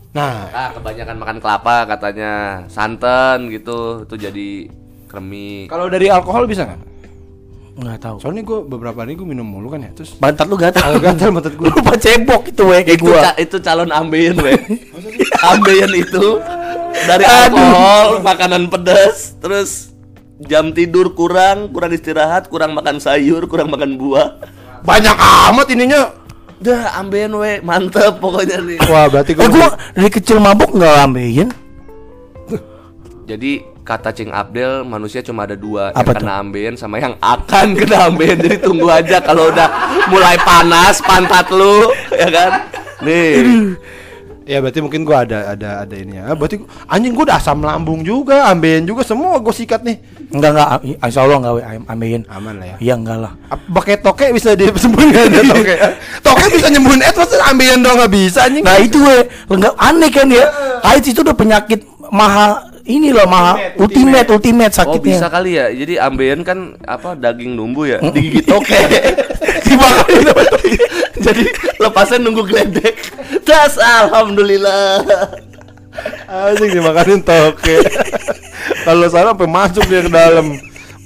nah 0.08 0.46
Ah, 0.48 0.70
kebanyakan 0.70 1.16
makan 1.16 1.36
kelapa 1.36 1.76
katanya. 1.84 2.32
Santan 2.66 3.50
gitu, 3.50 4.02
itu 4.02 4.14
jadi 4.16 4.48
kremi. 5.04 5.66
kalau 5.66 5.86
dari 5.86 6.06
alkohol 6.06 6.46
bisa 6.46 6.62
nggak 6.64 6.94
Nggak 7.76 7.98
tahu. 8.00 8.16
soalnya 8.18 8.40
gue 8.40 8.58
beberapa 8.64 8.96
hari 8.96 9.12
gue 9.12 9.26
minum 9.26 9.44
mulu 9.44 9.68
kan 9.68 9.82
ya 9.82 9.90
terus 9.92 10.14
Pantat 10.14 10.46
lu 10.46 10.56
gatel. 10.56 10.80
kalau 10.80 10.96
gatal 10.98 11.28
pantat 11.30 11.52
gue 11.52 11.66
Lu 11.66 11.74
lupa 11.74 11.92
cebok 11.94 12.42
itu 12.46 12.62
we 12.64 12.78
kayak 12.80 12.96
itu, 12.96 13.04
gua. 13.04 13.20
ca- 13.20 13.36
itu 13.36 13.56
calon 13.60 13.90
ambeien 13.90 14.32
weh 14.36 14.56
ambeien 15.50 15.92
itu 15.92 16.24
dari 17.04 17.24
alkohol 17.28 18.24
makanan 18.24 18.72
pedas 18.72 19.36
terus 19.36 19.92
jam 20.40 20.72
tidur 20.72 21.12
kurang 21.12 21.72
kurang 21.72 21.92
istirahat 21.92 22.48
kurang 22.48 22.72
makan 22.72 22.96
sayur 23.00 23.44
kurang 23.48 23.68
makan 23.72 24.00
buah. 24.00 24.40
Banyak 24.84 25.16
amat 25.50 25.66
ininya. 25.72 26.02
Dah 26.56 26.96
ambeien 26.96 27.32
weh 27.36 27.60
mantep 27.60 28.16
pokoknya 28.16 28.64
nih. 28.64 28.78
Wah 28.88 29.12
berarti 29.12 29.36
gue 29.36 29.44
Eh 29.44 29.50
gua 29.52 29.76
dari 29.92 30.08
kecil 30.08 30.40
mabuk 30.40 30.72
nggak 30.72 30.96
ambeien. 31.04 31.48
jadi 33.26 33.58
kata 33.82 34.14
Cing 34.14 34.30
Abdel 34.30 34.86
manusia 34.86 35.18
cuma 35.18 35.50
ada 35.50 35.58
dua 35.58 35.90
Apa 35.90 36.14
yang 36.14 36.22
kena 36.22 36.34
ambeien 36.38 36.74
sama 36.78 37.02
yang 37.02 37.18
akan 37.20 37.76
kena 37.76 38.08
ambeien. 38.08 38.40
Jadi 38.40 38.56
tunggu 38.62 38.88
aja 38.88 39.20
kalau 39.20 39.52
udah 39.52 39.68
mulai 40.08 40.38
panas 40.40 41.02
pantat 41.04 41.50
lu 41.52 41.92
ya 42.14 42.28
kan? 42.32 42.50
Nih 43.04 43.76
Ya 44.46 44.62
berarti 44.62 44.78
mungkin 44.78 45.02
gua 45.02 45.26
ada 45.26 45.58
ada 45.58 45.82
ada 45.82 45.94
ini 45.98 46.22
ya. 46.22 46.30
Berarti 46.38 46.62
anjing 46.86 47.18
gua 47.18 47.26
udah 47.26 47.36
asam 47.42 47.58
lambung 47.66 48.06
juga, 48.06 48.46
ambeien 48.46 48.86
juga 48.86 49.02
semua 49.02 49.42
gua 49.42 49.50
sikat 49.50 49.82
nih. 49.82 49.98
Enggak 50.30 50.50
enggak, 50.54 50.68
insya 51.02 51.20
Allah 51.26 51.38
enggak 51.42 51.54
ambeien. 51.90 52.22
Aman 52.30 52.54
lah 52.62 52.66
ya. 52.70 52.76
Iya 52.78 52.94
enggak 52.94 53.18
lah. 53.26 53.32
Pakai 53.74 53.98
toke 53.98 54.30
bisa 54.30 54.54
disembuhin 54.54 55.10
nggak 55.10 55.24
ada 55.34 55.40
toke? 55.50 55.74
toke 56.30 56.44
bisa 56.54 56.66
nyembuhin 56.70 57.02
et, 57.02 57.14
masa 57.18 57.34
ambeien 57.50 57.82
doang 57.82 57.98
nggak 57.98 58.12
bisa 58.14 58.46
anjing? 58.46 58.62
Nah 58.62 58.78
itu 58.78 59.02
we, 59.02 59.26
enggak 59.50 59.74
aneh 59.82 60.10
kan 60.14 60.30
ya. 60.30 60.46
AIDS 60.86 61.10
itu 61.10 61.26
udah 61.26 61.34
penyakit 61.34 61.82
mahal 62.14 62.75
ini 62.86 63.10
loh 63.10 63.26
mahal 63.26 63.58
Ultimate, 63.76 64.30
ultimate 64.30 64.30
ultimate, 64.30 64.72
Oh 64.72 64.78
sakitnya. 64.78 65.18
bisa 65.18 65.26
kali 65.26 65.58
ya. 65.58 65.66
Jadi 65.68 65.94
ambeien 65.98 66.40
kan 66.40 66.78
apa 66.86 67.18
daging 67.18 67.58
numbu 67.58 67.84
ya, 67.84 67.98
digigit 68.00 68.46
toke. 68.46 68.70
Toke. 69.66 70.16
Jadi 71.18 71.44
lepasnya 71.82 72.22
nunggu 72.22 72.46
geledek. 72.46 72.94
Das 73.42 73.74
alhamdulillah. 73.76 75.02
Anjing 76.28 76.78
dimakanin 76.78 77.20
toke. 77.22 77.76
Kalau 78.84 79.06
salah 79.10 79.34
sampai 79.34 79.48
masuk 79.50 79.84
dia 79.86 80.06
ke 80.06 80.10
dalam. 80.12 80.54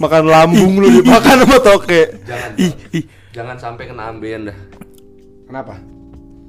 Makan 0.01 0.24
lambung 0.33 0.81
lu 0.81 0.89
dimakan 1.01 1.45
sama 1.45 1.59
toke. 1.61 2.01
Jangan. 2.24 2.51
Ih, 2.57 2.72
ih. 2.97 3.05
Jangan 3.37 3.57
sampai 3.61 3.85
kena 3.85 4.09
ambeien 4.09 4.49
dah. 4.49 4.57
Kenapa? 5.45 5.76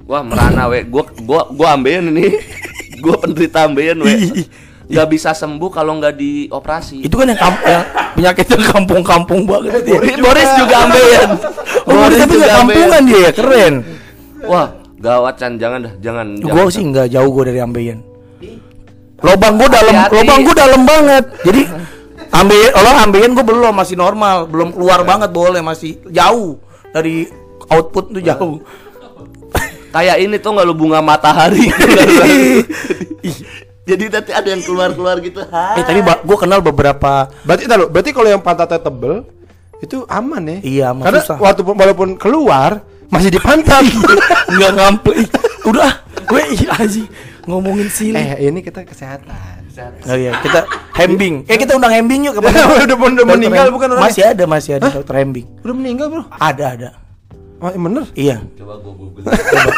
Wah, 0.08 0.24
merana 0.24 0.72
we. 0.72 0.88
Gua 0.88 1.04
gua 1.20 1.48
gua 1.52 1.76
ambeien 1.76 2.08
ini. 2.08 2.32
Gua 3.04 3.18
penderita 3.20 3.68
ambeien 3.68 4.00
we. 4.00 4.14
Gak 4.92 5.08
bisa 5.08 5.32
sembuh 5.32 5.70
kalau 5.72 5.96
nggak 5.96 6.14
dioperasi. 6.20 7.00
Itu 7.00 7.16
kan 7.16 7.32
yang, 7.32 7.40
kamp 7.40 7.56
yang 7.64 7.84
penyakitnya 8.12 8.56
kampung-kampung 8.68 9.48
banget 9.48 9.88
ya. 9.88 9.96
Boris, 9.96 10.16
Boris 10.20 10.50
juga 10.60 10.74
ambeien. 10.84 11.30
Oh, 11.82 11.98
Boris 11.98 12.14
tapi 12.22 12.38
juga 12.38 12.46
nggak 12.46 12.58
kampungan 12.62 13.02
dia, 13.02 13.18
ya, 13.18 13.30
keren. 13.34 13.74
Wah, 14.46 14.68
gawat 15.02 15.34
Chan, 15.34 15.58
jangan 15.58 15.78
dah, 15.82 15.94
jangan. 15.98 16.26
Gue 16.38 16.62
sih 16.70 16.84
nggak 16.86 17.10
jauh 17.10 17.30
gue 17.34 17.44
dari 17.50 17.58
ambeien. 17.58 17.98
Lobang 19.18 19.58
gue 19.58 19.66
dalam, 19.66 19.94
lobang 20.14 20.40
gue 20.46 20.54
dalam 20.54 20.82
banget. 20.86 21.24
Jadi 21.42 21.62
ambeien, 22.30 22.70
orang 22.78 22.96
ambeien 23.02 23.32
gue 23.34 23.42
belum 23.42 23.74
masih 23.74 23.98
normal, 23.98 24.46
belum 24.46 24.70
keluar 24.78 25.02
banget 25.02 25.34
boleh 25.34 25.58
masih 25.58 25.98
jauh 26.06 26.62
dari 26.94 27.26
output 27.66 28.14
tuh 28.14 28.22
jauh. 28.22 28.62
Kayak 29.90 30.16
ini 30.22 30.36
tuh 30.38 30.54
nggak 30.54 30.66
lu 30.70 30.74
bunga 30.78 31.02
matahari. 31.02 31.66
Jadi 33.82 34.04
nanti 34.08 34.30
ada 34.30 34.46
yang 34.46 34.62
keluar-keluar 34.62 35.18
gitu. 35.18 35.42
eh 35.42 35.82
tapi 35.82 36.00
gue 36.00 36.36
kenal 36.38 36.62
beberapa 36.62 37.26
Berarti 37.42 37.66
tahu, 37.66 37.90
berarti 37.90 38.10
kalau 38.10 38.28
yang 38.30 38.38
pantatnya 38.38 38.78
tebel 38.78 39.26
itu 39.78 40.06
aman 40.06 40.42
ya? 40.46 40.58
Iya, 40.62 40.84
aman, 40.94 41.02
Karena 41.02 41.20
susah. 41.20 41.36
waktu 41.42 41.60
walaupun 41.66 42.14
keluar 42.14 42.86
masih 43.10 43.34
di 43.34 43.40
pantat. 43.42 43.82
nggak 44.54 44.70
ngampe. 44.72 45.10
Ih, 45.18 45.26
Udah, 45.62 45.90
gue 46.22 46.42
aja 46.64 47.02
ngomongin 47.42 47.90
sini. 47.90 48.14
eh, 48.14 48.46
ini 48.46 48.62
kita 48.62 48.86
kesehatan. 48.86 49.34
Oh 50.04 50.14
iya, 50.14 50.36
kita 50.38 50.62
hembing. 50.94 51.48
Eh 51.48 51.56
kita 51.56 51.74
undang 51.74 51.90
hembing 51.90 52.30
yuk 52.30 52.38
kapan? 52.38 52.54
Udah- 52.86 52.94
udah 52.94 53.24
meninggal 53.24 53.72
bukan 53.72 53.88
orangnya? 53.90 54.06
Masih 54.06 54.22
ada, 54.22 54.44
masih 54.44 54.72
ada 54.76 54.88
dokter 54.92 55.16
hembing. 55.18 55.46
Udah 55.64 55.74
meninggal, 55.74 56.06
Bro. 56.06 56.22
Ada, 56.30 56.64
ada. 56.76 56.88
Oh, 57.58 57.66
iya 57.66 57.80
bener. 57.80 58.04
Iya. 58.12 58.36
Coba 58.54 58.74
gua 58.78 58.92
google. 58.94 59.22
Coba. 59.26 59.74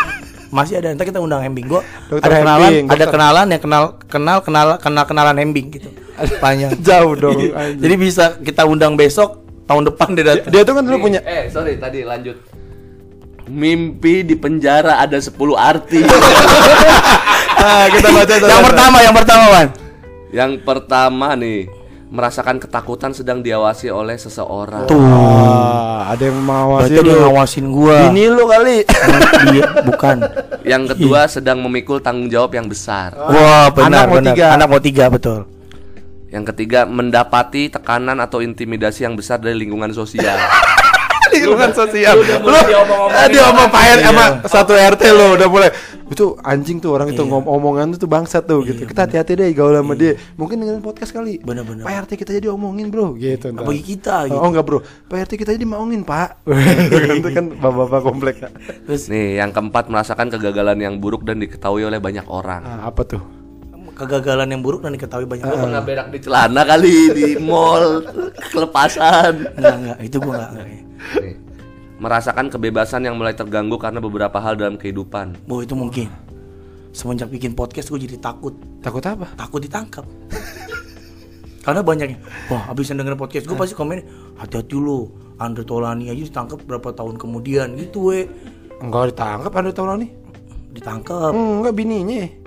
Masih 0.54 0.78
ada. 0.78 0.94
Ntar 0.94 1.04
kita 1.04 1.18
undang 1.18 1.42
hembing. 1.42 1.66
Gua 1.66 1.82
Dokter 2.06 2.30
ada 2.30 2.36
kenalan, 2.38 2.70
Hembing, 2.70 2.86
ada 2.86 2.94
dokter. 2.94 3.10
kenalan 3.10 3.46
yang 3.50 3.60
kenal 3.60 3.82
kenal 4.06 4.38
kenal 4.38 4.66
kenal 4.78 5.04
kenalan 5.04 5.36
hembing 5.36 5.66
gitu. 5.74 5.88
Panjang. 6.38 6.70
Jauh 6.86 7.18
dong. 7.18 7.34
Iya. 7.42 7.74
Jadi 7.74 7.94
bisa 7.98 8.38
kita 8.38 8.62
undang 8.62 8.94
besok 8.94 9.42
tahun 9.66 9.90
depan 9.90 10.14
dia 10.14 10.24
datang. 10.24 10.50
dia 10.54 10.62
tuh 10.62 10.74
kan 10.78 10.82
dulu 10.86 10.98
punya 11.02 11.20
Eh, 11.26 11.50
sorry 11.50 11.74
tadi 11.74 12.06
lanjut. 12.06 12.38
Mimpi 13.44 14.24
di 14.24 14.38
penjara 14.38 15.02
ada 15.02 15.20
10 15.20 15.34
arti. 15.52 16.00
ah, 17.60 17.86
kita 17.92 18.08
baca 18.08 18.34
yang 18.54 18.64
pertama, 18.64 18.96
yang 19.04 19.12
pertama, 19.14 19.44
Wan. 19.52 19.68
Yang 20.32 20.52
pertama 20.64 21.28
nih, 21.36 21.68
merasakan 22.12 22.60
ketakutan 22.60 23.16
sedang 23.16 23.40
diawasi 23.40 23.88
oleh 23.88 24.16
seseorang. 24.20 24.84
Tuh. 24.88 25.00
Ah, 25.00 26.12
ada 26.12 26.28
yang 26.28 26.40
mau 26.42 26.80
Berarti 26.80 27.00
dia 27.00 27.16
ngawasin 27.20 27.66
gua. 27.72 28.10
Ini 28.12 28.22
lu 28.28 28.44
kali. 28.44 28.76
Dia 29.52 29.64
bukan. 29.84 30.16
Yang 30.64 30.82
kedua 30.96 31.20
sedang 31.28 31.60
memikul 31.60 32.00
tanggung 32.00 32.28
jawab 32.28 32.56
yang 32.56 32.68
besar. 32.68 33.12
Wah, 33.16 33.68
benar, 33.72 33.88
Anak 33.88 34.04
mau 34.08 34.16
benar. 34.20 34.34
tiga. 34.34 34.46
Anak 34.56 34.66
mau 34.68 34.80
tiga, 34.80 35.04
betul. 35.12 35.40
Yang 36.34 36.44
ketiga 36.50 36.82
mendapati 36.82 37.70
tekanan 37.70 38.18
atau 38.18 38.42
intimidasi 38.42 39.06
yang 39.06 39.14
besar 39.14 39.38
dari 39.38 39.54
lingkungan 39.54 39.94
sosial. 39.94 40.34
lingkungan 41.34 41.70
sosial. 41.72 42.16
Ah, 43.14 43.26
dia 43.30 43.40
ngomong 43.46 43.68
sama 43.68 43.72
Pak 43.72 43.82
RT 43.82 44.00
Iya. 44.00 44.08
sama 44.10 44.24
satu 44.44 44.72
RT 44.74 45.02
lo 45.14 45.26
udah 45.38 45.48
mulai. 45.48 45.70
Itu 46.04 46.36
anjing 46.44 46.78
tuh 46.84 46.92
orang 46.92 47.10
itu 47.16 47.24
ngomong 47.24 47.48
omongan 47.48 47.96
tuh 47.96 48.10
bangsa 48.10 48.44
tuh 48.44 48.60
gitu. 48.66 48.84
Kita 48.84 49.08
hati-hati 49.08 49.32
deh 49.40 49.48
gaul 49.56 49.72
sama 49.72 49.96
dia. 49.96 50.20
Mungkin 50.36 50.60
dengan 50.60 50.78
podcast 50.84 51.10
kali. 51.14 51.40
Iya. 51.40 51.46
Bener-bener. 51.46 51.82
Pak 51.86 51.94
RT 52.04 52.12
kita 52.20 52.30
jadi 52.36 52.48
omongin, 52.52 52.92
Bro. 52.92 53.16
Gitu. 53.16 53.54
Bagi 53.56 53.82
kita 53.82 54.28
gitu. 54.28 54.36
Oh 54.36 54.48
enggak, 54.50 54.64
Bro. 54.68 54.78
Pak 54.84 55.18
RT 55.30 55.32
kita 55.40 55.50
jadi 55.56 55.64
maungin, 55.64 56.04
Pak. 56.04 56.44
itu 57.20 57.28
kan 57.32 57.44
bapak-bapak 57.56 58.00
komplek. 58.04 58.34
Terus 58.84 59.08
Nih, 59.08 59.40
yang 59.40 59.50
keempat 59.54 59.88
merasakan 59.88 60.28
kegagalan 60.28 60.76
yang 60.80 60.94
buruk 61.00 61.24
dan 61.24 61.40
diketahui 61.40 61.84
oleh 61.88 62.00
banyak 62.00 62.28
orang. 62.28 62.62
Ah, 62.64 62.90
apa 62.92 63.04
tuh? 63.06 63.44
kegagalan 63.94 64.50
yang 64.50 64.58
buruk 64.58 64.82
dan 64.82 64.90
diketahui 64.98 65.22
banyak 65.22 65.46
Lu 65.46 65.54
orang. 65.54 65.64
pernah 65.70 65.82
berak 65.86 66.06
di 66.10 66.18
celana 66.18 66.62
kali 66.66 66.96
di 67.14 67.26
mall 67.38 68.02
kelepasan. 68.50 69.54
Enggak, 69.54 69.74
enggak, 69.78 69.98
itu 70.02 70.16
gua 70.18 70.34
enggak. 70.34 70.50
enggak. 70.50 70.83
Nih, 71.20 71.36
merasakan 71.98 72.50
kebebasan 72.50 73.06
yang 73.06 73.14
mulai 73.14 73.34
terganggu 73.34 73.78
karena 73.78 74.02
beberapa 74.02 74.38
hal 74.40 74.58
dalam 74.58 74.74
kehidupan. 74.74 75.38
Oh, 75.46 75.62
itu 75.62 75.74
mungkin. 75.78 76.10
Semenjak 76.94 77.26
bikin 77.30 77.58
podcast 77.58 77.90
gue 77.90 77.98
jadi 78.06 78.18
takut, 78.22 78.54
Takut 78.78 79.02
apa? 79.02 79.26
takut 79.34 79.58
ditangkap. 79.58 80.06
Karena 81.64 81.80
banyaknya, 81.80 82.20
wah 82.52 82.68
abis 82.68 82.92
denger 82.92 83.16
podcast 83.16 83.48
gue 83.48 83.56
pasti 83.56 83.72
komen, 83.72 84.04
hati-hati 84.36 84.76
lu, 84.76 85.08
Andre 85.40 85.64
Tolani 85.64 86.12
aja 86.12 86.22
ditangkap 86.22 86.60
berapa 86.62 86.92
tahun 86.92 87.16
kemudian 87.16 87.74
gitu 87.80 88.12
we. 88.12 88.28
Enggak 88.84 89.16
ditangkap 89.16 89.50
Andre 89.50 89.72
Taulani. 89.72 90.08
ditangkap. 90.74 91.30
Hmm, 91.30 91.62
enggak 91.62 91.74
bininya. 91.78 92.43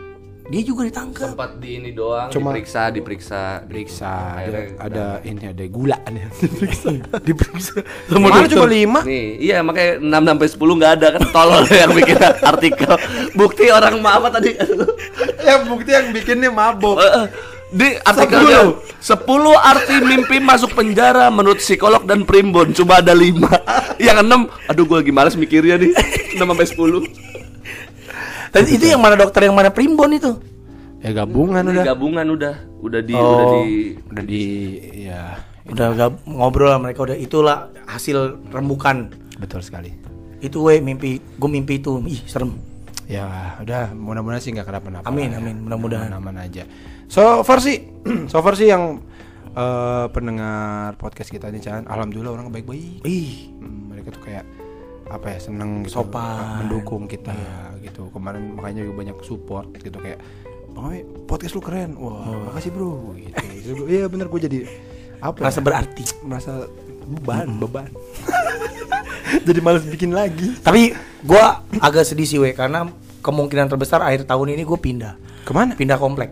Dia 0.47 0.63
juga 0.63 0.87
ditangkap. 0.87 1.35
Sempat 1.35 1.59
di 1.59 1.75
ini 1.75 1.91
doang, 1.91 2.31
Cuma- 2.31 2.55
diperiksa, 2.55 2.87
diperiksa. 2.87 3.67
Periksa, 3.67 4.11
ada, 4.39 4.59
ada 4.79 5.05
ini 5.27 5.43
ada 5.43 5.63
gula 5.67 5.99
nih. 6.07 6.23
Diperiksa. 6.41 6.87
Diperiksa. 7.19 7.83
Mana 8.15 8.47
cuma 8.47 8.63
lima? 8.63 8.99
Nih, 9.03 9.43
iya 9.43 9.59
makanya 9.59 9.99
6 9.99 10.07
sampai 10.07 10.47
10 10.47 10.79
nggak 10.79 10.93
ada 11.03 11.07
kan 11.19 11.23
tolol 11.35 11.63
yang 11.83 11.91
bikin 11.91 12.15
artikel. 12.23 12.95
Bukti 13.35 13.67
orang 13.67 13.99
apa 13.99 14.27
tadi? 14.39 14.55
yang 15.51 15.67
bukti 15.67 15.91
yang 15.91 16.15
bikinnya 16.15 16.47
mabok. 16.47 16.95
Eh, 17.03 17.11
eh, 17.11 17.27
Di 17.67 17.99
artikelnya 17.99 18.79
10 19.03 19.27
arti 19.51 19.95
mimpi 19.99 20.39
masuk 20.39 20.71
penjara 20.71 21.27
menurut 21.27 21.59
psikolog 21.59 22.07
dan 22.07 22.23
primbon 22.23 22.71
cuma 22.71 23.03
ada 23.03 23.11
5. 23.11 23.99
Yang 23.99 24.17
6, 24.23 24.71
aduh 24.71 24.83
gua 24.87 25.03
lagi 25.03 25.11
males 25.11 25.35
mikirnya 25.35 25.75
nih. 25.75 25.91
6 26.39 26.47
sampai 26.47 26.67
10. 26.71 27.26
Tadi 28.49 28.69
itu 28.71 28.85
yang 28.85 28.99
mana 28.99 29.15
dokter 29.15 29.43
yang 29.43 29.53
mana 29.53 29.69
primbon 29.69 30.11
itu? 30.11 30.31
Ya 30.97 31.13
gabungan 31.13 31.61
Ini 31.61 31.71
udah. 31.73 31.83
gabungan 31.85 32.25
udah, 32.27 32.53
udah 32.79 33.01
di 33.01 33.13
Oh. 33.13 33.29
udah 33.29 33.45
di 33.53 33.75
Udah 34.07 34.23
di 34.25 34.43
ya 34.99 35.21
Udah 35.67 35.87
gab- 35.93 36.23
ngobrol 36.23 36.69
sama 36.69 36.83
mereka 36.85 37.03
udah 37.03 37.13
itulah 37.13 37.57
hasil 37.85 38.17
rembukan. 38.49 39.11
betul 39.35 39.59
sekali. 39.59 39.91
Itu 40.37 40.63
we 40.63 40.79
mimpi, 40.79 41.19
gue 41.19 41.49
mimpi 41.49 41.77
itu. 41.77 41.99
Ih, 42.03 42.23
serem. 42.23 42.55
Ya 43.05 43.27
udah 43.59 43.91
mudah-mudahan 43.91 44.39
sih 44.39 44.49
nggak 44.49 44.63
kenapa-napa. 44.63 45.05
Amin, 45.05 45.29
lah 45.29 45.33
ya. 45.33 45.43
amin. 45.43 45.55
Mudah-mudahan. 45.61 46.09
aman 46.09 46.35
aja. 46.37 46.63
So 47.07 47.41
far 47.41 47.59
sih, 47.59 47.83
so 48.31 48.39
far 48.39 48.53
sih 48.53 48.67
yang 48.67 49.03
eh, 49.49 50.05
pendengar 50.09 50.95
podcast 50.95 51.27
kita 51.27 51.47
nih 51.47 51.59
Chan, 51.59 51.83
alhamdulillah 51.83 52.31
orang 52.33 52.47
baik-baik. 52.49 53.03
Ih, 53.03 53.51
Hmm, 53.53 53.91
mereka 53.91 54.11
tuh 54.11 54.23
kayak 54.23 54.43
apa 55.07 55.25
ya 55.35 55.39
seneng 55.39 55.87
gitu, 55.87 56.03
Sopan. 56.03 56.63
mendukung 56.63 57.07
kita 57.07 57.35
gitu. 57.79 58.11
Kemarin 58.11 58.55
makanya 58.55 58.83
juga 58.83 58.93
banyak 59.03 59.17
support 59.23 59.71
gitu 59.79 59.97
kayak 59.99 60.19
Bang 60.77 60.93
podcast 61.25 61.57
lu 61.57 61.61
keren. 61.65 61.97
Wah, 61.97 62.53
makasih 62.53 62.69
bro 62.69 63.17
gitu. 63.17 63.73
Gua, 63.73 63.87
Iya 63.89 64.05
bener 64.05 64.29
gue 64.29 64.39
jadi 64.45 64.57
apa? 65.17 65.41
merasa 65.41 65.59
ya? 65.59 65.65
berarti. 65.65 66.03
merasa 66.21 66.51
beban, 67.09 67.47
beban. 67.57 67.89
jadi 69.47 69.59
males 69.65 69.81
bikin 69.89 70.13
lagi. 70.13 70.53
Tapi 70.61 70.93
gua 71.25 71.65
agak 71.81 72.05
sedih 72.05 72.29
sih 72.29 72.37
we 72.37 72.53
karena 72.53 72.85
kemungkinan 73.25 73.73
terbesar 73.73 74.05
akhir 74.05 74.29
tahun 74.29 74.53
ini 74.53 74.61
gue 74.61 74.77
pindah. 74.77 75.17
Ke 75.41 75.51
mana? 75.55 75.73
Pindah 75.73 75.97
komplek. 75.97 76.29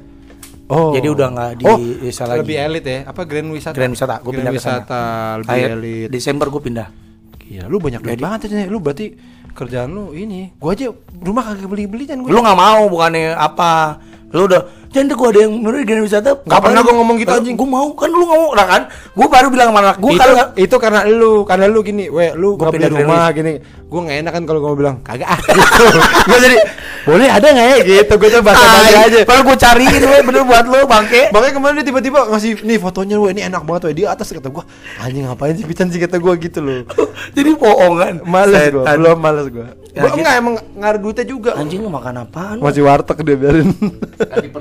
Oh. 0.69 0.93
Jadi 0.93 1.07
udah 1.09 1.28
nggak 1.30 1.51
di 1.61 1.63
oh, 1.65 1.78
desa 2.01 2.30
lagi. 2.30 2.41
Lebih 2.45 2.57
elit 2.57 2.86
ya? 2.86 2.99
Apa 3.09 3.21
Grand 3.26 3.49
Wisata? 3.49 3.73
Grand 3.78 3.93
Wisata, 3.93 4.15
Grand 4.21 4.30
pindah 4.30 4.51
ke 4.53 4.61
sana. 4.61 4.82
Wisata 4.82 5.03
lebih 5.41 5.61
elit. 5.78 6.07
Desember 6.13 6.47
gue 6.53 6.61
pindah. 6.61 7.05
Gila, 7.45 7.65
lu 7.69 7.77
banyak 7.77 8.01
duit 8.01 8.17
banget 8.17 8.49
ya. 8.49 8.65
Lu 8.65 8.81
berarti 8.81 9.13
kerjaan 9.53 9.93
lu 9.93 10.11
ini. 10.17 10.51
Gua 10.57 10.73
aja 10.73 10.89
rumah 11.21 11.43
kagak 11.45 11.69
beli-beli 11.69 12.09
kan 12.09 12.19
gua. 12.19 12.33
Lu 12.33 12.41
nggak 12.41 12.57
mau 12.57 12.89
bukannya 12.89 13.37
apa? 13.37 14.01
Lu 14.36 14.51
udah 14.51 14.61
jangan 14.91 15.11
deh 15.11 15.15
gua 15.15 15.27
ada 15.31 15.39
yang 15.47 15.53
menurut 15.55 15.88
di 15.88 16.03
wisata. 16.03 16.29
Nggak 16.43 16.59
pernah 16.59 16.81
gua 16.83 16.93
ngomong 16.99 17.15
gitu, 17.23 17.31
anjing. 17.31 17.55
Gue 17.55 17.67
mau 17.67 17.88
kan 17.95 18.11
lu 18.11 18.25
mau 18.27 18.51
nah, 18.51 18.67
kan? 18.67 18.81
Gue 19.15 19.27
baru 19.31 19.47
bilang 19.47 19.71
sama 19.71 19.79
anak 19.79 19.97
gue 20.03 20.11
itu, 20.11 20.19
kalau 20.19 20.36
itu 20.59 20.75
karena 20.75 20.99
lu, 21.07 21.31
karena 21.47 21.65
lu 21.71 21.79
gini, 21.83 22.11
we, 22.11 22.36
lu 22.36 22.59
gak 22.59 22.75
beli 22.75 22.88
pindah 22.88 22.99
rumah 22.99 23.27
gini. 23.31 23.53
Gua 23.88 23.99
nggak 24.03 24.17
enak 24.27 24.31
kan 24.36 24.43
kalau 24.43 24.59
gua 24.59 24.69
mau 24.75 24.79
bilang 24.79 24.95
kagak 25.07 25.29
ah. 25.31 25.39
Gitu. 25.39 25.86
gua 26.27 26.39
jadi 26.43 26.57
boleh 27.05 27.29
ada 27.31 27.47
nggak 27.47 27.67
ya 27.69 27.77
gitu. 27.86 28.13
Gua 28.17 28.29
coba 28.36 28.43
bahasa 28.51 28.65
basi 28.67 28.95
aja. 28.97 29.19
Baru 29.23 29.41
gue 29.47 29.57
cariin 29.61 30.03
we 30.03 30.17
bener 30.19 30.43
buat 30.43 30.65
lu 30.67 30.79
bangke. 30.83 31.21
Makanya 31.31 31.53
kemarin 31.55 31.75
dia 31.79 31.86
tiba-tiba 31.88 32.19
ngasih 32.27 32.51
nih 32.65 32.77
fotonya 32.81 33.15
lu 33.15 33.31
ini 33.31 33.41
enak 33.47 33.61
banget 33.63 33.81
we. 33.88 34.03
Dia 34.03 34.11
atas 34.11 34.36
kata 34.36 34.51
gua 34.51 34.67
anjing 34.99 35.23
ngapain 35.23 35.55
sih 35.55 35.63
Pican 35.63 35.88
sih 35.88 36.01
kata 36.03 36.19
gua 36.19 36.36
gitu 36.36 36.59
loh. 36.59 36.83
Jadi 37.38 37.55
bohongan. 37.55 38.25
Males 38.27 38.73
gua, 38.73 38.83
Setan. 38.83 38.95
belum 38.99 39.19
males 39.21 39.47
gua. 39.47 39.84
Ya, 39.95 40.03
Gua 40.03 40.09
gitu. 40.11 40.19
enggak 40.19 40.35
emang 40.35 40.55
ngaruh 40.75 40.99
duitnya 40.99 41.23
juga. 41.25 41.51
Anjing 41.55 41.79
lu 41.79 41.87
makan 41.87 42.15
apaan? 42.21 42.57
Masih 42.59 42.83
warteg 42.83 43.15
dia 43.17 43.33
biarin. 43.33 43.71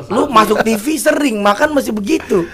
Lu 0.06 0.30
masuk 0.30 0.62
TV 0.62 0.94
sering 0.94 1.42
makan 1.42 1.74
masih 1.74 1.90
begitu. 1.90 2.46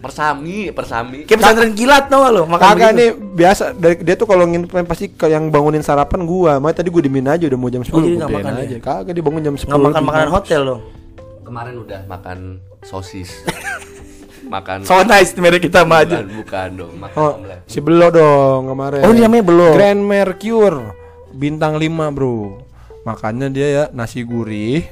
Persami, 0.00 0.72
persami. 0.72 1.28
Kayak 1.28 1.38
pesantren 1.38 1.72
kilat 1.76 2.08
tau 2.08 2.24
gak 2.24 2.32
lu 2.32 2.42
makan 2.48 2.64
Kagak 2.64 2.90
nih 2.96 3.08
biasa 3.12 3.76
dari 3.76 4.00
dia 4.00 4.16
tuh 4.16 4.24
kalau 4.24 4.48
nginep 4.48 4.72
pasti 4.82 5.12
ke 5.12 5.28
yang 5.28 5.52
bangunin 5.52 5.84
sarapan 5.84 6.24
gua. 6.24 6.56
Makanya 6.56 6.80
tadi 6.80 6.88
gua 6.88 7.02
dimin 7.04 7.28
aja 7.28 7.44
udah 7.44 7.58
mau 7.58 7.68
jam 7.68 7.84
10 7.84 7.92
Oh, 7.92 8.00
jadi 8.00 8.16
makan 8.18 8.52
ya? 8.54 8.64
aja. 8.64 8.76
Kagak 8.80 9.12
dia 9.12 9.20
bangun 9.20 9.42
jam 9.44 9.54
10. 9.54 9.68
Nggak 9.68 9.80
makan 9.84 10.02
makanan 10.02 10.30
hotel 10.30 10.60
lo. 10.64 10.76
Kemarin 11.42 11.74
udah 11.78 12.00
makan 12.06 12.38
sosis. 12.80 13.28
makan 14.48 14.82
So 14.82 15.04
nice 15.04 15.36
merek 15.36 15.62
kita 15.62 15.84
mah 15.84 16.00
aja. 16.00 16.24
bukan, 16.24 16.32
bukan 16.34 16.68
dong, 16.74 16.92
makan 16.96 17.14
Oh, 17.14 17.30
omelet. 17.36 17.60
si 17.68 17.78
Belo 17.78 18.08
dong 18.08 18.66
kemarin. 18.66 19.04
Oh, 19.04 19.12
ini 19.12 19.20
namanya 19.20 19.44
Belo. 19.44 19.68
Grand 19.70 20.00
Mercure 20.00 20.78
bintang 21.34 21.78
5, 21.78 22.14
Bro. 22.14 22.66
Makannya 23.06 23.48
dia 23.48 23.68
ya 23.68 23.84
nasi 23.96 24.22
gurih, 24.26 24.84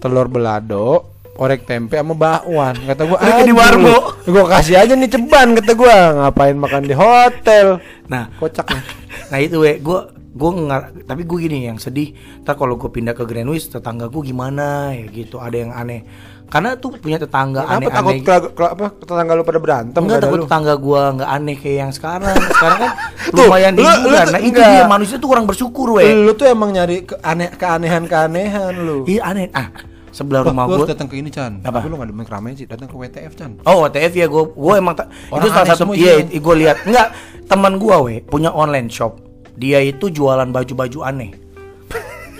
telur 0.00 0.32
belado, 0.32 1.10
orek 1.36 1.68
tempe 1.68 1.96
sama 1.96 2.16
bakwan. 2.16 2.76
Kata 2.84 3.02
gua, 3.04 3.18
kayak 3.20 3.32
di 3.32 3.52
"Anjing 3.52 3.58
warmo." 3.58 3.96
Gua 4.28 4.44
kasih 4.48 4.76
aja 4.80 4.92
nih 4.96 5.10
ceban 5.10 5.56
kata 5.56 5.72
gua. 5.76 5.96
Ngapain 6.24 6.56
makan 6.56 6.82
di 6.88 6.94
hotel? 6.96 7.80
Nah, 8.08 8.32
Kocak 8.36 8.68
nih. 8.72 8.84
nah 9.30 9.38
itu 9.40 9.56
we, 9.60 9.80
gue 9.80 10.00
gue 10.30 10.50
nggak, 10.50 11.10
tapi 11.10 11.26
gue 11.26 11.38
gini 11.42 11.66
yang 11.66 11.78
sedih. 11.82 12.14
Ntar 12.46 12.54
kalau 12.54 12.78
gue 12.78 12.86
pindah 12.86 13.18
ke 13.18 13.26
Grand 13.26 13.50
Wis, 13.50 13.66
tetangga 13.66 14.06
gue 14.06 14.22
gimana 14.22 14.94
ya 14.94 15.10
gitu. 15.10 15.42
Ada 15.42 15.56
yang 15.58 15.72
aneh. 15.74 16.06
Karena 16.50 16.74
tuh 16.74 16.90
punya 16.92 17.14
tetangga 17.16 17.62
Kenapa 17.62 17.88
takut 17.88 18.10
aneh-aneh. 18.12 18.26
ke, 18.42 18.50
ke- 18.52 18.72
apa 18.72 18.84
tetangga 18.98 19.32
lu 19.32 19.42
pada 19.42 19.56
berantem 19.56 19.94
Enggak 19.96 20.10
nggak 20.10 20.24
takut 20.26 20.36
lu? 20.36 20.44
tetangga 20.44 20.74
gua 20.76 21.02
nggak 21.14 21.30
aneh 21.30 21.56
kayak 21.56 21.76
yang 21.78 21.92
sekarang. 21.92 22.34
Sekarang 22.52 22.78
kan 22.80 22.90
Tuh, 23.30 23.44
lumayan 23.44 23.72
lu- 23.72 23.86
lu 24.02 24.08
Nah 24.10 24.40
itu 24.40 24.50
enggak. 24.52 24.66
dia 24.68 24.84
manusia 24.84 25.16
tuh 25.16 25.28
kurang 25.28 25.46
bersyukur 25.46 25.94
we. 25.94 26.02
Lu 26.04 26.34
tuh 26.34 26.44
emang 26.44 26.70
nyari 26.70 27.02
ke 27.02 27.14
aneh 27.20 27.54
keanehan-keanehan 27.54 28.74
lu. 28.76 29.04
Iya 29.04 29.22
aneh. 29.24 29.46
Ah 29.52 29.70
sebelah 30.10 30.42
Wah, 30.42 30.50
rumah 30.50 30.64
harus 30.66 30.90
datang 30.90 31.06
ke 31.06 31.14
ini 31.14 31.30
Chan. 31.30 31.62
Apa? 31.62 31.86
Lu 31.86 31.94
gak 31.94 32.10
demen 32.10 32.26
keramaian 32.26 32.52
sih, 32.52 32.66
datang 32.66 32.84
ke 32.84 32.94
WTF 32.94 33.32
Chan. 33.32 33.62
Oh 33.62 33.84
WTF 33.84 34.10
ya 34.12 34.26
gue 34.26 34.42
gue 34.44 34.74
emang 34.74 34.92
ta- 34.92 35.06
Orang 35.28 35.38
itu 35.38 35.48
salah 35.48 35.62
aneh 35.62 35.70
satu 35.72 35.94
iya 35.94 36.18
isinya. 36.18 36.34
gue 36.36 36.54
lihat 36.58 36.76
enggak 36.82 37.08
teman 37.46 37.72
gua 37.76 37.96
we 38.00 38.18
punya 38.20 38.50
online 38.50 38.86
shop 38.86 39.22
dia 39.52 39.78
itu 39.78 40.06
jualan 40.08 40.46
baju-baju 40.46 40.98
aneh 41.04 41.30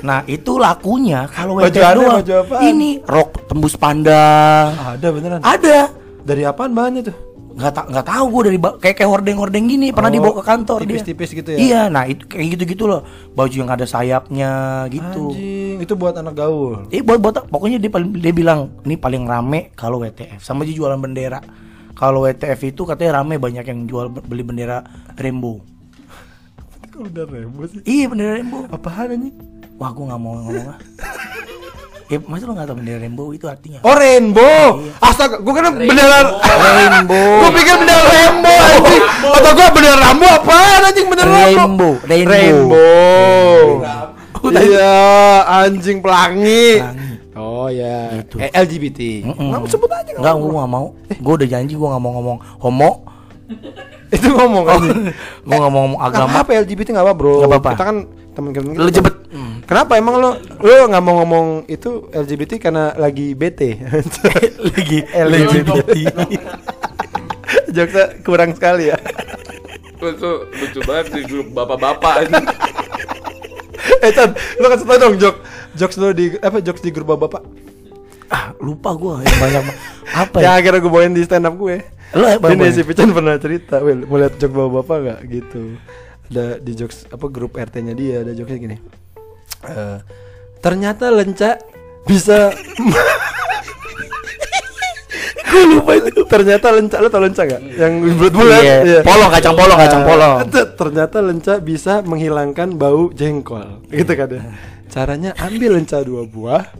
nah 0.01 0.20
itu 0.24 0.57
lakunya 0.57 1.28
kalau 1.28 1.57
Baju 1.57 1.68
aneh, 1.76 1.94
doang 1.94 2.16
baju 2.18 2.34
apaan? 2.38 2.62
ini 2.64 2.90
rok 3.03 3.30
tembus 3.46 3.74
pandang 3.74 4.72
Ada 4.72 5.07
beneran. 5.09 5.40
ada 5.40 5.78
Dari 6.20 6.42
apaan 6.42 6.70
bahannya 6.70 7.03
tuh? 7.05 7.16
nggak 7.51 7.72
tak 7.72 7.86
nggak 7.88 8.07
tahu 8.07 8.24
gue 8.30 8.42
dari 8.46 8.59
kayak 8.78 8.96
kayak 8.96 9.11
hordeng 9.11 9.36
hordeng 9.36 9.66
gini 9.66 9.90
pernah 9.90 10.09
Oh, 10.09 10.14
dibawa 10.14 10.34
ke 10.34 10.44
kantor 10.46 10.78
dia. 10.80 10.88
tipis-tipis 10.96 11.30
gitu 11.34 11.51
ya? 11.51 11.59
iya 11.59 11.80
nah 11.86 12.07
itu 12.07 12.22
kayak 12.24 12.46
gitu 12.55 12.64
gitu 12.70 12.84
loh 12.86 13.03
baju 13.30 13.53
yang 13.53 13.68
ada 13.68 13.84
sayapnya 13.84 14.51
gitu 14.86 15.34
Anjing, 15.34 15.76
itu 15.78 15.92
buat 15.92 16.14
anak 16.14 16.34
gaul. 16.36 16.86
Eh 16.88 17.01
buat 17.01 17.18
buat 17.18 17.44
pokoknya 17.44 17.76
dia 17.76 17.90
paling 17.90 18.14
dia 18.14 18.30
bilang 18.30 18.70
ini 18.80 18.94
paling 18.94 19.24
rame 19.24 19.74
kalau 19.74 19.98
WTF 19.98 20.38
sama 20.38 20.62
dia 20.62 20.72
jualan 20.72 20.96
bendera. 20.96 21.42
Kalau 21.92 22.22
WTF 22.22 22.61
itu 22.66 22.82
katanya 22.82 23.20
rame 23.20 23.36
banyak 23.36 23.61
yang 23.62 23.84
jual 23.84 24.09
beli 24.09 24.40
bendera 24.40 24.80
rainbow. 25.14 25.61
Udah 26.92 27.24
rebo 27.24 27.64
sih. 27.66 27.80
Iya 27.82 28.09
bendera 28.09 28.30
rainbow. 28.34 28.62
Apaan 28.68 29.11
anjing? 29.11 29.36
Wah 29.81 29.91
gua 29.97 30.05
nggak 30.12 30.20
mau 30.20 30.33
ngomong 30.37 30.68
ah. 30.68 30.78
Eh 32.11 32.18
masa 32.26 32.43
lu 32.43 32.59
nggak 32.59 32.66
tahu 32.66 32.76
bendera 32.83 32.99
rainbow 33.07 33.31
itu 33.31 33.47
artinya? 33.47 33.78
Oh 33.87 33.95
rainbow. 33.95 34.83
Astaga, 34.99 35.39
gua 35.39 35.55
kira 35.55 35.70
bendera 35.70 36.26
Rainbow. 36.35 37.39
Gua 37.39 37.51
pikir 37.55 37.74
bendera 37.78 38.03
rainbow 38.03 38.57
anjing. 38.66 39.03
Atau 39.31 39.51
gua 39.55 39.68
bendera 39.70 39.97
rambo 39.97 40.26
apaan 40.26 40.81
anjing 40.91 41.07
bendera 41.07 41.31
rambo? 41.31 42.03
Rainbow, 42.03 42.28
rainbow. 42.35 43.62
Iya, 44.51 44.99
anjing 45.47 46.03
pelangi. 46.03 46.83
Pelangi. 46.83 47.11
Oh 47.39 47.70
ya. 47.70 48.11
Gitu. 48.18 48.43
Eh, 48.43 48.51
LGBT. 48.59 49.01
Mm-mm. 49.31 49.49
Nggak 49.55 49.70
sebut 49.70 49.91
aja. 49.95 50.11
Enggak, 50.11 50.35
gua 50.35 50.51
nggak 50.51 50.72
mau. 50.74 50.87
Gua 51.22 51.33
udah 51.39 51.47
janji 51.47 51.72
gua 51.78 51.95
nggak 51.95 52.03
mau 52.03 52.12
ngomong 52.18 52.39
homo. 52.59 52.91
Itu 54.18 54.35
ngomong 54.35 54.64
kan. 54.66 54.83
Gua 55.47 55.57
nggak 55.62 55.72
mau 55.72 55.81
ngomong 55.87 56.01
agama. 56.03 56.43
Apa 56.43 56.59
LGBT 56.59 56.91
nggak 56.91 57.07
apa 57.07 57.14
bro? 57.14 57.39
Nggak 57.39 57.51
apa-apa. 57.55 57.70
Kita 57.78 57.85
kan 57.87 57.97
teman 58.35 58.51
teman 58.51 58.74
Lu 58.74 58.91
jebet. 58.91 59.14
Kenapa 59.70 59.94
emang 60.02 60.18
lo 60.18 60.34
lo 60.66 60.90
nggak 60.90 61.04
mau 61.06 61.22
ngomong 61.22 61.46
itu 61.70 62.10
LGBT 62.10 62.58
karena 62.58 62.90
lagi 62.98 63.38
bete? 63.38 63.78
Lagi 64.66 65.06
LGBT. 65.06 65.94
Jokesnya 67.78 68.06
kurang 68.26 68.50
sekali 68.58 68.90
ya. 68.90 68.98
Itu 69.94 70.50
lucu 70.50 70.80
banget 70.82 71.06
di 71.14 71.22
grup 71.22 71.54
bapak-bapak 71.54 72.14
ini. 72.26 72.42
eh 74.06 74.10
Chan, 74.10 74.34
lo 74.58 74.66
kasih 74.74 74.86
tau 74.90 74.98
dong 74.98 75.14
jok 75.22 75.36
jokes 75.78 75.96
lo 76.02 76.10
di 76.10 76.34
apa 76.42 76.58
jokes 76.58 76.82
di 76.82 76.90
grup 76.90 77.14
bapak? 77.14 77.46
Ah, 78.26 78.50
lupa 78.58 78.90
gua 78.98 79.22
yang 79.22 79.38
banyak 79.38 79.64
apa 80.10 80.36
Ya 80.42 80.50
ya? 80.50 80.50
akhirnya 80.58 80.82
gue 80.82 80.90
bawain 80.90 81.14
di 81.14 81.22
stand 81.22 81.46
up 81.46 81.54
gue. 81.54 81.78
Lo 82.18 82.26
ya, 82.26 82.42
Bang, 82.42 82.58
Ini 82.58 82.74
si 82.74 82.82
Pican 82.82 83.14
pernah 83.14 83.38
cerita, 83.38 83.78
Will, 83.78 84.02
mau 84.02 84.18
lihat 84.18 84.34
jok 84.34 84.50
bapak-bapak 84.50 84.98
gak 84.98 85.20
gitu. 85.30 85.78
Ada 86.26 86.58
di 86.58 86.72
jokes 86.74 87.06
apa 87.06 87.30
grup 87.30 87.54
RT-nya 87.54 87.94
dia 87.94 88.26
ada 88.26 88.34
jokesnya 88.34 88.58
gini. 88.58 88.78
Eh, 89.61 89.98
ternyata 90.64 91.12
lenca 91.12 91.61
bisa 92.08 92.48
Gue 95.50 95.64
lupa 95.66 95.98
itu. 95.98 96.22
Ternyata 96.30 96.70
lenca 96.70 96.96
lo 97.02 97.11
tau 97.11 97.22
lenca 97.26 97.42
gak? 97.42 97.58
Yang 97.74 97.92
bulat-bulat. 98.16 98.62
Iya. 98.62 99.00
Polong, 99.02 99.30
kacang 99.34 99.54
polong, 99.58 99.78
kacang 99.82 100.02
polong. 100.06 100.32
Ah, 100.38 100.46
Ternyata 100.78 101.16
lenca 101.18 101.54
bisa 101.58 102.06
menghilangkan 102.06 102.78
bau 102.78 103.11
jengkol. 103.11 103.82
Gitu 103.90 104.12
kan 104.14 104.30
ya. 104.30 104.42
Caranya 104.90 105.30
ambil 105.42 105.78
lenca 105.78 105.98
dua 106.06 106.22
buah, 106.22 106.70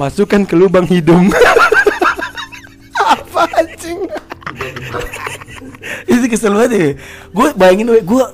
masukkan 0.00 0.48
ke 0.48 0.56
lubang 0.56 0.88
hidung. 0.88 1.28
Apa 3.12 3.44
anjing? 3.60 4.00
itu 6.08 6.26
kesel 6.32 6.56
banget 6.56 6.72
ya. 6.72 6.88
Gue 7.36 7.48
bayangin 7.52 7.92
gue 8.00 8.24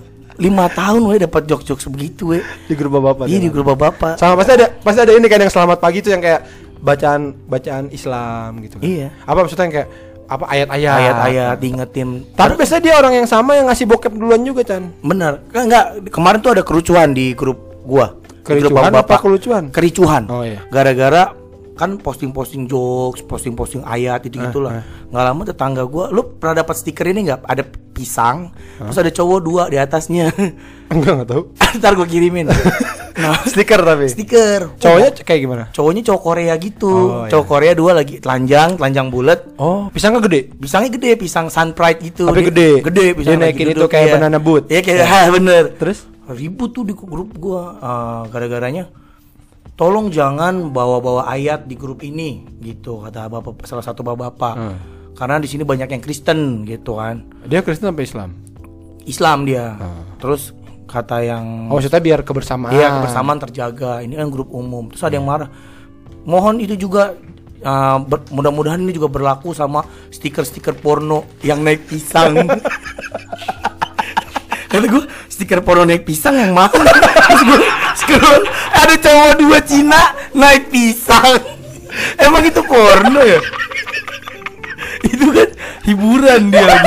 lima 0.41 0.68
tahun 0.72 1.03
we 1.05 1.16
dapat 1.20 1.43
jok-jok 1.45 1.78
sebegitu 1.83 2.37
we. 2.37 2.39
Di 2.68 2.74
grup 2.76 2.97
bapak. 3.01 3.28
Iya 3.28 3.39
di 3.43 3.51
grup 3.53 3.72
bapak. 3.74 4.16
Sama 4.16 4.39
pasti 4.39 4.53
ada 4.57 4.66
pasti 4.80 5.01
ada 5.05 5.12
ini 5.12 5.26
kan 5.28 5.41
yang 5.41 5.53
selamat 5.53 5.78
pagi 5.80 5.99
tuh 6.01 6.12
yang 6.14 6.22
kayak 6.22 6.45
bacaan 6.83 7.37
bacaan 7.47 7.85
Islam 7.93 8.61
gitu 8.64 8.80
kan. 8.80 8.85
Iya. 8.85 9.09
Apa 9.24 9.39
maksudnya 9.45 9.64
yang 9.68 9.74
kayak 9.80 9.89
apa 10.33 10.45
ayat-ayat. 10.49 10.97
Ayat-ayat 10.97 11.57
diingetin. 11.61 12.09
Tapi 12.33 12.53
biasanya 12.57 12.83
dia 12.83 12.95
orang 12.97 13.14
yang 13.20 13.28
sama 13.28 13.53
yang 13.59 13.66
ngasih 13.68 13.85
bokep 13.85 14.12
duluan 14.16 14.41
juga, 14.41 14.64
Chan. 14.64 14.89
Bener. 15.05 15.45
Kan 15.53 15.68
enggak 15.68 16.09
kemarin 16.09 16.39
tuh 16.41 16.53
ada 16.57 16.62
kerucuhan 16.64 17.12
di 17.12 17.37
grup 17.37 17.85
gua. 17.85 18.16
Di 18.16 18.59
grup 18.59 18.74
Kericuhan 18.74 18.91
bapak-bapak. 18.91 19.18
apa 19.18 19.22
kelucuan? 19.22 19.64
Kericuhan. 19.70 20.22
Oh, 20.26 20.43
iya. 20.43 20.66
Gara-gara 20.72 21.41
kan 21.73 21.97
posting-posting 21.97 22.64
jokes, 22.64 23.20
posting-posting 23.23 23.83
ayat 23.83 24.23
itu 24.23 24.37
Eh, 24.37 24.45
gitulah. 24.45 24.85
Nggak 25.09 25.25
lama 25.25 25.43
tetangga 25.43 25.83
gua, 25.85 26.09
lu 26.09 26.37
pernah 26.37 26.61
dapat 26.61 26.75
stiker 26.75 27.07
ini 27.07 27.27
nggak? 27.27 27.41
Ada 27.43 27.64
pisang, 27.93 28.53
terus 28.79 28.97
ada 28.97 29.11
cowok 29.11 29.39
dua 29.39 29.62
di 29.66 29.77
atasnya. 29.77 30.33
Enggak 30.93 31.12
enggak 31.14 31.29
tahu. 31.29 31.43
Ntar 31.79 31.93
gua 31.93 32.05
kirimin. 32.05 32.47
nah, 33.14 33.37
Stiker 33.43 33.81
tapi. 33.81 34.09
stiker. 34.09 34.77
Cowoknya 34.77 35.11
c- 35.11 35.20
kayak 35.23 35.41
gimana? 35.41 35.64
cowoknya 35.70 36.03
cowok 36.03 36.23
Korea 36.23 36.55
gitu. 36.57 36.93
Oh, 36.93 37.25
cowok 37.27 37.47
Korea 37.47 37.73
dua 37.73 37.93
lagi 37.95 38.16
telanjang, 38.18 38.77
telanjang 38.77 39.09
bulat. 39.09 39.41
Oh, 39.57 39.89
pisangnya 39.89 40.20
gede. 40.20 40.49
Pisangnya 40.51 40.91
gede, 40.91 41.16
pisang 41.16 41.49
sun 41.49 41.73
pride 41.73 42.01
gitu. 42.03 42.25
Tapi 42.25 42.41
Dia- 42.43 42.49
gede. 42.49 42.70
Gede 42.83 43.05
Dia 43.18 43.37
naikin 43.37 43.68
itu 43.70 43.85
kayak 43.87 44.09
banana 44.14 44.37
boat. 44.37 44.68
Iya 44.68 44.81
kayak 44.81 45.01
ha, 45.03 45.20
bener. 45.31 45.64
Terus? 45.75 46.09
ribut 46.23 46.70
tuh 46.70 46.87
di 46.87 46.95
grup 46.95 47.35
gua 47.35 47.77
Ah, 47.77 48.23
gara-garanya 48.27 48.89
tolong 49.77 50.12
jangan 50.12 50.70
bawa-bawa 50.70 51.27
ayat 51.33 51.64
di 51.64 51.75
grup 51.75 52.05
ini 52.05 52.45
gitu 52.61 53.03
kata 53.03 53.29
bapak 53.29 53.64
salah 53.64 53.85
satu 53.85 54.05
bapak-bapak. 54.05 54.55
Hmm. 54.55 54.79
Karena 55.12 55.37
di 55.39 55.49
sini 55.49 55.62
banyak 55.62 55.93
yang 55.93 56.03
Kristen 56.03 56.64
gitu 56.64 56.97
kan. 56.97 57.23
Dia 57.47 57.61
Kristen 57.61 57.93
apa 57.93 58.03
Islam? 58.03 58.33
Islam 59.05 59.45
dia. 59.45 59.77
Ah. 59.77 60.03
Terus 60.18 60.57
kata 60.89 61.25
yang 61.25 61.73
Oh, 61.73 61.79
maksudnya 61.79 62.01
biar 62.01 62.20
kebersamaan. 62.25 62.75
Iya 62.75 63.01
kebersamaan 63.01 63.39
terjaga. 63.41 64.03
Ini 64.05 64.18
kan 64.18 64.29
grup 64.33 64.53
umum. 64.53 64.89
Terus 64.93 65.05
ada 65.05 65.16
yang 65.16 65.29
marah. 65.29 65.49
Mohon 66.23 66.62
itu 66.62 66.79
juga 66.79 67.14
uh, 67.64 67.99
mudah-mudahan 68.31 68.83
ini 68.83 68.95
juga 68.95 69.11
berlaku 69.11 69.55
sama 69.55 69.83
stiker-stiker 70.12 70.75
porno 70.79 71.25
yang 71.43 71.62
naik 71.62 71.87
pisang. 71.87 72.37
Kata 74.73 74.89
gue 74.89 75.05
stiker 75.43 75.61
porno 75.66 75.82
naik 75.82 76.07
pisang 76.07 76.38
yang 76.38 76.55
mahal. 76.55 76.78
Terus 77.26 77.43
gue 77.43 77.61
scroll 77.99 78.43
ada 78.70 78.95
cowok 78.95 79.32
dua 79.43 79.59
Cina 79.66 80.14
naik 80.38 80.70
pisang. 80.70 81.43
Emang 82.22 82.47
itu 82.47 82.62
porno 82.62 83.20
ya? 83.20 83.43
itu 85.03 85.26
kan 85.34 85.49
hiburan 85.82 86.55
dia. 86.55 86.78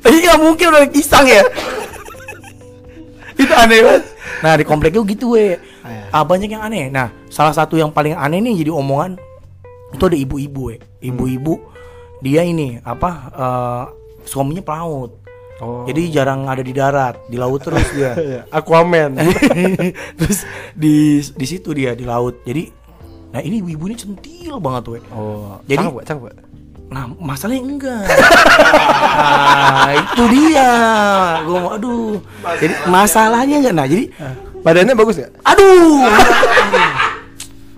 Tapi 0.00 0.16
nggak 0.24 0.40
mungkin 0.40 0.64
udah 0.72 0.80
naik 0.80 0.96
pisang 0.96 1.28
ya 1.28 1.44
itu 3.36 3.52
aneh 3.52 3.80
banget 3.84 4.04
nah 4.44 4.52
di 4.56 4.64
komplek 4.64 4.92
itu 4.92 5.02
gitu 5.16 5.26
we 5.36 5.56
ah, 6.12 6.24
banyak 6.24 6.48
yang 6.48 6.64
aneh 6.64 6.88
nah 6.88 7.12
salah 7.28 7.52
satu 7.52 7.76
yang 7.76 7.92
paling 7.92 8.16
aneh 8.16 8.40
nih 8.40 8.64
jadi 8.64 8.72
omongan 8.72 9.20
itu 9.92 10.02
ada 10.02 10.16
ibu-ibu 10.16 10.60
we 10.72 10.76
ibu-ibu 11.04 11.60
dia 12.24 12.42
ini 12.44 12.80
apa 12.80 13.10
eh, 13.32 13.84
suaminya 14.24 14.64
pelaut 14.64 15.20
Oh. 15.56 15.88
jadi 15.88 16.12
jarang 16.12 16.44
ada 16.44 16.60
di 16.60 16.68
darat 16.70 17.16
di 17.26 17.40
laut 17.40 17.64
terus 17.64 17.88
dia 17.96 18.12
Iya, 18.20 18.40
Aquaman. 18.52 19.16
terus 20.20 20.44
di 20.76 21.16
di 21.24 21.46
situ 21.48 21.72
dia 21.72 21.96
di 21.96 22.04
laut 22.04 22.44
jadi 22.44 22.68
nah 23.32 23.40
ini 23.40 23.64
ibu-ibu 23.64 23.88
ini 23.88 23.96
centil 23.96 24.60
banget 24.60 24.84
we 24.86 24.98
oh, 25.10 25.56
Jadi- 25.64 25.80
cakep, 25.80 26.04
cakep. 26.04 26.24
Nah, 26.86 27.02
masalahnya 27.18 27.66
enggak. 27.66 28.06
nah, 28.06 29.90
itu 29.90 30.22
dia. 30.30 30.70
Gua 31.42 31.58
mau 31.58 31.70
aduh. 31.74 32.22
Jadi 32.62 32.74
masalahnya 32.86 33.58
enggak. 33.58 33.74
Nah, 33.74 33.86
jadi 33.90 34.04
Badannya 34.62 34.94
bagus 34.94 35.18
gak? 35.18 35.34
aduh. 35.42 36.06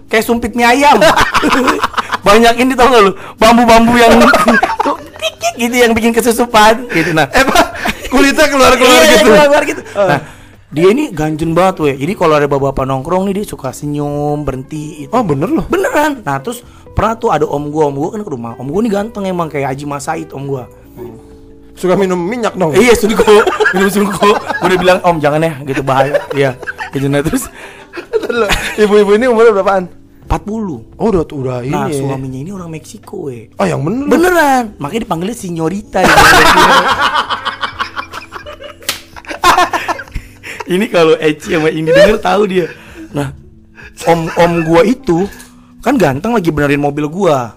Kayak 0.09 0.25
sumpit 0.25 0.53
mie 0.53 0.65
ayam. 0.65 1.01
Banyak 2.27 2.55
ini 2.57 2.73
tau 2.73 2.89
gak 2.89 3.01
lu? 3.01 3.13
Bambu-bambu 3.37 3.97
yang 3.97 4.13
kikik 5.21 5.55
gitu 5.57 5.77
yang 5.81 5.93
bikin 5.93 6.13
kesusupan 6.13 6.89
gitu. 6.89 7.13
Nah, 7.13 7.29
Emang 7.33 7.65
kulitnya 8.13 8.47
keluar-keluar 8.47 9.01
Iya, 9.01 9.11
gitu. 9.11 9.25
keluar-keluar 9.25 9.63
gitu. 9.65 9.83
Nah, 9.95 10.21
dia 10.69 10.87
ini 10.89 11.05
ganjen 11.11 11.53
banget 11.53 11.77
weh. 11.81 11.95
Jadi 11.97 12.13
kalau 12.13 12.35
ada 12.35 12.45
bapak-bapak 12.45 12.85
nongkrong 12.85 13.25
nih 13.27 13.41
dia 13.41 13.47
suka 13.47 13.71
senyum, 13.71 14.43
berhenti 14.43 15.05
itu. 15.05 15.13
Oh, 15.13 15.23
bener 15.23 15.49
loh. 15.49 15.65
Beneran. 15.65 16.21
Nah 16.21 16.37
terus 16.39 16.61
pernah 16.93 17.15
tuh 17.15 17.31
ada 17.31 17.45
om 17.45 17.69
gua, 17.69 17.89
om 17.89 17.97
gua 17.97 18.11
kan 18.11 18.21
ke 18.21 18.29
rumah. 18.29 18.53
Om 18.57 18.69
gua 18.69 18.81
nih 18.83 18.93
ganteng 18.93 19.25
emang 19.25 19.49
kayak 19.49 19.73
Haji 19.73 19.85
Mas 19.85 20.05
Said 20.05 20.29
om 20.31 20.45
gua. 20.45 20.69
Suka 21.73 21.95
minum 21.95 22.19
minyak 22.19 22.53
dong. 22.53 22.75
Iya 22.75 22.91
sungguh 22.93 23.23
minum 23.75 23.89
sungguh. 23.89 24.13
Gua 24.35 24.67
udah 24.67 24.77
bilang 24.77 24.99
om 25.03 25.17
jangan 25.17 25.41
ya 25.41 25.53
gitu 25.63 25.81
bahaya. 25.81 26.21
Iya. 26.33 26.59
Gitu 26.91 27.07
nah 27.07 27.23
terus. 27.23 27.47
Ibu-ibu 28.83 29.15
ini 29.15 29.25
umurnya 29.27 29.55
berapaan? 29.55 29.85
40 30.29 31.01
Oh, 31.01 31.09
udah 31.09 31.25
udah 31.25 31.59
ini. 31.65 31.73
Nah 31.73 31.89
ya. 31.89 31.97
suaminya 31.97 32.39
ini 32.39 32.51
orang 32.53 32.69
Meksiko 32.69 33.33
weh. 33.33 33.49
Oh, 33.57 33.65
yang 33.65 33.81
bener. 33.81 34.05
loh. 34.05 34.13
Beneran. 34.13 34.65
Makanya 34.77 35.09
dipanggilnya 35.09 35.33
Signorita. 35.33 36.05
Ini 40.69 40.87
kalau 40.93 41.17
Eci 41.17 41.57
sama 41.57 41.73
Indi 41.73 41.91
denger 41.91 42.21
tahu 42.21 42.43
dia. 42.47 42.69
Nah, 43.11 43.33
om 44.07 44.29
om 44.37 44.53
gua 44.63 44.85
itu 44.85 45.25
kan 45.81 45.97
ganteng 45.97 46.37
lagi 46.37 46.53
benerin 46.53 46.81
mobil 46.81 47.09
gua. 47.09 47.57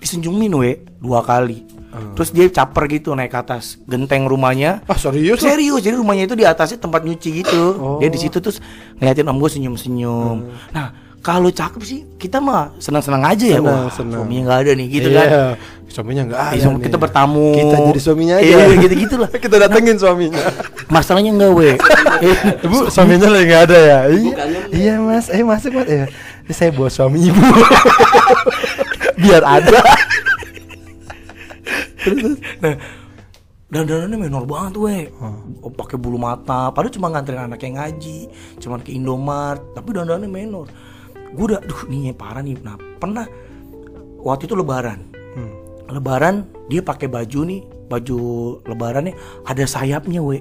Disenjumin 0.00 0.52
we 0.56 0.82
dua 0.98 1.20
kali. 1.22 1.68
Terus 2.14 2.30
dia 2.30 2.46
caper 2.46 2.86
gitu 2.86 3.10
naik 3.16 3.32
ke 3.34 3.38
atas 3.42 3.80
genteng 3.88 4.30
rumahnya. 4.30 4.86
Ah, 4.86 4.94
serius? 4.94 5.42
loh? 5.42 5.50
Serius, 5.50 5.80
jadi 5.82 5.98
rumahnya 5.98 6.30
itu 6.30 6.36
di 6.38 6.46
atasnya 6.46 6.78
tempat 6.78 7.02
nyuci 7.02 7.42
gitu. 7.42 7.62
Oh. 7.74 7.98
Dia 7.98 8.06
di 8.06 8.20
situ 8.20 8.38
terus 8.38 8.62
ngeliatin 9.02 9.26
om 9.26 9.38
gue 9.40 9.50
senyum-senyum. 9.50 10.36
Nah, 10.70 10.94
kalau 11.28 11.52
cakep 11.52 11.82
sih 11.84 12.00
kita 12.16 12.40
mah 12.40 12.72
senang-senang 12.80 13.20
aja 13.20 13.44
ya. 13.44 13.60
Senang, 13.60 13.84
Wah, 13.84 13.92
senang. 13.92 14.20
suaminya 14.24 14.42
nggak 14.48 14.60
ada 14.64 14.72
nih 14.72 14.86
gitu 14.88 15.08
Iya. 15.12 15.20
kan. 15.20 15.28
Suaminya 15.88 16.22
enggak 16.24 16.40
ada. 16.40 16.54
Iya, 16.56 16.62
sama 16.64 16.76
nih. 16.80 16.84
kita 16.88 16.96
bertamu. 16.96 17.46
Kita 17.52 17.76
jadi 17.84 18.00
suaminya 18.00 18.34
aja. 18.40 18.48
Iya, 18.48 18.64
gitu-gitu 18.80 19.14
lah. 19.20 19.30
kita 19.44 19.56
datengin 19.60 19.96
suaminya. 20.00 20.40
Masalahnya 20.96 21.30
enggak, 21.36 21.52
we. 21.52 21.70
Ibu, 22.64 22.78
suaminya 22.88 23.28
lagi 23.28 23.44
nggak 23.44 23.62
ada 23.68 23.76
ya? 23.78 23.98
Iya, 24.08 24.34
iya 24.72 24.94
mas, 24.96 25.28
eh 25.28 25.44
masuk 25.44 25.76
mas 25.76 25.88
ya. 25.88 26.08
Ini 26.48 26.52
saya 26.56 26.72
bawa 26.72 26.88
suami 26.88 27.28
ibu. 27.28 27.44
Biar 29.20 29.44
ada. 29.44 29.80
nah, 32.64 32.74
dandanannya 33.68 34.16
menor 34.16 34.48
banget, 34.48 34.74
we. 34.80 35.12
Oh, 35.60 35.68
pakai 35.68 36.00
bulu 36.00 36.16
mata, 36.16 36.72
padahal 36.72 36.88
cuma 36.88 37.12
nganterin 37.12 37.52
anak 37.52 37.60
yang 37.60 37.76
ngaji, 37.76 38.32
cuman 38.64 38.80
ke 38.80 38.96
Indomart, 38.96 39.60
tapi 39.76 39.92
dandanannya 39.92 40.32
menor. 40.32 40.87
Gue 41.34 41.44
udah, 41.54 41.60
duh, 41.64 41.80
nih 41.88 42.12
parah 42.16 42.40
nih. 42.40 42.56
Nah, 42.60 42.76
pernah 42.96 43.26
waktu 44.22 44.48
itu 44.48 44.54
lebaran. 44.56 44.98
Hmm. 45.36 45.52
Lebaran 45.88 46.34
dia 46.68 46.84
pakai 46.84 47.08
baju 47.08 47.40
nih, 47.48 47.60
baju 47.88 48.18
lebarannya 48.64 49.16
ada 49.44 49.64
sayapnya, 49.64 50.20
we. 50.20 50.40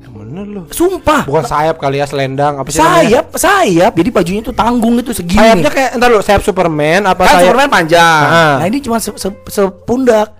Yang 0.00 0.12
bener 0.16 0.44
loh. 0.48 0.64
Sumpah. 0.72 1.28
Bukan 1.28 1.44
sayap 1.44 1.76
kali 1.76 2.00
ya 2.00 2.06
selendang 2.08 2.56
apa 2.56 2.68
sih 2.72 2.80
namanya? 2.80 2.96
sayap, 3.04 3.26
sayap. 3.36 3.92
Jadi 3.92 4.10
bajunya 4.14 4.40
tuh 4.40 4.56
tanggung 4.56 4.96
itu 4.96 5.12
segini. 5.12 5.36
Sayapnya 5.36 5.68
kayak 5.68 5.90
entar 5.98 6.08
lo 6.08 6.24
sayap 6.24 6.40
Superman 6.40 7.04
apa 7.04 7.20
kan 7.26 7.28
sayap? 7.36 7.42
Superman 7.44 7.68
panjang. 7.68 8.24
Ah. 8.24 8.56
Nah 8.62 8.66
ini 8.70 8.78
cuma 8.80 8.96
se 8.96 9.12
se- 9.20 9.44
sepundak. 9.50 10.39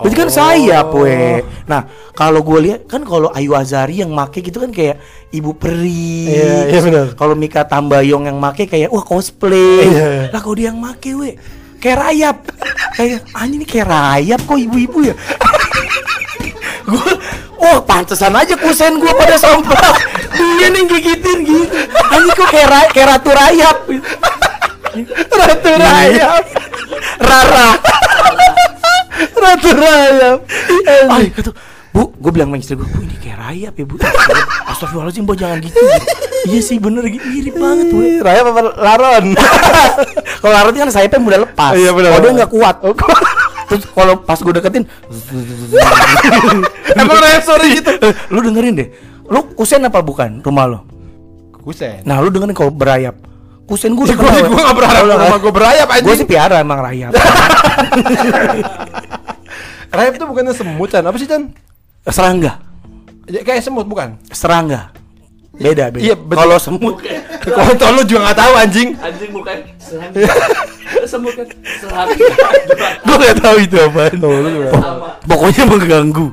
Berarti 0.00 0.16
kan 0.16 0.26
Oh. 0.26 0.34
sayap 0.34 0.88
we. 0.92 1.44
Nah 1.64 1.84
kalau 2.12 2.40
gue 2.40 2.58
lihat 2.64 2.80
kan 2.84 3.00
kalau 3.02 3.28
Ayu 3.30 3.52
Azari 3.52 4.00
yang 4.00 4.10
make 4.10 4.40
gitu 4.40 4.58
kan 4.58 4.68
kayak 4.68 4.96
ibu 5.30 5.52
peri. 5.52 6.26
Iya, 6.26 6.54
iya 6.68 6.80
benar. 6.80 7.06
Kalau 7.12 7.32
Mika 7.34 7.62
Tambayong 7.62 8.24
yang 8.24 8.36
make 8.36 8.64
kayak 8.64 8.88
wah 8.88 9.00
cosplay. 9.00 9.84
Iya. 9.86 10.32
Lah 10.32 10.40
kalau 10.40 10.54
dia 10.54 10.68
yang 10.68 10.78
make 10.78 11.10
we 11.10 11.36
kayak 11.78 11.96
rayap. 11.98 12.36
kayak 12.90 13.24
anjing 13.32 13.60
ini 13.60 13.64
kayak 13.64 13.86
rayap 13.86 14.40
kok 14.40 14.58
ibu-ibu 14.58 14.98
ya. 15.06 15.14
gue 16.90 17.12
oh 17.60 17.78
pantesan 17.80 18.34
aja 18.34 18.56
kusen 18.56 18.98
gue 18.98 19.12
pada 19.14 19.38
sampah 19.38 19.94
dia 20.58 20.68
nih 20.68 20.90
gigitin 20.90 21.38
gitu 21.40 21.76
anjing 22.10 22.34
kok 22.34 22.48
kayak, 22.50 22.66
ra- 22.66 22.90
kayak 22.90 23.08
ratu 23.14 23.30
rayap 23.30 23.76
Ratu 25.30 25.70
Rayap. 25.70 26.44
Rara 27.22 27.78
Ratu 29.32 29.70
Rayap. 29.72 30.38
Ay, 31.14 31.28
gitu. 31.30 31.50
Bu, 31.90 32.14
gue 32.14 32.30
bilang 32.30 32.54
sama 32.54 32.62
istri 32.62 32.78
gue, 32.78 32.86
bu 32.86 33.02
ini 33.02 33.18
kayak 33.18 33.38
rayap 33.42 33.74
ya 33.74 33.82
bu 33.82 33.98
Astagfirullahaladzim, 34.70 35.26
bu 35.26 35.34
jangan 35.34 35.58
gitu. 35.58 35.74
Iya 36.46 36.62
sih 36.62 36.78
bener 36.78 37.02
gitu 37.04 37.26
mirip 37.26 37.58
banget 37.58 37.90
we 37.90 38.22
Raya 38.22 38.46
apa 38.46 38.62
Laron? 38.78 39.34
kalau 40.40 40.52
Laron 40.54 40.72
kan 40.72 40.88
sayapnya 40.88 41.18
udah 41.18 41.40
lepas. 41.50 41.74
Iya, 41.74 41.90
benar, 41.90 42.14
kalau 42.14 42.22
dia 42.22 42.32
nggak 42.38 42.52
kuat. 42.54 42.76
Terus 43.66 43.82
kalau 43.90 44.14
pas 44.22 44.38
gue 44.38 44.54
deketin 44.54 44.84
Emang 47.02 47.18
Raya 47.18 47.42
sorry 47.42 47.82
gitu. 47.82 47.90
eh, 47.90 48.14
lu 48.30 48.38
dengerin 48.38 48.74
deh. 48.78 48.88
Lu 49.26 49.50
kusen 49.58 49.82
apa 49.82 49.98
bukan 49.98 50.38
rumah 50.40 50.70
lo 50.70 50.78
Kusen. 51.60 52.06
nah 52.06 52.22
lu 52.22 52.30
dengerin 52.30 52.54
kalau 52.54 52.70
berayap. 52.70 53.18
Kusen 53.66 53.94
gue 53.94 54.02
Gue 54.02 54.30
gue 54.46 54.62
gak 54.62 54.74
berharap 54.74 55.02
rumah 55.06 55.38
gue 55.38 55.52
berayap 55.52 55.86
gue 56.02 56.14
sih 56.14 56.26
piara 56.26 56.58
emang 56.58 56.82
rayap 56.82 57.14
Rayap 59.90 60.14
tuh 60.16 60.26
bukannya 60.26 60.52
semut 60.52 60.88
Chan. 60.88 61.02
Apa 61.02 61.16
sih 61.16 61.26
Chan? 61.26 61.50
serangga 62.02 62.56
Ya, 63.26 63.40
kayak 63.40 63.60
semut 63.60 63.84
bukan? 63.84 64.16
serangga 64.26 64.90
beda 65.52 65.92
beda 65.92 66.00
Iya, 66.00 66.14
betul. 66.16 66.36
kalau 66.36 66.56
semut 66.56 66.96
Kontol 67.60 67.90
lu 67.94 68.02
juga 68.02 68.20
gak 68.26 68.38
tahu 68.38 68.52
anjing. 68.54 68.88
Anjing 68.96 69.30
bukan 69.30 69.56
serangga. 69.76 70.20
Semut 71.02 71.32
kan 71.32 71.46
serangga. 71.76 72.16
gue 73.00 73.16
gak 73.18 73.36
tahu 73.38 73.56
itu 73.58 73.76
apa 73.76 74.02
Sama. 74.10 75.08
pokoknya 75.22 75.62
mengganggu 75.64 76.26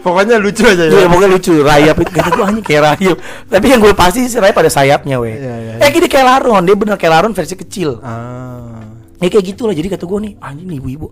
Pokoknya 0.00 0.36
lucu 0.36 0.62
aja 0.62 0.84
Iya 0.84 1.00
ya. 1.00 1.06
pokoknya 1.06 1.30
lucu 1.30 1.52
rayap 1.58 1.96
itu 1.98 2.10
kata 2.10 2.28
gue 2.30 2.44
hanya 2.44 2.60
kayak 2.60 2.82
rayap 2.92 3.16
tapi 3.46 3.66
yang 3.66 3.80
gue 3.80 3.92
pasti 3.92 4.20
sih 4.22 4.36
rayap 4.36 4.54
pada 4.54 4.68
sayapnya 4.68 5.16
weh 5.16 5.34
Iya, 5.34 5.54
iya, 5.56 5.72
eh 5.78 5.88
gini 5.88 6.06
kayak 6.06 6.26
laron 6.26 6.62
dia 6.62 6.74
bener 6.74 6.94
kayak 6.94 7.12
laron 7.14 7.32
versi 7.32 7.54
kecil 7.54 7.98
Ah. 8.00 8.84
ya 9.18 9.28
kayak 9.28 9.44
gitu 9.46 9.64
lah 9.64 9.72
jadi 9.72 9.88
kata 9.88 10.04
gue 10.04 10.18
nih 10.20 10.32
anjing 10.38 10.66
nih 10.66 10.78
ibu-ibu 10.78 11.08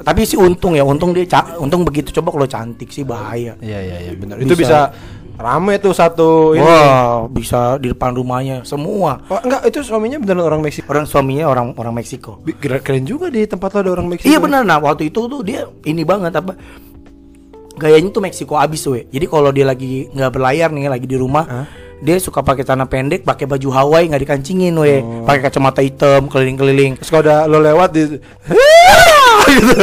tapi 0.00 0.22
sih 0.22 0.36
untung 0.36 0.72
ya 0.72 0.82
untung 0.82 1.10
dia 1.10 1.24
ca- 1.24 1.56
untung 1.56 1.82
begitu 1.82 2.12
coba 2.12 2.30
kalau 2.30 2.46
cantik 2.46 2.88
sih 2.88 3.02
bahaya 3.02 3.56
Iya 3.58 3.78
iya 3.80 3.96
iya 4.00 4.12
benar. 4.12 4.36
Itu 4.36 4.54
bisa 4.54 4.92
rame 5.36 5.76
tuh 5.76 5.92
satu 5.92 6.28
ini. 6.52 6.60
wah 6.60 7.24
bisa 7.26 7.76
di 7.76 7.88
depan 7.88 8.12
rumahnya 8.12 8.62
semua 8.62 9.20
Oh, 9.26 9.36
enggak, 9.38 9.66
itu 9.66 9.82
suaminya 9.82 10.16
beneran 10.16 10.40
orang 10.42 10.60
Meksiko. 10.60 10.88
orang 10.88 11.04
suaminya 11.04 11.44
orang 11.44 11.72
orang 11.74 11.92
Meksiko 11.92 12.40
Bi- 12.40 12.54
Keren, 12.54 12.80
keren 12.80 13.04
juga 13.04 13.28
di 13.28 13.44
tempat 13.44 13.68
lo 13.70 13.78
ada 13.78 13.90
orang 13.92 14.08
Meksiko. 14.08 14.26
Iya 14.26 14.38
benar. 14.38 14.62
Nah 14.62 14.78
waktu 14.78 15.06
itu 15.06 15.20
tuh 15.22 15.40
dia 15.40 15.64
ini 15.82 16.02
banget 16.02 16.32
apa? 16.34 16.56
Gayanya 17.74 18.08
tuh 18.08 18.22
Meksiko 18.22 18.56
abis 18.56 18.80
we. 18.86 19.04
Jadi 19.06 19.26
kalau 19.26 19.50
dia 19.50 19.64
lagi 19.64 20.08
nggak 20.08 20.30
berlayar 20.30 20.68
nih, 20.70 20.88
lagi 20.88 21.04
di 21.04 21.12
rumah, 21.14 21.44
dia 22.04 22.16
suka 22.20 22.44
pakai 22.44 22.62
celana 22.62 22.84
pendek, 22.84 23.24
pakai 23.24 23.48
baju 23.48 23.68
Hawaii 23.72 24.08
nggak 24.12 24.22
dikancingin 24.22 24.76
we, 24.76 25.00
pakai 25.24 25.48
kacamata 25.48 25.80
hitam 25.80 26.28
keliling-keliling. 26.28 27.00
Terus 27.00 27.08
kalau 27.08 27.22
udah 27.24 27.48
lo 27.48 27.58
lewat 27.64 27.90
di 27.96 28.02
gitu. 29.46 29.74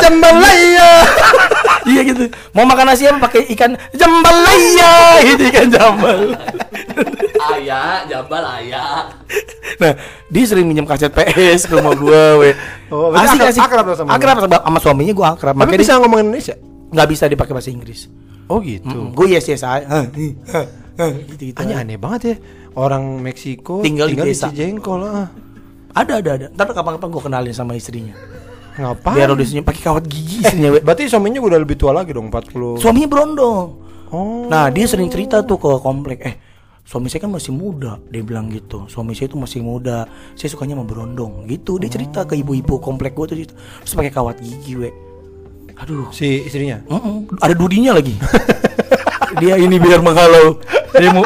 Jambalaya. 0.00 0.90
Iya 1.96 2.02
gitu. 2.04 2.24
Mau 2.52 2.68
makan 2.68 2.92
nasi 2.92 3.08
apa 3.08 3.16
pakai 3.24 3.48
ikan 3.56 3.72
jambalaya 3.90 4.92
gitu 5.24 5.42
ikan 5.48 5.66
jambal. 5.72 6.20
Ayah, 7.56 8.04
jambal 8.04 8.44
ayah. 8.60 9.08
Nah, 9.80 9.92
dia 10.28 10.44
sering 10.44 10.68
minjem 10.68 10.84
kaset 10.84 11.08
PS 11.08 11.64
ke 11.64 11.72
rumah 11.72 11.96
gua 11.96 12.36
we. 12.36 12.52
Oh, 12.92 13.08
berarti 13.08 13.40
akrab- 13.40 13.64
akrab 13.64 13.84
lo 13.88 13.94
sama 13.96 14.08
akrab 14.12 14.36
sama, 14.44 14.56
sama 14.60 14.78
suaminya 14.78 15.14
gua 15.16 15.26
akrab. 15.32 15.56
Tapi 15.56 15.60
Makanya 15.64 15.80
bisa 15.80 15.92
dia 15.92 16.00
ngomong 16.04 16.20
Indonesia? 16.20 16.54
nggak 16.86 17.08
bisa 17.08 17.24
dipakai 17.26 17.52
bahasa 17.56 17.70
Inggris. 17.72 18.06
Oh 18.46 18.62
gitu. 18.62 18.86
Mm, 18.86 19.10
gue 19.10 19.26
yes 19.26 19.50
yes 19.50 19.66
aja. 19.66 20.06
gitu 20.06 21.42
gitu. 21.50 21.58
Hanya 21.58 21.82
aneh 21.82 21.98
banget 21.98 22.20
ya. 22.22 22.36
Orang 22.76 23.18
Meksiko 23.18 23.80
Tinggal 23.82 24.12
di 24.12 24.20
desa. 24.20 24.52
Cijengkol. 24.52 25.02
Ah. 25.02 25.28
Ada 25.96 26.20
ada 26.22 26.30
ada. 26.36 26.46
Ntar 26.52 26.70
kapan-kapan 26.70 27.08
gue 27.10 27.22
kenalin 27.24 27.54
sama 27.56 27.74
istrinya. 27.74 28.14
Ngapain? 28.76 29.16
Biar 29.16 29.28
udah 29.32 29.44
senyum 29.44 29.64
pakai 29.64 29.82
kawat 29.82 30.04
gigi 30.04 30.44
istrinya. 30.44 30.68
we. 30.76 30.80
Berarti 30.84 31.08
suaminya 31.08 31.40
udah 31.40 31.58
lebih 31.58 31.76
tua 31.80 31.96
lagi 31.96 32.12
dong, 32.12 32.28
40. 32.28 32.76
Suaminya 32.76 33.08
berondong. 33.08 33.66
Oh. 34.12 34.46
Nah 34.46 34.68
dia 34.68 34.84
sering 34.84 35.08
cerita 35.08 35.42
tuh 35.42 35.56
ke 35.56 35.70
komplek. 35.80 36.18
Eh 36.22 36.34
suami 36.86 37.10
saya 37.10 37.24
kan 37.26 37.32
masih 37.32 37.50
muda. 37.56 37.98
Dia 38.12 38.22
bilang 38.22 38.52
gitu. 38.52 38.86
Suami 38.86 39.16
saya 39.16 39.32
itu 39.32 39.38
masih 39.40 39.64
muda. 39.64 40.06
Saya 40.38 40.52
sukanya 40.52 40.78
sama 40.78 40.86
berondong. 40.86 41.48
Gitu. 41.48 41.80
Dia 41.80 41.90
cerita 41.90 42.22
ke 42.28 42.38
ibu-ibu 42.38 42.78
komplek 42.78 43.16
gue 43.16 43.26
tuh. 43.26 43.36
Gitu. 43.36 43.54
Terus 43.56 43.92
pakai 43.96 44.12
kawat 44.12 44.38
gigi 44.44 44.76
we. 44.76 44.90
Aduh. 45.76 46.08
si 46.08 46.48
istrinya. 46.48 46.80
Mm-mm, 46.88 47.28
ada 47.36 47.52
dudinya 47.52 48.00
lagi. 48.00 48.16
dia 49.40 49.60
ini 49.60 49.76
biar 49.76 50.00
menghalau 50.00 50.56
demo. 50.96 51.24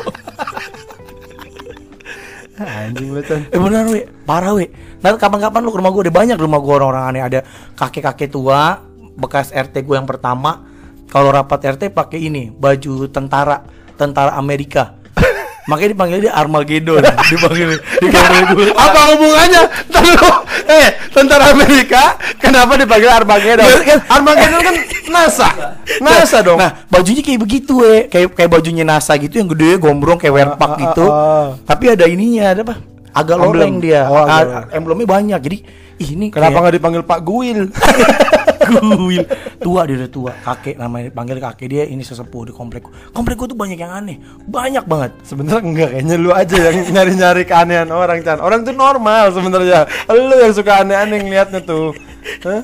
Anjing 2.61 3.16
Chan. 3.24 3.48
Eh 3.48 3.56
bener 3.56 3.88
we, 3.88 4.04
parah 4.28 4.52
we. 4.52 4.68
Nanti 5.00 5.16
kapan-kapan 5.16 5.61
lu 5.64 5.72
ke 5.72 5.78
rumah 5.80 5.92
gue, 5.96 6.02
ada 6.04 6.12
banyak 6.12 6.36
rumah 6.36 6.61
gue 6.61 6.74
orang-orang 6.76 7.04
aneh. 7.08 7.22
Ada 7.24 7.40
kakek-kakek 7.72 8.28
tua, 8.28 8.76
bekas 9.16 9.48
RT 9.48 9.80
gue 9.80 9.96
yang 9.96 10.04
pertama. 10.04 10.68
Kalau 11.08 11.32
rapat 11.32 11.74
RT 11.74 11.90
pakai 11.90 12.20
ini, 12.28 12.52
baju 12.52 13.08
tentara, 13.08 13.64
tentara 13.96 14.36
Amerika. 14.36 14.99
Makanya 15.70 15.90
dipanggil 15.94 16.18
dia 16.26 16.32
Armageddon. 16.34 17.00
dipanggil 17.30 17.68
dipanggil 18.02 18.44
gue. 18.58 18.66
Apa 18.74 19.00
hubungannya? 19.14 19.62
Lu, 19.94 20.30
eh, 20.66 20.88
tentara 21.14 21.54
Amerika 21.54 22.18
kenapa 22.42 22.74
dipanggil 22.74 23.06
Armageddon? 23.06 23.62
Iya, 23.62 23.78
kan? 23.86 23.98
Armageddon 24.10 24.60
kan 24.60 24.74
NASA. 25.06 25.48
NASA 26.02 26.38
dong. 26.42 26.58
Nah, 26.58 26.82
bajunya 26.90 27.22
kayak 27.22 27.40
begitu 27.40 27.86
we, 27.86 28.10
kayak 28.10 28.34
kayak 28.34 28.50
bajunya 28.50 28.82
NASA 28.82 29.14
gitu 29.14 29.38
yang 29.38 29.46
gede 29.54 29.78
gombrong 29.78 30.18
kayak 30.18 30.34
werpak 30.34 30.70
ah, 30.74 30.78
gitu. 30.82 31.04
ah, 31.06 31.14
ah. 31.14 31.46
Tapi 31.62 31.84
ada 31.94 32.04
ininya, 32.10 32.50
ada 32.50 32.60
apa? 32.66 32.74
Agak 33.10 33.36
loreng 33.38 33.78
dia. 33.78 34.06
Oh, 34.10 34.22
agak 34.26 34.42
Ah, 34.50 34.64
emblemnya 34.74 35.06
banyak. 35.06 35.40
Jadi 35.42 35.58
ini 36.00 36.26
kenapa 36.34 36.58
nggak 36.58 36.74
dipanggil 36.82 37.02
Pak 37.06 37.20
Guil? 37.22 37.60
Tua 39.60 39.80
dia 39.84 39.96
udah 39.98 40.10
tua 40.10 40.32
kakek 40.36 40.76
namanya 40.76 41.10
panggil 41.10 41.38
kakek 41.38 41.66
dia 41.66 41.84
ini 41.84 42.00
sesepuh 42.00 42.48
di 42.48 42.52
komplek 42.52 42.84
komplek 43.10 43.36
gua 43.36 43.48
tuh 43.48 43.58
banyak 43.58 43.76
yang 43.76 43.90
aneh 43.90 44.16
banyak 44.44 44.84
banget 44.84 45.12
Sebenarnya 45.22 45.60
enggak 45.62 45.88
kayaknya 45.92 46.16
lu 46.16 46.30
aja 46.30 46.56
yang 46.70 46.76
nyari-nyari 46.90 47.42
keanehan 47.44 47.88
orang 47.90 48.20
Chan. 48.20 48.38
Orang 48.38 48.62
tuh 48.62 48.72
normal 48.72 49.30
sebenarnya. 49.30 49.84
Lu 50.08 50.34
yang 50.34 50.52
suka 50.52 50.82
aneh-aneh 50.82 51.18
ngeliatnya 51.20 51.60
tuh. 51.60 51.92
Hah? 52.44 52.62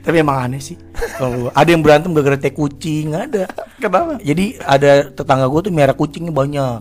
tapi 0.00 0.22
emang 0.22 0.38
aneh 0.40 0.56
sih 0.56 0.78
kalau 1.18 1.50
ada 1.50 1.68
yang 1.68 1.82
berantem 1.82 2.14
gara-gara 2.14 2.38
teh 2.38 2.48
kucing 2.48 3.12
ada 3.12 3.44
Kenapa? 3.76 4.16
jadi 4.22 4.56
ada 4.62 5.10
tetangga 5.10 5.50
gua 5.50 5.60
tuh 5.60 5.74
merah 5.74 5.92
kucingnya 5.92 6.32
banyak 6.32 6.80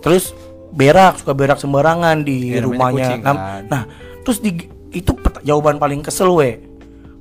terus 0.00 0.32
berak 0.72 1.22
suka 1.22 1.36
berak 1.36 1.60
sembarangan 1.60 2.24
di 2.24 2.50
Ya, 2.50 2.64
rumahnya 2.64 3.14
kucing, 3.14 3.20
nah, 3.22 3.34
kan. 3.36 3.36
nah, 3.68 3.82
terus 4.24 4.42
di 4.42 4.56
itu 4.90 5.12
jawaban 5.44 5.78
paling 5.78 6.02
kesel 6.02 6.32
we 6.32 6.65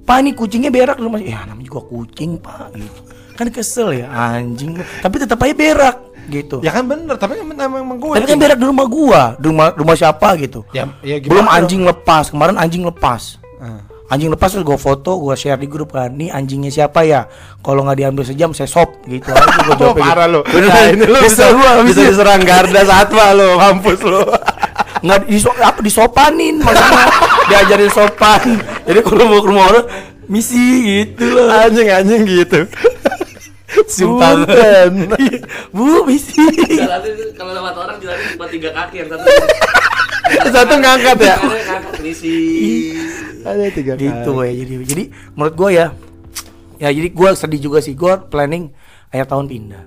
pak 0.05 0.21
ini 0.21 0.31
kucingnya 0.31 0.69
berak 0.69 0.95
di 0.95 1.03
rumah 1.03 1.17
ya 1.17 1.43
namanya 1.43 1.65
juga 1.65 1.81
kucing 1.83 2.37
pak 2.37 2.71
gitu 2.73 2.99
kan 3.33 3.45
kesel 3.49 3.89
ya 3.91 4.07
anjing 4.07 4.73
tapi 5.01 5.15
tetap 5.17 5.37
aja 5.39 5.51
berak 5.51 5.97
gitu 6.25 6.57
Ya 6.57 6.71
kan 6.71 6.85
bener, 6.85 7.13
tapi 7.17 7.37
kan 7.37 7.45
emang 7.69 8.01
gue. 8.01 8.17
Tapi 8.17 8.25
kan 8.25 8.39
berak 8.39 8.57
di 8.57 8.65
rumah 8.65 8.87
gua, 8.87 9.21
di 9.37 9.45
rumah 9.45 9.69
rumah 9.71 9.93
siapa 9.93 10.33
gitu. 10.35 10.65
Ya- 10.71 10.89
ya 10.99 11.21
gimana 11.21 11.29
Belum 11.29 11.45
dong? 11.45 11.53
anjing 11.53 11.81
lepas, 11.83 12.23
kemarin 12.27 12.57
anjing 12.57 12.81
lepas. 12.81 13.37
Ah. 13.57 13.85
Anjing 14.07 14.29
lepas 14.29 14.49
terus 14.49 14.61
gua 14.61 14.73
foto, 14.75 15.21
gua 15.21 15.33
share 15.33 15.53
di 15.55 15.65
grup 15.65 15.93
kan. 15.93 16.09
Nih 16.09 16.29
anjingnya 16.29 16.73
siapa 16.73 17.01
ya? 17.01 17.29
Kalau 17.59 17.85
nggak 17.85 17.97
diambil 17.99 18.23
sejam 18.23 18.49
saya 18.53 18.65
sop 18.65 19.05
gitu 19.05 19.29
aja 19.29 19.45
gua 19.63 19.77
jawab 19.85 19.97
parah 19.99 20.25
lu. 20.25 20.41
Bener, 20.45 20.65
Nah, 20.65 20.85
ini 20.87 21.05
lu 21.05 21.19
bisa, 21.19 21.45
bisa 21.83 21.93
itu. 21.93 22.09
diserang 22.09 22.41
Garda 22.41 22.81
Satwa 22.81 23.25
lu, 23.31 23.47
mampus 23.61 24.01
lu. 24.01 24.21
nggak 25.05 25.29
di 25.29 25.37
apa 25.61 25.79
disopanin 25.79 26.55
maksudnya 26.57 27.05
diajarin 27.49 27.91
sopan. 27.91 28.41
Jadi 28.87 28.99
kalau 29.01 29.25
mau 29.29 29.39
ke 29.41 29.47
rumah 29.49 29.65
orang 29.71 29.85
misi 30.25 30.65
gitu 30.83 31.25
loh. 31.25 31.49
anjing 31.49 31.87
anjing 31.89 32.21
gitu. 32.25 32.59
Punten. 33.75 35.11
Bu, 35.75 36.07
misi. 36.07 36.41
Kalau 37.35 37.51
lewat 37.51 37.75
orang 37.75 37.97
jalan 37.99 38.19
cuma 38.33 38.45
tiga 38.47 38.69
kaki 38.71 39.03
yang 39.03 39.09
satu. 39.11 39.25
Satu 40.49 40.73
ngangkat 40.79 41.17
ya. 41.21 41.35
Ngangkat 41.37 41.99
misi. 41.99 42.35
Ada 43.45 43.69
tiga 43.69 43.93
gitu 43.93 44.31
kali. 44.41 44.49
ya 44.49 44.53
jadi 44.65 44.73
jadi 44.89 45.03
menurut 45.37 45.53
gue 45.53 45.69
ya 45.77 45.93
ya 46.81 46.89
jadi 46.89 47.13
gue 47.13 47.29
sedih 47.37 47.61
juga 47.69 47.77
sih 47.77 47.93
gue 47.93 48.13
planning 48.33 48.73
akhir 49.13 49.29
tahun 49.29 49.45
pindah 49.45 49.83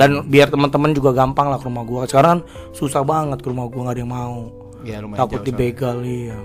dan 0.00 0.26
biar 0.26 0.50
teman-teman 0.50 0.96
juga 0.96 1.14
gampang 1.14 1.52
lah 1.52 1.60
ke 1.60 1.68
rumah 1.68 1.84
gue 1.86 2.02
sekarang 2.10 2.42
susah 2.74 3.06
banget 3.06 3.44
ke 3.44 3.52
rumah 3.52 3.70
gue 3.70 3.80
nggak 3.84 3.94
ada 3.94 4.02
yang 4.02 4.12
mau 4.12 4.38
Ya, 4.86 5.02
takut 5.02 5.42
dibegal 5.42 5.98
iya 6.06 6.38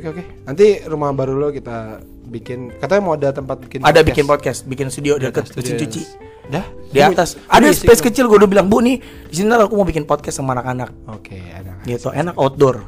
Oke 0.00 0.08
oke. 0.08 0.22
Nanti 0.48 0.66
rumah 0.88 1.12
baru 1.12 1.36
lo 1.36 1.52
kita 1.52 2.00
bikin. 2.24 2.72
Katanya 2.80 3.02
mau 3.04 3.12
ada 3.12 3.36
tempat 3.36 3.60
bikin. 3.60 3.84
ada 3.84 4.00
bikin 4.00 4.24
podcast 4.24 4.64
bikin 4.64 4.88
studio 4.88 5.20
dekat 5.20 5.44
atas 5.44 5.52
mesin 5.52 5.76
cuci 5.76 6.02
Dah. 6.50 6.66
di 6.90 6.98
atas 6.98 7.38
ada 7.46 7.70
space 7.70 8.02
kecil 8.02 8.26
gue 8.26 8.34
udah 8.34 8.50
bilang 8.50 8.66
bu 8.66 8.82
nih 8.82 8.98
di 9.30 9.34
sini 9.38 9.46
aku 9.46 9.78
mau 9.78 9.86
bikin 9.86 10.02
podcast 10.02 10.42
sama 10.42 10.50
anak-anak 10.58 10.90
Oke, 11.06 11.38
ada. 11.46 11.78
gitu 11.86 12.10
enak 12.10 12.34
outdoor 12.34 12.82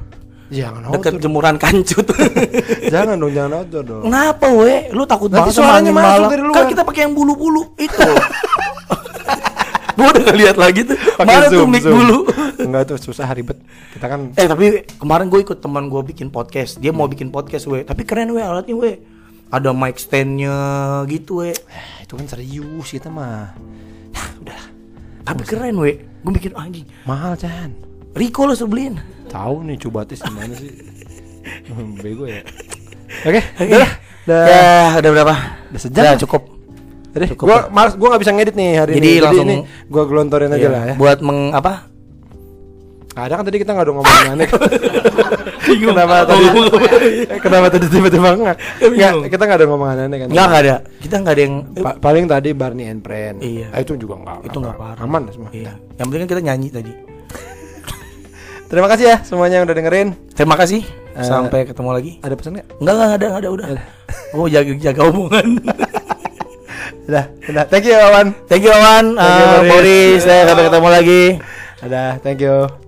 Jangan 0.51 0.91
deket 0.91 1.17
outdoor. 1.17 1.23
jemuran 1.23 1.57
kancut 1.57 2.07
jangan 2.93 3.17
dong, 3.17 3.33
jangan 3.33 3.53
outdoor 3.63 3.85
dong. 3.87 4.03
Kenapa 4.05 4.47
we? 4.53 4.91
Lu 4.93 5.07
takut 5.07 5.31
Nanti 5.31 5.49
banget 5.49 5.55
sama 5.55 5.65
suaranya 5.65 5.93
masuk 5.95 6.05
malam. 6.05 6.29
dari 6.29 6.43
luar. 6.43 6.57
Kan 6.59 6.65
kita 6.69 6.83
pakai 6.83 7.01
yang 7.09 7.15
bulu-bulu 7.15 7.63
itu. 7.79 8.03
Gua 10.03 10.11
udah 10.11 10.23
ngeliat 10.25 10.39
lihat 10.43 10.57
lagi 10.59 10.81
tuh. 10.83 10.99
Pakai 10.99 11.27
Mana 11.31 11.47
tuh 11.47 11.63
zoom, 11.63 11.69
mic 11.71 11.83
zoom. 11.83 11.95
bulu? 11.95 12.19
Enggak 12.59 12.83
tuh 12.85 12.99
susah 12.99 13.31
ribet. 13.31 13.59
Kita 13.95 14.07
kan 14.07 14.35
eh 14.35 14.47
tapi 14.47 14.65
kemarin 14.99 15.27
gue 15.27 15.41
ikut 15.41 15.59
teman 15.59 15.87
gue 15.87 16.03
bikin 16.05 16.29
podcast. 16.29 16.77
Dia 16.77 16.91
mau 16.91 17.07
bikin 17.07 17.31
podcast 17.31 17.65
we. 17.67 17.83
Tapi 17.83 18.03
keren 18.03 18.31
we 18.31 18.43
alatnya 18.43 18.75
we. 18.75 18.99
ada 19.47 19.69
mic 19.71 19.97
standnya 19.97 20.57
gitu 21.07 21.45
we. 21.45 21.53
Eh, 21.53 21.87
itu 22.03 22.17
kan 22.17 22.25
serius 22.25 22.89
kita 22.89 23.07
mah. 23.07 23.53
Nah, 24.11 24.27
udah 24.41 24.61
Tapi 25.23 25.43
keren 25.45 25.77
we. 25.77 26.03
Gue 26.19 26.33
bikin 26.33 26.53
anjing. 26.53 26.89
mahal 27.03 27.37
Chan. 27.37 27.71
Rico 28.13 28.45
lo 28.45 28.53
suruh 28.53 28.69
beliin. 28.69 28.97
Tahu 29.29 29.65
nih 29.65 29.77
coba 29.79 30.05
tes 30.05 30.21
gimana 30.21 30.53
sih? 30.53 30.73
Hmm, 31.69 31.97
Bego 32.03 32.25
ya. 32.25 32.45
Oke, 33.23 33.41
Oke. 33.57 33.69
udah 33.69 33.81
lah. 33.81 33.93
Udah. 34.23 34.43
Ya, 34.45 34.63
udah 35.01 35.11
berapa? 35.11 35.35
Udah 35.69 35.81
sejam 35.81 36.03
Udah 36.05 36.17
cukup. 36.21 36.43
Jadi, 37.13 37.27
Cukup, 37.31 37.45
gua 37.45 37.59
malas 37.69 37.93
gua 37.95 38.09
nggak 38.11 38.23
bisa 38.23 38.33
ngedit 38.33 38.55
nih 38.55 38.71
hari 38.75 38.93
Jadi 38.95 39.05
ini. 39.07 39.21
langsung- 39.21 39.45
ini 39.47 39.57
gua 39.87 40.05
gelontorin 40.05 40.49
aja 40.49 40.59
Iya. 40.59 40.71
lah 40.71 40.83
ya. 40.85 40.95
Buat 40.97 41.19
meng 41.21 41.53
apa? 41.53 41.73
Ada 43.13 43.35
kan 43.35 43.45
tadi 43.45 43.61
kita 43.61 43.71
nggak 43.71 43.85
ada 43.85 43.93
ngomongin 43.93 44.29
aneh. 44.33 44.49
kenapa 45.85 46.25
tadi? 46.25 46.45
kenapa 47.45 47.67
tadi 47.69 47.87
tiba-tiba 47.87 48.29
enggak? 48.33 48.57
Enggak, 48.81 49.13
kita 49.29 49.43
nggak 49.45 49.59
ada 49.61 49.67
ngomongin 49.69 49.99
aneh 50.01 50.17
kan. 50.17 50.29
Enggak, 50.33 50.49
ada. 50.57 50.75
Kita 50.97 51.15
enggak 51.21 51.35
ada 51.37 51.43
yang 51.43 51.55
Pa- 51.77 51.99
paling 52.01 52.25
tadi 52.25 52.51
Barney 52.53 52.89
and 52.89 53.05
Friend. 53.05 53.37
Iya. 53.39 53.69
Ah, 53.69 53.79
itu 53.79 53.93
juga 53.95 54.17
enggak. 54.17 54.49
itu 54.49 54.57
enggak 54.57 54.77
parah. 54.77 54.97
Aman 54.99 55.29
semua. 55.29 55.53
Iya. 55.53 55.77
Yang 55.95 56.07
penting 56.09 56.21
kan 56.21 56.31
kita 56.31 56.43
nyanyi 56.43 56.69
tadi. 56.73 56.93
Terima 58.73 58.89
kasih 58.89 59.05
ya 59.05 59.17
semuanya 59.21 59.61
yang 59.61 59.69
udah 59.69 59.77
dengerin. 59.77 60.09
Terima 60.33 60.57
kasih. 60.57 60.81
Eh, 61.13 61.21
Sampai 61.21 61.69
ketemu 61.69 61.91
lagi. 61.93 62.13
Ada 62.25 62.33
pesan 62.33 62.57
nggak? 62.57 62.67
Enggak, 62.81 62.95
enggak 62.97 63.11
ada, 63.13 63.27
enggak 63.29 63.43
ada, 63.45 63.51
udah. 63.53 63.67
Gue 64.33 64.49
jaga 64.49 64.73
jaga 64.81 65.03
omongan. 65.05 65.49
Udah, 67.03 67.25
udah. 67.51 67.65
Thank 67.67 67.91
you, 67.91 67.97
Awan. 67.99 68.27
Thank 68.47 68.63
you, 68.63 68.73
Awan. 68.73 69.05
Thank 69.19 69.39
you, 69.39 69.47
Eh, 69.47 69.51
Boris. 69.51 69.71
Boris. 69.73 70.19
Saya 70.23 70.41
sampai 70.47 70.65
ketemu 70.71 70.89
lagi. 70.89 71.23
Udah, 71.83 72.09
thank 72.23 72.39
you. 72.39 72.82